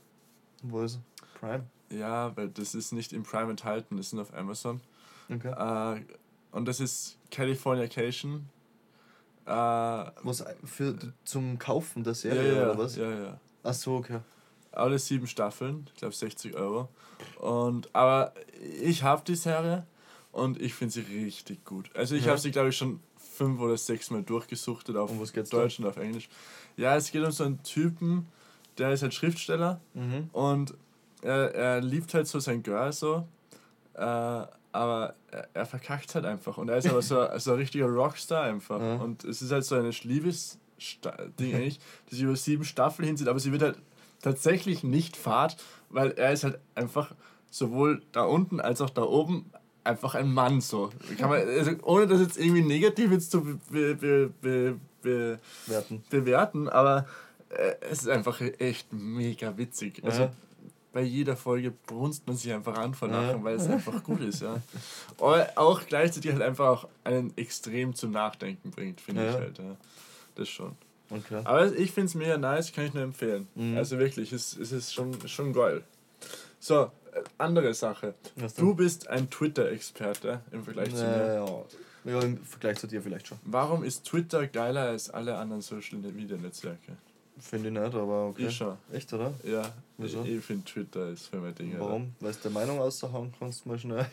Wo 0.62 0.83
ist 0.83 1.01
Prime? 1.40 1.64
Ja, 1.90 2.37
weil 2.37 2.49
das 2.49 2.75
ist 2.75 2.92
nicht 2.92 3.12
im 3.12 3.25
Prime 3.25 3.51
enthalten, 3.51 3.97
das 3.97 4.11
sind 4.11 4.21
auf 4.21 4.33
Amazon. 4.35 4.81
Okay. 5.29 5.49
Äh, 5.97 6.05
und 6.53 6.66
das 6.66 6.81
ist 6.81 7.18
Californication. 7.31 8.49
Äh, 9.47 9.51
Was 9.51 10.45
für 10.64 10.97
zum 11.25 11.59
Kaufen 11.59 12.05
der 12.05 12.12
ja, 12.12 12.18
Serie 12.18 12.57
ja, 12.57 12.62
oder 12.62 12.79
was? 12.79 12.97
ja, 12.97 13.11
ja. 13.11 13.40
Ach 13.64 13.75
so, 13.75 13.97
okay. 13.97 14.21
Alle 14.72 14.98
sieben 14.98 15.26
Staffeln, 15.26 15.87
ich 15.92 15.94
glaube 16.00 16.14
60 16.14 16.54
Euro. 16.54 16.88
Und, 17.38 17.94
aber 17.94 18.32
ich 18.82 19.02
habe 19.02 19.22
die 19.26 19.35
Serie 19.37 19.87
und 20.32 20.61
ich 20.61 20.74
finde 20.74 20.94
sie 20.94 21.00
richtig 21.00 21.64
gut. 21.64 21.90
Also 21.94 22.14
ich 22.14 22.24
Ja. 22.24 22.30
habe 22.30 22.40
sie, 22.40 22.50
glaube 22.50 22.70
ich, 22.70 22.76
schon 22.76 23.00
fünf 23.35 23.61
oder 23.61 23.76
sechs 23.76 24.11
Mal 24.11 24.22
durchgesuchtet 24.22 24.96
auf 24.96 25.11
Um 25.11 25.22
Deutsch 25.50 25.78
und 25.78 25.87
auf 25.87 25.96
Englisch. 25.96 26.28
Ja, 26.76 26.96
es 26.96 27.11
geht 27.11 27.24
um 27.24 27.30
so 27.32 27.44
einen 27.44 27.62
Typen, 27.62 28.28
der 28.78 28.92
ist 28.92 29.02
halt 29.02 29.14
Schriftsteller 29.14 29.80
Mhm. 29.94 30.28
und 30.32 30.74
er, 31.22 31.54
er 31.54 31.80
liebt 31.80 32.12
halt 32.14 32.26
so 32.26 32.40
sein 32.40 32.62
Girl 32.62 32.92
so, 32.92 33.26
äh, 33.94 34.00
aber 34.00 35.14
er, 35.30 35.48
er 35.52 35.66
verkackt 35.66 36.14
halt 36.14 36.24
einfach. 36.24 36.56
Und 36.58 36.68
er 36.68 36.78
ist 36.78 36.88
aber 36.88 37.02
so, 37.02 37.26
so 37.38 37.52
ein 37.52 37.58
richtiger 37.58 37.87
Rockstar 37.87 38.44
einfach. 38.44 38.80
Ja. 38.80 38.96
Und 38.96 39.24
es 39.24 39.42
ist 39.42 39.52
halt 39.52 39.64
so 39.64 39.74
eine 39.74 39.90
Liebes-Ding 39.90 41.54
eigentlich, 41.54 41.78
das 42.06 42.14
sich 42.18 42.22
über 42.22 42.37
sieben 42.37 42.64
Staffeln 42.64 43.06
hinzieht, 43.06 43.28
aber 43.28 43.38
sie 43.40 43.52
wird 43.52 43.62
halt 43.62 43.78
tatsächlich 44.22 44.82
nicht 44.82 45.16
fad, 45.16 45.56
weil 45.90 46.12
er 46.12 46.32
ist 46.32 46.44
halt 46.44 46.58
einfach 46.74 47.14
sowohl 47.50 48.02
da 48.12 48.22
unten 48.24 48.61
als 48.61 48.80
auch 48.80 48.90
da 48.90 49.02
oben 49.02 49.50
einfach 49.85 50.14
ein 50.14 50.32
Mann 50.32 50.61
so. 50.61 50.90
Kann 51.18 51.28
man, 51.28 51.40
also 51.46 51.72
ohne 51.82 52.06
das 52.06 52.20
jetzt 52.20 52.38
irgendwie 52.38 52.62
negativ 52.62 53.11
jetzt 53.11 53.30
zu 53.30 53.42
be, 53.70 53.94
be, 53.96 54.30
be, 54.40 54.78
be, 55.02 55.38
Werten. 55.66 56.02
bewerten, 56.08 56.68
aber 56.68 57.06
äh, 57.50 57.74
es 57.90 57.98
ist 58.02 58.08
einfach 58.08 58.40
echt 58.40 58.92
mega 58.92 59.58
witzig. 59.58 60.00
Also 60.04 60.22
Ja. 60.22 60.32
bei 60.92 61.02
jeder 61.02 61.37
Folge 61.37 61.72
brunst 61.87 62.26
man 62.28 62.37
sich 62.37 62.52
einfach 62.52 62.78
an 62.78 62.94
vor 62.94 63.08
Lachen, 63.08 63.38
Ja. 63.38 63.44
weil 63.44 63.56
es 63.56 63.66
einfach 63.66 64.02
gut 64.04 64.20
ist, 64.20 64.40
ja. 64.40 64.62
Aber 65.18 65.48
auch 65.56 65.85
gleichzeitig 65.87 66.30
halt 66.32 66.42
einfach 66.42 66.66
auch 66.68 66.88
einen 67.04 67.37
extrem 67.37 67.94
zum 67.94 68.12
Nachdenken 68.12 68.70
bringt, 68.70 69.00
finde 69.00 69.26
ich 69.26 69.35
Ja. 69.35 69.40
halt, 69.40 69.58
ja. 69.58 69.76
Das 70.37 70.48
schon. 70.48 70.76
Okay. 71.12 71.40
Aber 71.44 71.72
ich 71.72 71.92
finde 71.92 72.07
es 72.07 72.14
mega 72.14 72.38
nice, 72.38 72.72
kann 72.72 72.87
ich 72.87 72.94
nur 72.94 73.03
empfehlen. 73.03 73.48
Mhm. 73.55 73.77
Also 73.77 73.98
wirklich, 73.98 74.33
es, 74.33 74.57
es 74.57 74.72
ist 74.72 74.94
schon, 74.94 75.16
schon 75.29 75.53
geil. 75.53 75.83
So, 76.59 76.85
äh, 77.12 77.22
andere 77.38 77.75
Sache. 77.75 78.14
Du 78.57 78.75
bist 78.75 79.09
ein 79.09 79.29
Twitter-Experte 79.29 80.40
im 80.53 80.64
Vergleich 80.64 80.94
zu 80.94 81.05
mir. 81.05 81.27
Ja, 81.27 82.14
ja. 82.14 82.20
Im 82.20 82.38
Vergleich 82.38 82.79
zu 82.79 82.87
dir 82.87 83.03
vielleicht 83.03 83.29
schon. 83.29 83.38
Warum 83.44 83.85
ist 83.85 84.05
Twitter 84.05 84.46
geiler 84.46 84.83
als 84.88 85.11
alle 85.11 85.37
anderen 85.37 85.62
Social 85.62 85.98
Media 85.98 86.37
Netzwerke? 86.37 86.96
Finde 87.38 87.68
ich 87.68 87.75
nicht, 87.75 87.94
aber 87.94 88.27
okay. 88.27 88.46
Ich 88.46 88.57
schon. 88.57 88.77
Echt, 88.92 89.12
oder? 89.12 89.33
Ja, 89.42 89.72
Wieso? 89.98 90.22
ich, 90.22 90.37
ich 90.37 90.44
finde 90.44 90.64
Twitter 90.64 91.09
ist 91.09 91.27
für 91.27 91.38
mein 91.38 91.55
Ding. 91.55 91.75
Warum? 91.79 92.14
Weil 92.20 92.33
du 92.33 92.38
der 92.42 92.51
Meinung 92.53 92.79
auszuhauen 92.79 93.33
kannst, 93.37 93.66
mal 93.66 93.79
schnell. 93.79 94.07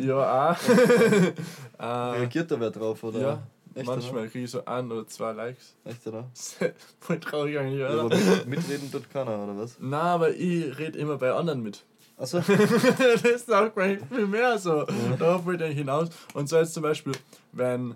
Ja, 0.00 0.50
auch. 0.50 0.68
äh, 1.78 1.84
Reagiert 1.84 2.50
da 2.50 2.58
wer 2.58 2.70
drauf, 2.70 3.02
oder? 3.04 3.20
ja, 3.20 3.42
Echt, 3.78 3.86
manchmal 3.86 4.28
kriege 4.28 4.44
ich 4.44 4.50
so 4.50 4.64
ein 4.64 4.90
oder 4.90 5.06
zwei 5.06 5.32
Likes. 5.32 5.74
Echt, 5.84 6.06
oder? 6.06 6.30
Voll 7.00 7.20
traurig 7.20 7.58
eigentlich, 7.58 7.80
Ja, 7.80 7.88
aber 7.88 8.04
oder? 8.06 8.16
mit, 8.16 8.46
mitreden 8.46 8.90
tut 8.90 9.10
keiner, 9.10 9.42
oder 9.44 9.56
was? 9.56 9.76
Na, 9.80 10.02
aber 10.14 10.34
ich 10.34 10.78
rede 10.78 10.98
immer 10.98 11.16
bei 11.16 11.32
anderen 11.32 11.62
mit. 11.62 11.84
Achso. 12.16 12.40
das 13.22 13.46
sagt 13.46 13.76
man 13.76 13.98
viel 14.08 14.26
mehr 14.26 14.58
so. 14.58 14.84
Darauf 15.18 15.46
wollte 15.46 15.66
ich 15.66 15.76
hinaus. 15.76 16.08
Und 16.34 16.48
so 16.48 16.56
jetzt 16.56 16.74
zum 16.74 16.82
Beispiel, 16.82 17.12
wenn 17.52 17.94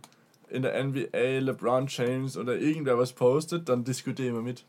in 0.48 0.62
der 0.62 0.84
NBA 0.84 1.40
LeBron 1.40 1.86
James 1.88 2.36
oder 2.36 2.56
irgendwer 2.56 2.96
was 2.98 3.12
postet, 3.12 3.68
dann 3.68 3.82
diskutiere 3.84 4.28
ich 4.28 4.34
immer 4.34 4.42
mit. 4.42 4.64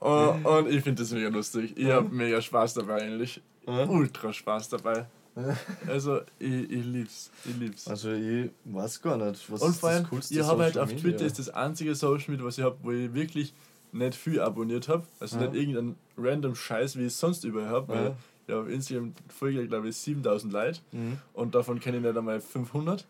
und, 0.00 0.44
und 0.44 0.68
ich 0.68 0.82
finde 0.82 1.02
das 1.02 1.12
mega 1.12 1.28
lustig. 1.28 1.74
Ich 1.76 1.88
habe 1.88 2.08
mega 2.08 2.40
Spaß 2.40 2.74
dabei 2.74 3.02
eigentlich. 3.02 3.40
Ja. 3.66 3.84
Ultra 3.86 4.32
Spaß 4.32 4.70
dabei. 4.70 5.06
Also, 5.86 6.20
ich, 6.38 6.70
ich 6.70 6.84
lieb's. 6.84 7.30
Ich 7.44 7.56
lieb's. 7.56 7.86
Also 7.88 8.10
ich 8.12 8.50
weiß 8.64 9.02
gar 9.02 9.16
nicht, 9.18 9.50
was 9.50 9.60
Und 9.62 9.70
ist 9.70 9.80
vor 9.80 9.90
allem, 9.90 10.06
das 10.10 10.30
ich 10.30 10.40
habe 10.42 10.62
halt 10.62 10.78
auf 10.78 10.88
Media? 10.88 11.02
Twitter 11.02 11.24
ist 11.26 11.38
das 11.38 11.50
einzige 11.50 11.94
Social 11.94 12.30
Media, 12.30 12.44
was 12.46 12.58
ich 12.58 12.64
habe, 12.64 12.76
wo 12.82 12.90
ich 12.90 13.12
wirklich 13.14 13.52
nicht 13.92 14.14
viel 14.16 14.40
abonniert 14.40 14.88
habe. 14.88 15.04
Also 15.20 15.38
Ja. 15.38 15.48
nicht 15.48 15.54
irgendein 15.60 15.96
random 16.18 16.54
Scheiß, 16.54 16.96
wie 16.96 17.02
ich 17.02 17.06
es 17.08 17.20
sonst 17.20 17.44
überall 17.44 17.68
habe. 17.68 17.88
Weil 17.88 18.04
Ja. 18.04 18.16
ja, 18.48 18.60
auf 18.60 18.68
Instagram 18.68 19.14
folge 19.28 19.66
glaube 19.68 19.88
ich 19.88 19.96
7000 19.96 20.52
Leute 20.52 20.80
Mhm. 20.92 21.18
und 21.34 21.54
davon 21.54 21.80
kenne 21.80 21.98
ich 21.98 22.02
nicht 22.02 22.16
einmal 22.16 22.40
500. 22.40 23.06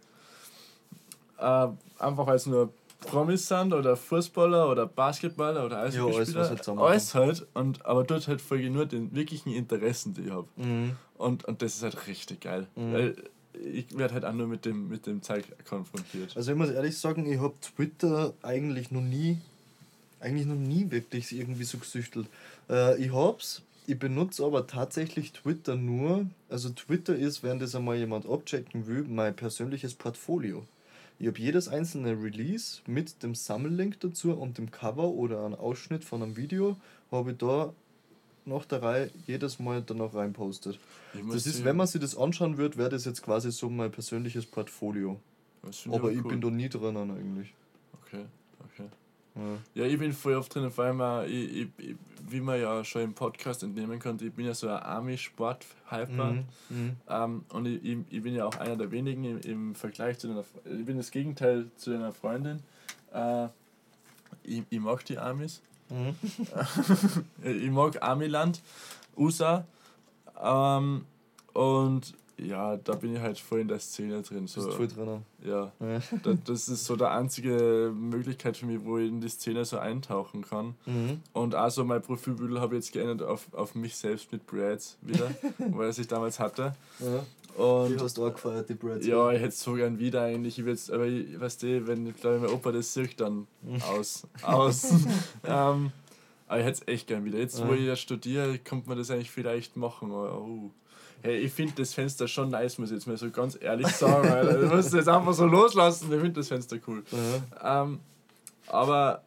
Äh, 1.38 1.68
einfach 1.98 2.26
weil 2.26 2.36
es 2.36 2.46
nur 2.46 2.72
Promis 3.00 3.46
sind 3.48 3.72
oder 3.72 3.96
Fußballer 3.96 4.70
oder 4.70 4.86
Basketballer 4.86 5.64
oder 5.66 5.76
Ja, 5.76 5.82
alles, 5.82 5.94
Eishockeyspieler. 5.96 6.40
was 6.40 6.48
halt 6.50 6.68
alles 6.68 7.14
halt. 7.14 7.46
Und, 7.54 7.84
aber 7.86 8.04
dort 8.04 8.26
halt 8.28 8.40
folge 8.40 8.64
ich 8.64 8.70
nur 8.72 8.86
den 8.86 9.14
wirklichen 9.14 9.52
Interessen, 9.52 10.14
die 10.14 10.22
ich 10.22 10.30
habe. 10.30 10.48
Mhm. 10.56 10.96
Und, 11.16 11.44
und 11.44 11.62
das 11.62 11.76
ist 11.76 11.82
halt 11.82 12.06
richtig 12.06 12.40
geil. 12.40 12.66
Mhm. 12.74 12.92
Weil 12.92 13.16
ich 13.64 13.96
werde 13.96 14.14
halt 14.14 14.24
auch 14.24 14.32
nur 14.32 14.46
mit 14.48 14.64
dem, 14.64 14.88
mit 14.88 15.06
dem 15.06 15.22
Zeug 15.22 15.44
konfrontiert. 15.68 16.36
Also 16.36 16.52
ich 16.52 16.58
muss 16.58 16.70
ehrlich 16.70 16.98
sagen, 16.98 17.30
ich 17.30 17.38
habe 17.40 17.54
Twitter 17.60 18.34
eigentlich 18.42 18.90
noch 18.90 19.00
nie, 19.02 19.38
eigentlich 20.20 20.46
noch 20.46 20.54
nie 20.56 20.90
wirklich 20.90 21.32
irgendwie 21.32 21.64
so 21.64 21.78
gesüchtelt. 21.78 22.26
Äh, 22.68 23.02
ich 23.02 23.12
hab's, 23.12 23.62
ich 23.86 23.98
benutze 23.98 24.44
aber 24.44 24.66
tatsächlich 24.66 25.32
Twitter 25.32 25.76
nur, 25.76 26.26
also 26.50 26.70
Twitter 26.70 27.14
ist, 27.14 27.42
wenn 27.42 27.58
das 27.58 27.74
einmal 27.74 27.96
jemand 27.96 28.26
abchecken 28.28 28.86
will, 28.86 29.04
mein 29.08 29.34
persönliches 29.34 29.94
Portfolio. 29.94 30.64
Ich 31.18 31.26
habe 31.26 31.38
jedes 31.38 31.68
einzelne 31.68 32.22
Release 32.22 32.82
mit 32.86 33.22
dem 33.22 33.34
Sammellink 33.34 34.00
dazu 34.00 34.32
und 34.32 34.58
dem 34.58 34.70
Cover 34.70 35.08
oder 35.08 35.44
einen 35.44 35.54
Ausschnitt 35.54 36.04
von 36.04 36.22
einem 36.22 36.36
Video, 36.36 36.76
habe 37.10 37.32
ich 37.32 37.38
da 37.38 37.72
nach 38.44 38.64
der 38.66 38.82
Reihe 38.82 39.10
jedes 39.26 39.58
Mal 39.58 39.82
danach 39.82 40.14
reinpostet. 40.14 40.78
Das 41.32 41.46
ist, 41.46 41.64
wenn 41.64 41.76
man 41.76 41.86
sich 41.86 42.00
das 42.00 42.16
anschauen 42.16 42.58
wird, 42.58 42.76
wäre 42.76 42.90
das 42.90 43.04
jetzt 43.04 43.22
quasi 43.22 43.50
so 43.50 43.70
mein 43.70 43.90
persönliches 43.90 44.46
Portfolio. 44.46 45.18
aber 45.90 46.12
ich 46.12 46.22
cool. 46.22 46.30
bin 46.30 46.40
da 46.40 46.50
nie 46.50 46.68
drinnen 46.68 47.10
eigentlich. 47.10 47.52
Okay, 48.02 48.24
okay. 48.60 48.88
Ja. 49.74 49.84
Ich 49.84 49.98
bin 49.98 50.12
voll 50.12 50.34
oft 50.34 50.54
drin, 50.54 50.70
vor 50.70 50.84
allem, 50.84 51.28
ich, 51.30 51.68
ich, 51.78 51.96
wie 52.28 52.40
man 52.40 52.60
ja 52.60 52.82
schon 52.84 53.02
im 53.02 53.14
Podcast 53.14 53.62
entnehmen 53.62 53.98
konnte, 53.98 54.24
ich 54.24 54.32
bin 54.32 54.46
ja 54.46 54.54
so 54.54 54.68
ein 54.68 54.78
Army-Sport-Hyper. 54.78 56.32
Mhm. 56.32 56.44
Mhm. 56.70 56.96
Ähm, 57.08 57.44
und 57.50 57.66
ich, 57.66 57.84
ich, 57.84 57.98
ich 58.10 58.22
bin 58.22 58.34
ja 58.34 58.46
auch 58.46 58.56
einer 58.56 58.76
der 58.76 58.90
wenigen 58.90 59.24
im, 59.24 59.40
im 59.40 59.74
Vergleich 59.74 60.18
zu 60.18 60.30
einer, 60.30 60.44
ich 60.64 60.86
bin 60.86 60.96
das 60.96 61.10
Gegenteil 61.10 61.66
zu 61.76 61.92
einer 61.92 62.12
Freundin. 62.12 62.60
Äh, 63.12 63.48
ich, 64.42 64.62
ich 64.70 64.80
mag 64.80 65.04
die 65.04 65.18
Amis. 65.18 65.62
Mhm. 65.90 66.14
ich 67.42 67.70
mag 67.70 68.02
Amiland, 68.02 68.62
USA. 69.16 69.66
Ähm, 70.42 71.04
und 71.52 72.14
ja, 72.38 72.76
da 72.76 72.94
bin 72.94 73.14
ich 73.14 73.20
halt 73.20 73.38
voll 73.38 73.60
in 73.60 73.68
der 73.68 73.78
Szene 73.78 74.20
drin. 74.22 74.42
Bist 74.42 74.54
So, 74.54 74.70
voll 74.70 74.88
drinnen. 74.88 75.22
ja, 75.44 75.72
Ja. 75.80 76.00
da, 76.22 76.34
das 76.44 76.68
ist 76.68 76.84
so 76.84 76.94
die 76.96 77.04
einzige 77.04 77.92
Möglichkeit 77.94 78.56
für 78.56 78.66
mich, 78.66 78.78
wo 78.84 78.98
ich 78.98 79.08
in 79.08 79.20
die 79.20 79.28
Szene 79.28 79.64
so 79.64 79.78
eintauchen 79.78 80.42
kann. 80.42 80.74
Mhm. 80.86 81.20
Und 81.32 81.54
also 81.54 81.84
mein 81.84 82.02
Profilbild 82.02 82.58
habe 82.58 82.76
ich 82.76 82.84
jetzt 82.84 82.92
geändert 82.92 83.22
auf, 83.22 83.46
auf 83.54 83.74
mich 83.74 83.96
selbst 83.96 84.30
mit 84.32 84.46
Brads 84.46 84.98
wieder, 85.02 85.30
weil 85.58 85.90
ich 85.90 86.06
damals 86.08 86.38
hatte. 86.38 86.74
Ja. 87.00 87.24
Und 87.62 87.94
Wie 87.96 88.00
hast 88.00 88.18
du 88.18 88.26
auch 88.26 88.34
gefeiert, 88.34 88.68
die 88.68 88.74
Brads? 88.74 89.06
ja, 89.06 89.30
ich 89.32 89.38
hätte 89.38 89.48
es 89.48 89.62
so 89.62 89.72
gern 89.72 89.98
wieder 89.98 90.20
eigentlich. 90.22 90.58
Ich 90.58 90.64
will's, 90.66 90.90
aber 90.90 91.06
ich, 91.06 91.40
weißt 91.40 91.62
du, 91.62 91.86
wenn 91.86 92.06
ich 92.06 92.16
glaube, 92.16 92.40
mein 92.40 92.50
Opa 92.50 92.70
das 92.70 92.92
sieht, 92.92 93.18
dann 93.18 93.46
aus. 93.90 94.26
aus. 94.42 94.90
ähm, 95.44 95.90
aber 96.48 96.60
ich 96.60 96.66
hätte 96.66 96.82
es 96.82 96.88
echt 96.88 97.06
gern 97.06 97.24
wieder. 97.24 97.38
Jetzt, 97.38 97.66
wo 97.66 97.72
Ja. 97.72 97.78
ich 97.78 97.86
ja 97.86 97.96
studiere, 97.96 98.58
kommt 98.58 98.86
man 98.88 98.98
das 98.98 99.10
eigentlich 99.10 99.30
vielleicht 99.30 99.76
machen. 99.78 100.12
Aber, 100.12 100.38
oh. 100.38 100.70
Hey, 101.26 101.38
ich 101.38 101.52
finde 101.52 101.72
das 101.76 101.92
Fenster 101.92 102.28
schon 102.28 102.50
nice, 102.50 102.78
muss 102.78 102.90
ich 102.90 102.94
jetzt 102.98 103.06
mal 103.08 103.16
so 103.16 103.28
ganz 103.32 103.58
ehrlich 103.60 103.88
sagen. 103.88 104.28
Alter. 104.28 104.60
Du 104.60 104.66
musst 104.76 104.94
das 104.94 105.08
einfach 105.08 105.32
so 105.32 105.44
loslassen. 105.46 106.04
Ich 106.12 106.20
finde 106.20 106.34
das 106.40 106.46
Fenster 106.46 106.76
cool. 106.86 107.02
Ähm, 107.64 107.98
aber 108.68 109.22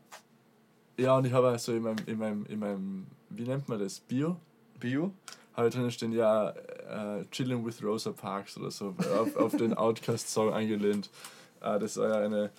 ja, 0.97 1.17
und 1.17 1.25
ich 1.25 1.33
habe 1.33 1.49
also 1.49 1.73
in 1.73 1.83
meinem, 1.83 1.97
in 2.05 2.17
meinem, 2.17 2.45
in 2.45 2.59
meinem, 2.59 3.07
wie 3.29 3.43
nennt 3.43 3.67
man 3.67 3.79
das? 3.79 3.99
Bio? 3.99 4.38
Bio? 4.79 5.12
Habe 5.55 5.69
drinnen 5.69 5.91
stehen, 5.91 6.13
ja, 6.13 6.51
äh, 6.51 7.25
Chilling 7.31 7.65
with 7.65 7.83
Rosa 7.83 8.12
Parks 8.13 8.57
oder 8.57 8.71
so, 8.71 8.95
auf, 9.19 9.35
auf 9.35 9.57
den 9.57 9.73
Outcast-Song 9.73 10.53
angelehnt. 10.53 11.09
Äh, 11.62 11.79
das 11.79 11.97
war 11.97 12.07
ja 12.07 12.25
eine, 12.25 12.49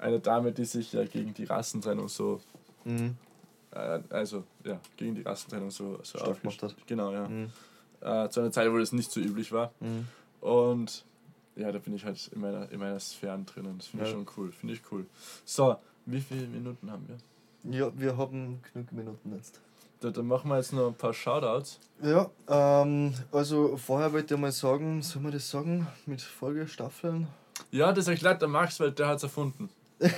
eine 0.00 0.18
Dame, 0.18 0.50
die 0.50 0.64
sich 0.64 0.92
ja 0.92 1.04
gegen 1.04 1.32
die 1.32 1.44
Rassentrennung 1.44 2.08
so, 2.08 2.40
Mhm. 2.84 3.14
äh, 3.72 4.00
also 4.10 4.42
ja, 4.64 4.80
gegen 4.96 5.14
die 5.14 5.22
Rassentrennung 5.22 5.70
so, 5.70 6.00
so 6.02 6.18
Stark 6.18 6.28
aufgest- 6.44 6.62
hat. 6.64 6.74
Genau, 6.88 7.12
ja. 7.12 7.28
Mhm. 7.28 7.50
Äh, 8.00 8.28
zu 8.30 8.40
einer 8.40 8.50
Zeit, 8.52 8.70
wo 8.72 8.78
das 8.78 8.92
nicht 8.92 9.10
so 9.10 9.20
üblich 9.20 9.52
war. 9.52 9.72
Mhm. 9.80 10.06
Und 10.40 11.04
ja, 11.56 11.70
da 11.70 11.78
bin 11.78 11.94
ich 11.94 12.04
halt 12.04 12.30
in 12.34 12.40
meiner, 12.40 12.70
in 12.70 12.78
meiner 12.78 12.98
Sphäre 13.00 13.38
drinnen. 13.44 13.76
Das 13.78 13.88
finde 13.88 14.06
ich 14.06 14.10
Ja. 14.12 14.16
schon 14.16 14.26
cool. 14.36 14.52
Finde 14.52 14.74
ich 14.74 14.80
cool. 14.90 15.04
So, 15.44 15.76
wie 16.06 16.20
viele 16.20 16.46
Minuten 16.46 16.90
haben 16.90 17.06
wir? 17.08 17.18
Ja, 17.78 17.90
wir 17.94 18.16
haben 18.16 18.60
genug 18.72 18.90
Minuten 18.92 19.34
jetzt. 19.36 19.60
Da, 20.00 20.08
dann 20.10 20.26
machen 20.26 20.48
wir 20.48 20.56
jetzt 20.56 20.72
noch 20.72 20.86
ein 20.88 20.94
paar 20.94 21.12
Shoutouts. 21.12 21.78
Ja, 22.02 22.30
ähm, 22.48 23.12
also 23.32 23.76
vorher 23.76 24.10
wollte 24.14 24.34
ich 24.34 24.40
mal 24.40 24.50
sagen, 24.50 25.02
soll 25.02 25.20
man 25.20 25.32
das 25.32 25.50
sagen, 25.50 25.86
mit 26.06 26.22
Folgestaffeln? 26.22 27.26
Ja, 27.70 27.92
das 27.92 28.08
erklärt 28.08 28.40
der 28.40 28.48
Max, 28.48 28.80
weil 28.80 28.92
der 28.92 29.08
hat 29.08 29.18
es 29.18 29.24
erfunden. 29.24 29.68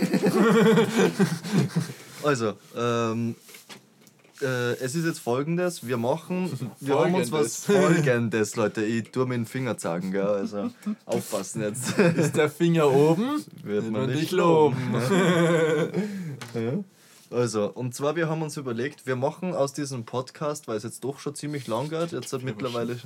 Also, 2.25 2.53
ähm, 2.77 3.35
äh, 4.43 4.73
es 4.75 4.95
ist 4.95 5.05
jetzt 5.05 5.21
folgendes, 5.21 5.87
wir 5.87 5.97
machen, 5.97 6.51
wir 6.81 6.99
haben 6.99 7.15
uns 7.15 7.31
was 7.33 7.65
folgendes, 7.65 8.57
Leute, 8.57 8.85
ich 8.85 9.11
tue 9.11 9.27
mit 9.27 9.37
dem 9.37 9.47
Finger 9.47 9.79
zeigen, 9.79 10.11
gell, 10.11 10.27
also 10.27 10.71
aufpassen 11.07 11.63
jetzt. 11.63 11.99
Ist 12.17 12.37
der 12.37 12.51
Finger 12.51 12.91
oben? 12.91 13.45
Wird 13.63 13.85
man 13.85 13.93
man 14.03 14.11
nicht 14.11 14.23
dich 14.23 14.31
loben. 14.33 14.77
Ja. 16.55 16.85
Also, 17.31 17.71
und 17.73 17.95
zwar, 17.95 18.15
wir 18.15 18.29
haben 18.29 18.43
uns 18.43 18.59
überlegt, 18.59 19.07
wir 19.07 19.17
machen 19.17 19.55
aus 19.55 19.73
diesem 19.73 20.05
Podcast, 20.05 20.69
weil 20.69 20.77
es 20.77 20.83
jetzt 20.83 21.03
doch 21.03 21.19
schon 21.19 21.35
ziemlich 21.35 21.67
lang 21.67 21.89
geht, 21.89 22.13
jetzt 22.13 22.31
hat 22.33 22.43
mittlerweile 22.43 22.99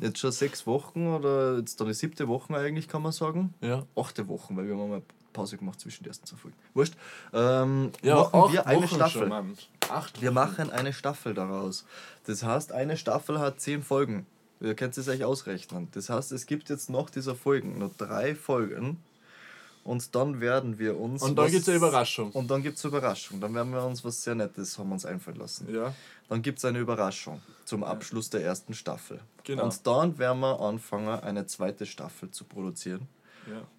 jetzt 0.00 0.18
schon 0.18 0.32
sechs 0.32 0.66
Wochen 0.66 1.06
oder 1.06 1.58
jetzt 1.58 1.80
dann 1.80 1.86
die 1.86 1.94
siebte 1.94 2.26
Woche 2.26 2.56
eigentlich, 2.56 2.88
kann 2.88 3.02
man 3.02 3.12
sagen. 3.12 3.54
Ja. 3.60 3.84
Achte 3.94 4.26
Wochen, 4.26 4.56
weil 4.56 4.66
wir 4.66 4.76
haben 4.76 4.90
mal 4.90 5.02
Pause 5.32 5.56
gemacht 5.56 5.78
zwischen 5.78 6.02
den 6.02 6.08
ersten 6.08 6.26
zwei 6.26 6.36
Folgen. 6.36 6.56
Wurscht. 6.74 6.94
Ähm, 7.32 7.92
Ja, 8.02 8.16
machen 8.32 8.52
wir 8.52 8.66
eine 8.66 8.82
Wochen 8.82 8.94
Staffel. 8.96 9.28
Schon. 9.28 9.56
Acht 9.90 10.20
wir 10.20 10.30
machen 10.30 10.70
eine 10.70 10.92
Staffel 10.92 11.34
daraus. 11.34 11.84
Das 12.26 12.42
heißt, 12.42 12.72
eine 12.72 12.96
Staffel 12.96 13.38
hat 13.38 13.60
zehn 13.60 13.82
Folgen. 13.82 14.26
Ihr 14.60 14.74
könnt 14.74 14.96
es 14.98 15.08
euch 15.08 15.24
ausrechnen. 15.24 15.88
Das 15.92 16.10
heißt, 16.10 16.32
es 16.32 16.46
gibt 16.46 16.68
jetzt 16.68 16.90
noch 16.90 17.10
dieser 17.10 17.34
Folgen, 17.34 17.78
noch 17.78 17.94
drei 17.96 18.34
Folgen. 18.34 18.98
Und 19.84 20.14
dann 20.14 20.40
werden 20.40 20.78
wir 20.78 20.98
uns. 20.98 21.22
Und 21.22 21.36
dann 21.36 21.50
gibt 21.50 21.62
es 21.62 21.68
eine 21.68 21.78
Überraschung. 21.78 22.30
Und 22.32 22.50
dann 22.50 22.62
gibt 22.62 22.76
es 22.76 22.84
Überraschung. 22.84 23.40
Dann 23.40 23.54
werden 23.54 23.72
wir 23.72 23.82
uns 23.84 24.04
was 24.04 24.22
sehr 24.22 24.34
Nettes 24.34 24.78
haben 24.78 24.92
uns 24.92 25.06
einfallen 25.06 25.38
lassen. 25.38 25.72
Ja, 25.72 25.94
Dann 26.28 26.42
gibt 26.42 26.58
es 26.58 26.64
eine 26.64 26.78
Überraschung 26.78 27.40
zum 27.64 27.84
Abschluss 27.84 28.28
der 28.28 28.42
ersten 28.42 28.74
Staffel. 28.74 29.20
Genau. 29.44 29.64
Und 29.64 29.86
dann 29.86 30.18
werden 30.18 30.40
wir 30.40 30.60
anfangen, 30.60 31.08
eine 31.20 31.46
zweite 31.46 31.86
Staffel 31.86 32.30
zu 32.30 32.44
produzieren. 32.44 33.08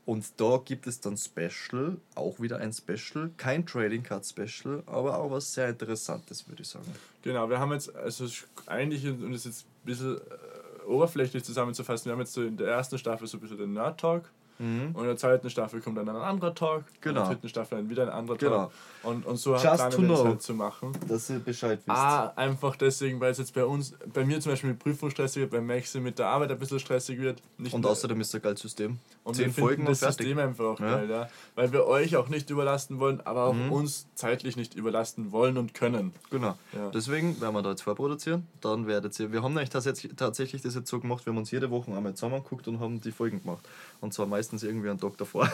Und 0.05 0.25
da 0.37 0.59
gibt 0.63 0.87
es 0.87 0.99
dann 0.99 1.17
Special, 1.17 1.97
auch 2.15 2.39
wieder 2.39 2.57
ein 2.57 2.73
Special, 2.73 3.31
kein 3.37 3.65
Trading 3.65 4.03
Card 4.03 4.25
Special, 4.25 4.83
aber 4.85 5.17
auch 5.17 5.31
was 5.31 5.53
sehr 5.53 5.69
Interessantes, 5.69 6.47
würde 6.47 6.61
ich 6.61 6.67
sagen. 6.67 6.85
Genau, 7.21 7.49
wir 7.49 7.59
haben 7.59 7.71
jetzt, 7.73 7.95
also 7.95 8.25
eigentlich, 8.65 9.05
und 9.05 9.31
das 9.31 9.45
jetzt 9.45 9.65
ein 9.65 9.85
bisschen 9.85 10.17
äh, 10.17 10.85
oberflächlich 10.87 11.43
zusammenzufassen, 11.43 12.05
wir 12.05 12.13
haben 12.13 12.19
jetzt 12.19 12.33
so 12.33 12.43
in 12.43 12.57
der 12.57 12.67
ersten 12.69 12.97
Staffel 12.97 13.27
so 13.27 13.37
ein 13.37 13.41
bisschen 13.41 13.57
den 13.57 13.73
Nerd 13.73 13.99
Talk, 13.99 14.29
Und 14.59 14.95
in 14.97 15.03
der 15.05 15.15
zweiten 15.15 15.49
Staffel 15.49 15.79
kommt 15.79 15.97
dann 15.97 16.09
ein 16.09 16.15
anderer 16.17 16.53
Talk. 16.53 16.83
Genau. 16.99 17.21
In 17.21 17.25
der 17.27 17.35
dritten 17.35 17.49
Staffel 17.49 17.77
dann 17.77 17.89
wieder 17.89 18.03
ein 18.03 18.09
anderer 18.09 18.37
Genau. 18.37 18.55
Talk. 18.57 18.71
Und, 19.03 19.25
und 19.25 19.37
so 19.37 19.53
Just 19.53 19.65
das 19.65 19.95
know. 19.95 20.25
halt 20.25 20.41
zu 20.41 20.53
machen. 20.53 20.91
Dass 21.07 21.29
ihr 21.29 21.39
Bescheid 21.39 21.79
wisst. 21.85 21.97
Ah, 21.97 22.33
einfach 22.35 22.75
deswegen, 22.75 23.19
weil 23.21 23.31
es 23.31 23.37
jetzt 23.37 23.53
bei 23.53 23.63
uns, 23.63 23.93
bei 24.13 24.25
mir 24.25 24.41
zum 24.41 24.51
Beispiel 24.51 24.71
mit 24.71 24.79
Prüfung 24.79 25.09
stressig 25.09 25.41
wird, 25.43 25.51
bei 25.51 25.61
Maxi 25.61 26.01
mit 26.01 26.19
der 26.19 26.27
Arbeit 26.27 26.51
ein 26.51 26.59
bisschen 26.59 26.79
stressig 26.79 27.17
wird. 27.19 27.41
Nicht 27.57 27.73
und 27.73 27.85
außerdem 27.85 28.19
ist 28.19 28.35
ein 28.35 28.41
geiles 28.41 28.59
System. 28.59 28.99
und 29.23 29.35
Zehn 29.35 29.45
wir 29.45 29.53
Folgen 29.63 29.85
das 29.85 29.99
fertig. 29.99 30.17
System 30.25 30.39
einfach 30.39 30.65
auch 30.65 30.79
Ja. 30.79 30.97
geil, 30.97 31.09
ja. 31.09 31.29
Weil 31.55 31.71
wir 31.71 31.85
euch 31.85 32.15
auch 32.17 32.27
nicht 32.29 32.49
überlasten 32.49 32.99
wollen, 32.99 33.21
aber 33.25 33.45
auch 33.45 33.53
Mhm. 33.53 33.71
uns 33.71 34.07
zeitlich 34.15 34.57
nicht 34.57 34.73
überlasten 34.75 35.31
wollen 35.31 35.57
und 35.57 35.73
können. 35.73 36.13
Genau. 36.31 36.57
Ja. 36.73 36.89
Deswegen 36.93 37.39
werden 37.39 37.53
wir 37.55 37.61
da 37.61 37.69
jetzt 37.69 37.83
vorproduzieren. 37.83 38.47
Dann 38.61 38.87
werdet 38.87 39.17
ihr. 39.19 39.31
Wir 39.31 39.43
haben 39.43 39.55
tatsächlich, 39.69 40.13
tatsächlich 40.17 40.61
das 40.63 40.75
jetzt 40.75 40.89
so 40.89 40.99
gemacht, 40.99 41.25
wir 41.25 41.31
haben 41.31 41.37
uns 41.37 41.51
jede 41.51 41.69
Woche 41.69 41.91
einmal 41.95 42.13
zusammengeguckt 42.15 42.67
und 42.67 42.79
haben 42.79 42.99
die 42.99 43.11
Folgen 43.11 43.41
gemacht. 43.43 43.67
Und 44.01 44.13
zwar 44.13 44.25
meistens 44.25 44.48
irgendwie 44.53 44.89
einen 44.89 44.99
Tag 44.99 45.17
davor. 45.17 45.49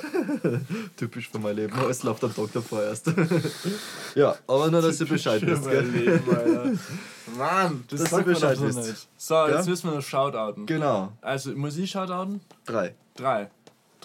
Typisch 0.98 1.30
für 1.30 1.40
mein 1.40 1.56
Leben. 1.56 1.74
Es 1.90 2.04
läuft 2.04 2.24
am 2.24 2.34
Tag 2.34 2.52
davor 2.54 2.84
erst. 2.84 3.12
ja, 4.16 4.36
aber 4.48 4.72
nur, 4.72 4.82
dass 4.82 5.00
ihr 5.00 5.08
Bescheid 5.08 5.42
wisst. 5.46 5.66
Mann, 7.38 7.84
das 7.90 8.02
Dass 8.02 8.10
sagt 8.10 8.28
ihr 8.28 8.34
man 8.34 8.42
doch 8.42 8.50
Bescheid 8.50 8.58
so 8.58 8.80
nicht. 8.80 9.08
So, 9.18 9.48
jetzt 9.48 9.58
Gell? 9.58 9.66
müssen 9.70 9.90
wir 9.90 9.96
noch 9.96 10.02
shoutouten. 10.04 10.66
Genau. 10.66 11.12
Also, 11.22 11.52
muss 11.56 11.78
ich 11.78 11.92
shoutouten? 11.92 12.42
Drei. 12.66 12.96
Drei. 13.16 13.50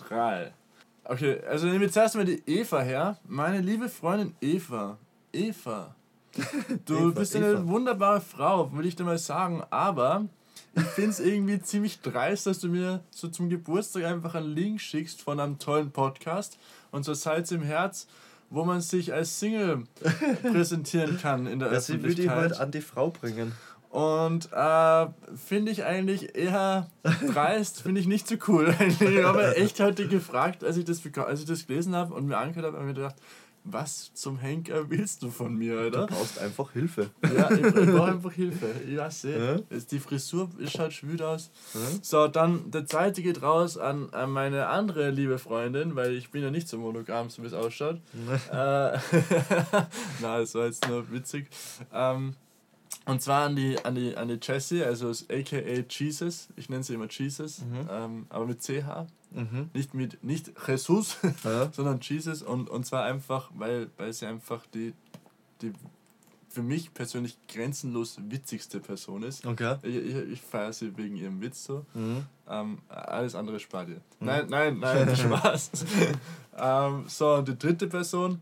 Drei. 0.09 0.53
Okay, 1.05 1.41
also 1.49 1.67
nehmen 1.67 1.81
wir 1.81 1.91
zuerst 1.91 2.15
mal 2.15 2.25
die 2.25 2.43
Eva 2.47 2.81
her. 2.81 3.19
Meine 3.27 3.61
liebe 3.61 3.89
Freundin 3.89 4.35
Eva. 4.41 4.99
Eva. 5.33 5.95
Du 6.85 6.97
Eva, 6.97 7.21
bist 7.21 7.35
eine 7.35 7.51
Eva. 7.53 7.67
wunderbare 7.67 8.21
Frau, 8.21 8.71
will 8.73 8.87
ich 8.87 8.97
dir 8.97 9.05
mal 9.05 9.19
sagen, 9.19 9.63
aber 9.71 10.27
ich 10.75 10.83
finde 10.83 11.11
es 11.11 11.21
irgendwie 11.21 11.61
ziemlich 11.61 12.01
dreist, 12.01 12.47
dass 12.47 12.61
du 12.61 12.69
mir 12.69 13.03
so 13.11 13.29
zum 13.29 13.49
Geburtstag 13.49 14.05
einfach 14.05 14.35
einen 14.35 14.55
Link 14.55 14.81
schickst 14.81 15.23
von 15.23 15.41
einem 15.41 15.59
tollen 15.59 15.91
Podcast 15.91 16.59
und 16.91 17.05
so 17.05 17.15
Salz 17.15 17.51
im 17.51 17.63
Herz, 17.63 18.07
wo 18.51 18.65
man 18.65 18.81
sich 18.81 19.13
als 19.13 19.39
Single 19.39 19.85
präsentieren 20.43 21.19
kann 21.21 21.47
in 21.47 21.59
der 21.59 21.73
Ja, 21.73 21.81
sie 21.81 21.95
will 21.95 22.15
die 22.15 22.23
Öffentlichkeit. 22.29 22.37
halt 22.37 22.61
an 22.61 22.71
die 22.71 22.81
Frau 22.81 23.11
bringen. 23.11 23.53
Und 23.91 24.53
äh, 24.53 25.07
finde 25.35 25.73
ich 25.73 25.83
eigentlich 25.85 26.37
eher 26.37 26.89
dreist, 27.27 27.83
finde 27.83 28.01
ich 28.01 28.07
nicht 28.07 28.29
so 28.29 28.37
cool. 28.47 28.73
Ich 29.01 29.25
habe 29.25 29.57
echt 29.57 29.81
heute 29.81 30.07
gefragt, 30.07 30.63
als 30.63 30.77
ich 30.77 30.85
das, 30.85 31.03
als 31.17 31.41
ich 31.41 31.47
das 31.47 31.67
gelesen 31.67 31.97
habe 31.97 32.15
und 32.15 32.27
mir 32.27 32.39
angehört 32.39 32.67
habe, 32.67 32.77
habe 32.79 32.89
ich 32.89 32.97
mir 32.97 33.03
gedacht, 33.03 33.17
was 33.65 34.13
zum 34.15 34.39
Henker 34.39 34.89
willst 34.91 35.23
du 35.23 35.31
von 35.31 35.55
mir, 35.55 35.75
Du 35.83 35.87
oder? 35.89 36.07
brauchst 36.07 36.39
einfach 36.39 36.73
Hilfe. 36.73 37.11
Ja, 37.23 37.51
ich, 37.51 37.61
ich 37.65 37.73
brauche 37.75 38.11
einfach 38.13 38.33
Hilfe. 38.33 38.67
Ich 38.89 38.97
weiß 38.97 39.25
nicht. 39.25 39.39
Ja. 39.39 39.57
Die 39.91 39.99
Frisur 39.99 40.49
ist 40.59 40.79
halt 40.79 40.93
schwül 40.93 41.21
aus. 41.23 41.51
Ja. 41.75 41.81
So, 42.03 42.27
dann 42.29 42.71
der 42.71 42.87
zweite 42.87 43.23
geht 43.23 43.43
raus 43.43 43.77
an, 43.77 44.09
an 44.13 44.31
meine 44.31 44.69
andere 44.69 45.11
liebe 45.11 45.39
Freundin, 45.39 45.95
weil 45.95 46.15
ich 46.15 46.31
bin 46.31 46.43
ja 46.43 46.51
nicht 46.51 46.69
so 46.69 46.79
monogam, 46.79 47.29
so 47.31 47.43
wie 47.43 47.47
es 47.49 47.53
ausschaut. 47.53 47.97
äh, 48.51 48.99
Na, 50.21 50.39
das 50.39 50.55
war 50.55 50.67
jetzt 50.67 50.89
nur 50.89 51.11
witzig. 51.13 51.49
Ähm, 51.93 52.35
und 53.07 53.23
zwar 53.23 53.47
an 53.47 53.57
die, 53.57 53.77
an 53.85 53.95
die, 53.95 54.17
an 54.17 54.29
die 54.29 54.39
Jessie, 54.41 54.83
also 54.83 55.11
aka 55.11 55.57
Jesus. 55.89 56.49
Ich 56.57 56.69
nenne 56.69 56.83
sie 56.83 56.95
immer 56.95 57.09
Jesus, 57.09 57.63
ähm, 57.91 58.27
aber 58.29 58.47
mit 58.47 58.63
CH. 58.63 59.07
Mhm. 59.33 59.71
Nicht 59.73 59.95
mit 59.95 60.23
nicht 60.25 60.53
Jesus, 60.67 61.19
Ja. 61.45 61.71
sondern 61.73 62.01
Jesus. 62.01 62.43
Und, 62.43 62.69
und 62.69 62.85
zwar 62.87 63.05
einfach, 63.05 63.51
weil, 63.55 63.89
weil 63.97 64.13
sie 64.13 64.27
einfach 64.27 64.67
die, 64.75 64.93
die 65.63 65.73
für 66.49 66.63
mich 66.63 66.93
persönlich 66.93 67.39
grenzenlos 67.47 68.19
witzigste 68.29 68.81
Person 68.81 69.23
ist. 69.23 69.47
Okay. 69.47 69.77
Ich, 69.83 69.95
ich, 69.95 70.17
ich 70.33 70.41
feiere 70.43 70.73
sie 70.73 70.97
wegen 70.97 71.17
ihrem 71.17 71.41
Witz 71.41 71.65
so. 71.65 71.87
Mhm. 71.95 72.27
Ähm, 72.49 72.79
alles 72.89 73.37
andere 73.37 73.61
spart 73.61 73.89
ihr. 73.89 74.01
Nein, 74.19 74.47
nein, 74.49 74.79
nein, 74.81 75.15
Spaß. 75.17 75.71
ähm, 76.59 77.05
so, 77.07 77.35
und 77.35 77.47
die 77.47 77.57
dritte 77.57 77.87
Person, 77.87 78.41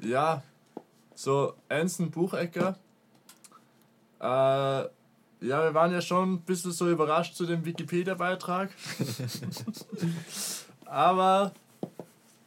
ja, 0.00 0.42
so 1.14 1.54
Anson 1.68 2.10
Buchecker. 2.10 2.78
Äh, 4.20 4.88
ja, 5.40 5.62
wir 5.64 5.74
waren 5.74 5.92
ja 5.92 6.00
schon 6.00 6.34
ein 6.34 6.40
bisschen 6.40 6.72
so 6.72 6.88
überrascht 6.90 7.34
zu 7.34 7.46
dem 7.46 7.64
Wikipedia-Beitrag. 7.64 8.70
Aber, 10.84 11.52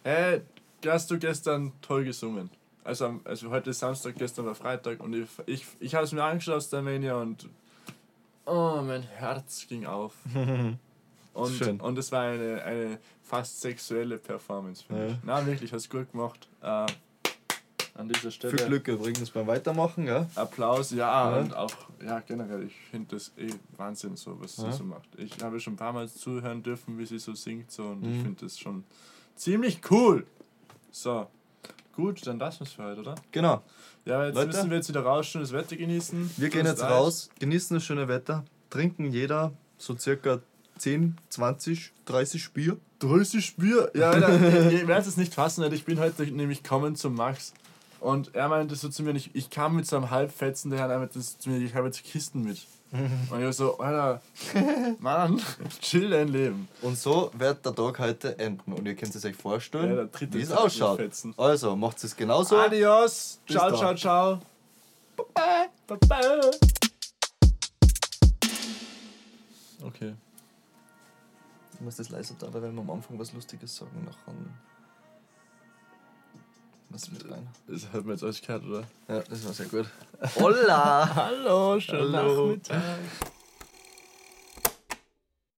hey, 0.04 0.42
hast 0.86 1.10
du 1.10 1.18
gestern 1.18 1.72
toll 1.82 2.04
gesungen. 2.06 2.50
Also, 2.84 3.20
also 3.24 3.50
heute 3.50 3.70
ist 3.70 3.80
Samstag, 3.80 4.16
gestern 4.16 4.46
war 4.46 4.56
Freitag 4.56 5.00
und 5.00 5.14
ich, 5.14 5.30
ich, 5.46 5.66
ich 5.80 5.96
habe 5.96 6.04
es 6.04 6.12
mir 6.12 6.24
angeschaut 6.24 6.56
aus 6.56 6.70
der 6.70 6.82
Mania 6.82 7.16
und 7.16 7.48
oh, 8.46 8.82
mein 8.86 9.04
Herz 9.04 9.66
ging 9.68 9.86
auf. 9.86 10.14
Und, 11.34 11.54
Schön. 11.54 11.82
und 11.82 11.98
es 11.98 12.12
war 12.12 12.26
eine, 12.26 12.64
eine 12.64 13.00
fast 13.24 13.60
sexuelle 13.60 14.20
Performance 14.20 14.84
für 14.84 14.94
mich. 14.94 15.12
Ja. 15.14 15.18
Na, 15.24 15.46
wirklich, 15.48 15.74
hast 15.74 15.90
gut 15.90 16.12
gemacht. 16.12 16.48
Äh, 16.62 16.86
an 17.96 18.10
dieser 18.10 18.32
Stelle 18.32 18.58
Viel 18.58 18.68
Glück 18.68 18.88
übrigens 18.88 19.30
beim 19.30 19.46
Weitermachen, 19.48 20.08
ja? 20.08 20.28
Applaus, 20.36 20.92
ja, 20.92 21.32
Ja. 21.32 21.38
und 21.40 21.56
auch, 21.56 21.72
ja, 22.04 22.20
generell, 22.22 22.64
ich 22.64 22.76
finde 22.90 23.16
das 23.16 23.32
eh 23.38 23.50
Wahnsinn, 23.78 24.16
so 24.16 24.40
was 24.42 24.58
Ja. 24.58 24.72
sie 24.72 24.78
so 24.80 24.84
macht. 24.84 25.08
Ich 25.18 25.44
habe 25.44 25.60
schon 25.60 25.74
ein 25.74 25.78
paar 25.78 25.94
Mal 25.94 26.10
zuhören 26.10 26.64
dürfen, 26.64 26.98
wie 26.98 27.06
sie 27.06 27.20
so 27.20 27.34
singt, 27.36 27.72
so, 27.72 27.84
und 27.84 28.04
ich 28.04 28.10
Mhm. 28.18 28.22
finde 28.24 28.46
das 28.46 28.58
schon 28.58 28.84
ziemlich 29.36 29.80
cool. 29.92 30.26
So, 30.92 31.28
gut, 31.96 32.26
dann 32.26 32.40
lassen 32.40 32.62
wir 32.62 32.68
es 32.68 32.74
für 32.74 32.84
heute, 32.84 33.02
oder? 33.02 33.16
Genau. 33.32 33.62
Ja, 34.06 34.26
jetzt 34.26 34.36
Leute. 34.36 34.48
müssen 34.48 34.70
wir 34.70 34.78
jetzt 34.78 34.90
wieder 34.90 35.02
raus, 35.02 35.32
das 35.34 35.52
Wetter 35.54 35.76
genießen. 35.76 36.32
Wir 36.38 36.50
gehen 36.50 36.66
jetzt 36.66 36.82
raus, 36.84 37.30
genießen 37.40 37.76
das 37.76 37.84
schöne 37.86 38.08
Wetter, 38.08 38.44
trinken 38.70 39.12
jeder 39.12 39.54
so 39.78 39.96
circa 39.98 40.40
10, 40.78 41.16
20, 41.30 41.94
30 42.06 42.52
Bier. 42.54 42.78
30 43.00 43.56
Bier. 43.58 43.92
Ja, 43.94 44.10
Alter, 44.12 44.30
ihr, 44.72 44.72
ihr 44.82 44.88
werdet 44.88 45.08
es 45.08 45.16
nicht 45.18 45.34
fassen, 45.36 45.62
Alter. 45.64 45.76
ich 45.76 45.86
bin 45.86 46.00
heute 46.00 46.24
nämlich 46.26 46.64
kommen 46.64 46.96
zum 46.96 47.14
Max. 47.16 47.54
Und 48.04 48.36
er 48.36 48.50
meinte 48.50 48.76
so 48.76 48.90
zu 48.90 49.02
mir, 49.02 49.16
ich, 49.16 49.34
ich 49.34 49.50
kam 49.50 49.78
mit 49.78 49.88
so 49.88 49.96
einem 49.96 50.12
Halbfetzen, 50.12 50.70
der 50.70 50.82
hat 50.82 50.90
meinte 50.90 51.18
das 51.18 51.40
zu 51.40 51.50
mir, 51.50 51.58
ich 51.60 51.74
habe 51.74 51.88
jetzt 51.88 52.04
Kisten 52.04 52.44
mit. 52.44 52.68
Und 52.92 53.40
ich 53.40 53.46
war 53.46 53.54
so, 53.54 53.78
Alter, 53.80 54.22
Mann, 55.00 55.42
chill 55.82 56.10
dein 56.10 56.28
Leben. 56.28 56.68
Und 56.82 56.98
so 56.98 57.32
wird 57.34 57.66
der 57.66 57.74
Tag 57.74 58.00
heute 58.00 58.38
enden. 58.38 58.74
Und 58.74 58.86
ihr 58.86 58.96
könnt 58.96 59.16
es 59.16 59.24
euch 59.24 59.32
Ja, 59.36 59.42
vorstellen, 59.42 60.10
dritte 60.12 60.38
wie 60.38 60.42
es 60.42 60.52
ausschaut. 60.52 61.00
Also, 61.38 61.78
macht 61.78 62.04
es 62.04 62.14
genauso. 62.14 62.58
Adios, 62.58 63.40
Bis 63.48 63.56
ciao, 63.56 63.74
ciao, 63.74 63.96
ciao. 63.96 64.40
Baba, 65.16 65.70
baba. 65.88 66.52
Okay. 69.82 70.14
Ich 71.74 71.82
muss 71.82 71.96
das 71.96 72.10
leiser 72.10 72.36
da, 72.38 72.54
weil 72.54 72.64
wenn 72.64 72.76
wir 72.76 72.82
am 72.82 72.92
Anfang 72.92 73.18
was 73.18 73.32
Lustiges 73.32 73.78
sagen, 73.78 74.04
nachher. 74.06 74.34
Was 76.94 77.10
mit 77.12 77.28
rein? 77.28 77.48
Das 77.68 77.86
hat 77.92 78.06
man 78.06 78.12
jetzt 78.12 78.24
alles 78.24 78.40
gehört, 78.40 78.64
oder? 78.66 78.84
Ja, 79.08 79.24
das 79.28 79.44
war 79.46 79.54
sehr 79.54 79.66
gut. 79.66 79.88
Hola! 80.36 81.10
Hallo, 81.16 81.80
schönen 81.80 82.16
Hallo. 82.16 82.46
Nachmittag. 82.50 82.82